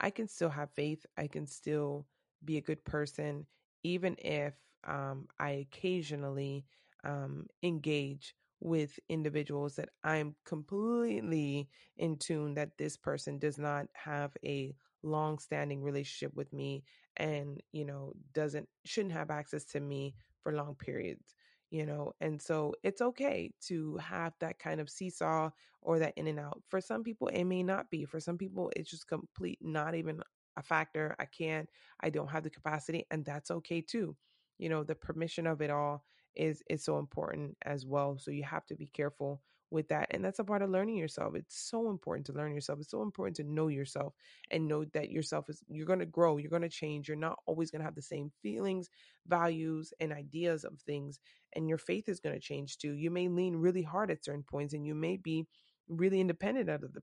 i 0.00 0.10
can 0.10 0.28
still 0.28 0.48
have 0.48 0.70
faith 0.70 1.04
i 1.18 1.26
can 1.26 1.46
still 1.46 2.06
be 2.44 2.56
a 2.56 2.62
good 2.62 2.82
person 2.84 3.46
even 3.82 4.16
if 4.18 4.54
um, 4.84 5.26
i 5.38 5.50
occasionally 5.50 6.64
um, 7.04 7.46
engage 7.62 8.34
with 8.62 8.98
individuals 9.08 9.74
that 9.76 9.88
I'm 10.04 10.36
completely 10.46 11.68
in 11.96 12.16
tune 12.16 12.54
that 12.54 12.78
this 12.78 12.96
person 12.96 13.38
does 13.38 13.58
not 13.58 13.86
have 13.94 14.36
a 14.44 14.74
long 15.02 15.38
standing 15.38 15.82
relationship 15.82 16.34
with 16.36 16.52
me 16.52 16.84
and, 17.16 17.60
you 17.72 17.84
know, 17.84 18.12
doesn't, 18.32 18.68
shouldn't 18.84 19.14
have 19.14 19.30
access 19.30 19.64
to 19.64 19.80
me 19.80 20.14
for 20.40 20.52
long 20.52 20.76
periods, 20.76 21.34
you 21.70 21.84
know? 21.84 22.12
And 22.20 22.40
so 22.40 22.74
it's 22.84 23.02
okay 23.02 23.50
to 23.62 23.96
have 23.96 24.34
that 24.38 24.60
kind 24.60 24.80
of 24.80 24.88
seesaw 24.88 25.50
or 25.80 25.98
that 25.98 26.14
in 26.16 26.28
and 26.28 26.38
out. 26.38 26.62
For 26.68 26.80
some 26.80 27.02
people, 27.02 27.26
it 27.28 27.44
may 27.44 27.64
not 27.64 27.90
be. 27.90 28.04
For 28.04 28.20
some 28.20 28.38
people, 28.38 28.70
it's 28.76 28.90
just 28.90 29.08
complete, 29.08 29.58
not 29.60 29.96
even 29.96 30.20
a 30.56 30.62
factor. 30.62 31.16
I 31.18 31.24
can't, 31.24 31.68
I 32.00 32.10
don't 32.10 32.30
have 32.30 32.44
the 32.44 32.50
capacity, 32.50 33.06
and 33.10 33.24
that's 33.24 33.50
okay 33.50 33.80
too. 33.80 34.16
You 34.58 34.68
know, 34.68 34.84
the 34.84 34.94
permission 34.94 35.48
of 35.48 35.60
it 35.60 35.70
all 35.70 36.04
is 36.34 36.62
is 36.68 36.84
so 36.84 36.98
important 36.98 37.56
as 37.64 37.86
well. 37.86 38.18
So 38.18 38.30
you 38.30 38.44
have 38.44 38.66
to 38.66 38.74
be 38.74 38.86
careful 38.86 39.40
with 39.70 39.88
that. 39.88 40.06
And 40.10 40.24
that's 40.24 40.38
a 40.38 40.44
part 40.44 40.62
of 40.62 40.70
learning 40.70 40.96
yourself. 40.96 41.34
It's 41.34 41.58
so 41.58 41.88
important 41.90 42.26
to 42.26 42.32
learn 42.32 42.54
yourself. 42.54 42.78
It's 42.80 42.90
so 42.90 43.02
important 43.02 43.36
to 43.36 43.44
know 43.44 43.68
yourself 43.68 44.14
and 44.50 44.68
know 44.68 44.84
that 44.92 45.10
yourself 45.10 45.48
is 45.48 45.64
you're 45.68 45.86
going 45.86 45.98
to 45.98 46.06
grow, 46.06 46.36
you're 46.36 46.50
going 46.50 46.62
to 46.62 46.68
change. 46.68 47.08
You're 47.08 47.16
not 47.16 47.38
always 47.46 47.70
going 47.70 47.80
to 47.80 47.86
have 47.86 47.94
the 47.94 48.02
same 48.02 48.30
feelings, 48.42 48.90
values, 49.26 49.92
and 49.98 50.12
ideas 50.12 50.64
of 50.64 50.78
things. 50.80 51.18
And 51.54 51.68
your 51.68 51.78
faith 51.78 52.08
is 52.08 52.20
going 52.20 52.34
to 52.34 52.40
change 52.40 52.78
too. 52.78 52.92
You 52.92 53.10
may 53.10 53.28
lean 53.28 53.56
really 53.56 53.82
hard 53.82 54.10
at 54.10 54.24
certain 54.24 54.44
points 54.44 54.74
and 54.74 54.86
you 54.86 54.94
may 54.94 55.16
be 55.16 55.46
really 55.88 56.20
independent 56.20 56.70
out 56.70 56.84
of 56.84 56.92
the. 56.92 57.02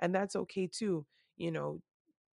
And 0.00 0.14
that's 0.14 0.36
okay 0.36 0.66
too. 0.66 1.06
You 1.36 1.52
know, 1.52 1.80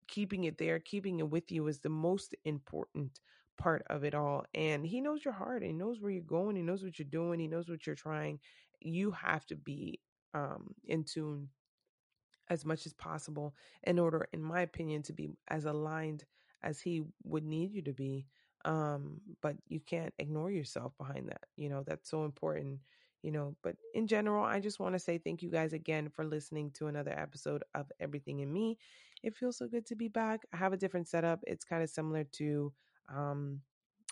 keeping 0.08 0.44
it 0.46 0.58
there, 0.58 0.80
keeping 0.80 1.20
it 1.20 1.30
with 1.30 1.52
you 1.52 1.68
is 1.68 1.80
the 1.80 1.90
most 1.90 2.36
important 2.46 3.20
part 3.58 3.84
of 3.90 4.04
it 4.04 4.16
all. 4.16 4.46
And 4.54 4.86
he 4.86 5.02
knows 5.02 5.24
your 5.26 5.34
heart, 5.34 5.64
he 5.64 5.74
knows 5.74 6.00
where 6.00 6.12
you're 6.12 6.22
going, 6.24 6.56
he 6.56 6.62
knows 6.62 6.84
what 6.84 7.00
you're 7.00 7.08
doing, 7.10 7.40
he 7.40 7.48
knows 7.48 7.70
what 7.70 7.86
you're 7.86 7.96
trying. 7.96 8.40
You 8.82 9.12
have 9.12 9.46
to 9.48 9.56
be 9.56 10.00
um, 10.34 10.76
in 10.86 11.04
tune 11.04 11.50
as 12.50 12.66
much 12.66 12.86
as 12.86 12.94
possible 12.94 13.56
in 13.84 13.98
order, 14.00 14.28
in 14.34 14.42
my 14.42 14.62
opinion, 14.62 15.02
to 15.04 15.14
be 15.14 15.30
as 15.48 15.66
aligned 15.66 16.26
as 16.64 16.80
he 16.80 17.04
would 17.24 17.44
need 17.44 17.72
you 17.74 17.82
to 17.84 17.94
be. 17.94 18.28
Um, 18.66 19.22
but 19.42 19.56
you 19.68 19.80
can't 19.80 20.14
ignore 20.20 20.52
yourself 20.52 20.94
behind 20.98 21.30
that. 21.30 21.44
You 21.56 21.70
know, 21.70 21.84
that's 21.86 22.10
so 22.10 22.26
important 22.26 22.80
you 23.22 23.32
know 23.32 23.56
but 23.64 23.76
in 23.96 24.06
general 24.06 24.46
i 24.46 24.60
just 24.60 24.80
want 24.80 24.94
to 24.94 25.00
say 25.00 25.18
thank 25.18 25.42
you 25.42 25.50
guys 25.50 25.74
again 25.74 26.10
for 26.10 26.24
listening 26.24 26.70
to 26.70 26.86
another 26.86 27.12
episode 27.18 27.64
of 27.74 27.92
everything 28.00 28.42
in 28.42 28.54
me 28.54 28.78
it 29.24 29.36
feels 29.36 29.58
so 29.58 29.68
good 29.68 29.84
to 29.84 29.96
be 29.96 30.08
back 30.08 30.42
i 30.54 30.58
have 30.58 30.74
a 30.74 30.78
different 30.78 31.08
setup 31.08 31.40
it's 31.48 31.66
kind 31.66 31.82
of 31.82 31.90
similar 31.90 32.24
to 32.24 32.72
um 33.14 33.60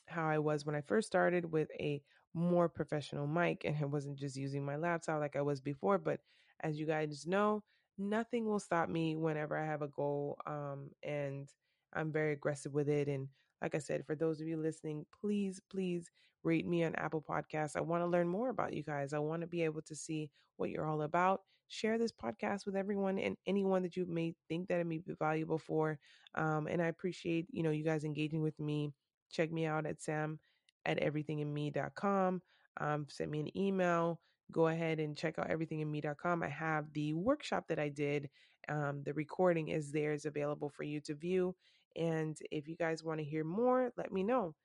how 0.08 0.28
i 0.28 0.38
was 0.38 0.66
when 0.66 0.76
i 0.76 0.82
first 0.82 1.08
started 1.08 1.52
with 1.52 1.70
a 1.80 2.02
more 2.34 2.68
professional 2.68 3.28
mic 3.28 3.64
and 3.66 3.76
i 3.82 3.86
wasn't 3.86 4.18
just 4.18 4.36
using 4.36 4.66
my 4.66 4.76
laptop 4.76 5.20
like 5.20 5.36
i 5.36 5.42
was 5.42 5.62
before 5.62 5.98
but 5.98 6.20
as 6.62 6.80
you 6.80 6.86
guys 6.86 7.26
know 7.28 7.64
nothing 7.98 8.46
will 8.46 8.60
stop 8.60 8.90
me 8.90 9.16
whenever 9.16 9.58
i 9.58 9.66
have 9.66 9.82
a 9.82 9.88
goal 9.90 10.38
um 10.48 10.90
and 11.04 11.50
i'm 11.94 12.12
very 12.12 12.34
aggressive 12.34 12.74
with 12.74 12.90
it 12.90 13.08
and 13.08 13.28
like 13.64 13.76
I 13.76 13.80
said, 13.80 14.06
for 14.06 14.14
those 14.14 14.42
of 14.42 14.48
you 14.48 14.58
listening, 14.58 15.06
please, 15.20 15.62
please 15.72 16.12
rate 16.44 16.68
me 16.68 16.84
on 16.84 16.94
Apple 16.96 17.24
Podcasts. 17.28 17.78
I 17.78 17.82
want 17.82 18.04
to 18.04 18.08
learn 18.08 18.28
more 18.28 18.50
about 18.50 18.74
you 18.74 18.84
guys. 18.84 19.14
I 19.14 19.20
want 19.20 19.42
to 19.42 19.48
be 19.48 19.64
able 19.64 19.82
to 19.84 19.96
see 19.96 20.30
what 20.58 20.70
you're 20.70 20.86
all 20.86 21.04
about. 21.04 21.42
Share 21.70 21.98
this 21.98 22.12
podcast 22.12 22.66
with 22.66 22.76
everyone 22.76 23.18
and 23.18 23.38
anyone 23.48 23.82
that 23.84 23.96
you 23.96 24.06
may 24.06 24.36
think 24.50 24.68
that 24.68 24.82
it 24.82 24.86
may 24.86 24.98
be 24.98 25.14
valuable 25.18 25.58
for. 25.58 25.98
Um, 26.36 26.68
and 26.68 26.82
I 26.82 26.88
appreciate, 26.88 27.48
you 27.52 27.64
know, 27.64 27.72
you 27.72 27.86
guys 27.86 28.04
engaging 28.04 28.44
with 28.44 28.60
me. 28.60 28.92
Check 29.32 29.52
me 29.52 29.66
out 29.66 29.86
at 29.86 30.02
sam 30.02 30.40
at 30.86 31.00
everythinginme.com. 31.00 32.42
Um, 32.82 33.06
send 33.10 33.32
me 33.32 33.40
an 33.40 33.58
email. 33.58 34.20
Go 34.52 34.68
ahead 34.68 35.00
and 35.00 35.18
check 35.18 35.40
out 35.40 35.50
everythinginme.com. 35.50 36.44
I 36.44 36.50
have 36.50 36.92
the 36.94 37.14
workshop 37.14 37.66
that 37.70 37.80
I 37.80 37.88
did. 37.88 38.30
Um, 38.68 39.02
the 39.04 39.14
recording 39.14 39.70
is 39.70 39.92
there, 39.92 40.12
is 40.12 40.26
available 40.26 40.70
for 40.70 40.84
you 40.84 41.00
to 41.02 41.16
view. 41.16 41.56
And 41.96 42.38
if 42.52 42.68
you 42.68 42.76
guys 42.76 43.04
want 43.04 43.20
to 43.20 43.26
hear 43.26 43.44
more, 43.44 43.92
let 43.98 44.12
me 44.12 44.24
know. 44.24 44.56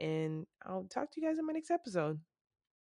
And 0.00 0.46
I'll 0.66 0.84
talk 0.84 1.12
to 1.12 1.20
you 1.20 1.26
guys 1.26 1.38
in 1.38 1.46
my 1.46 1.52
next 1.54 1.70
episode. 1.70 2.20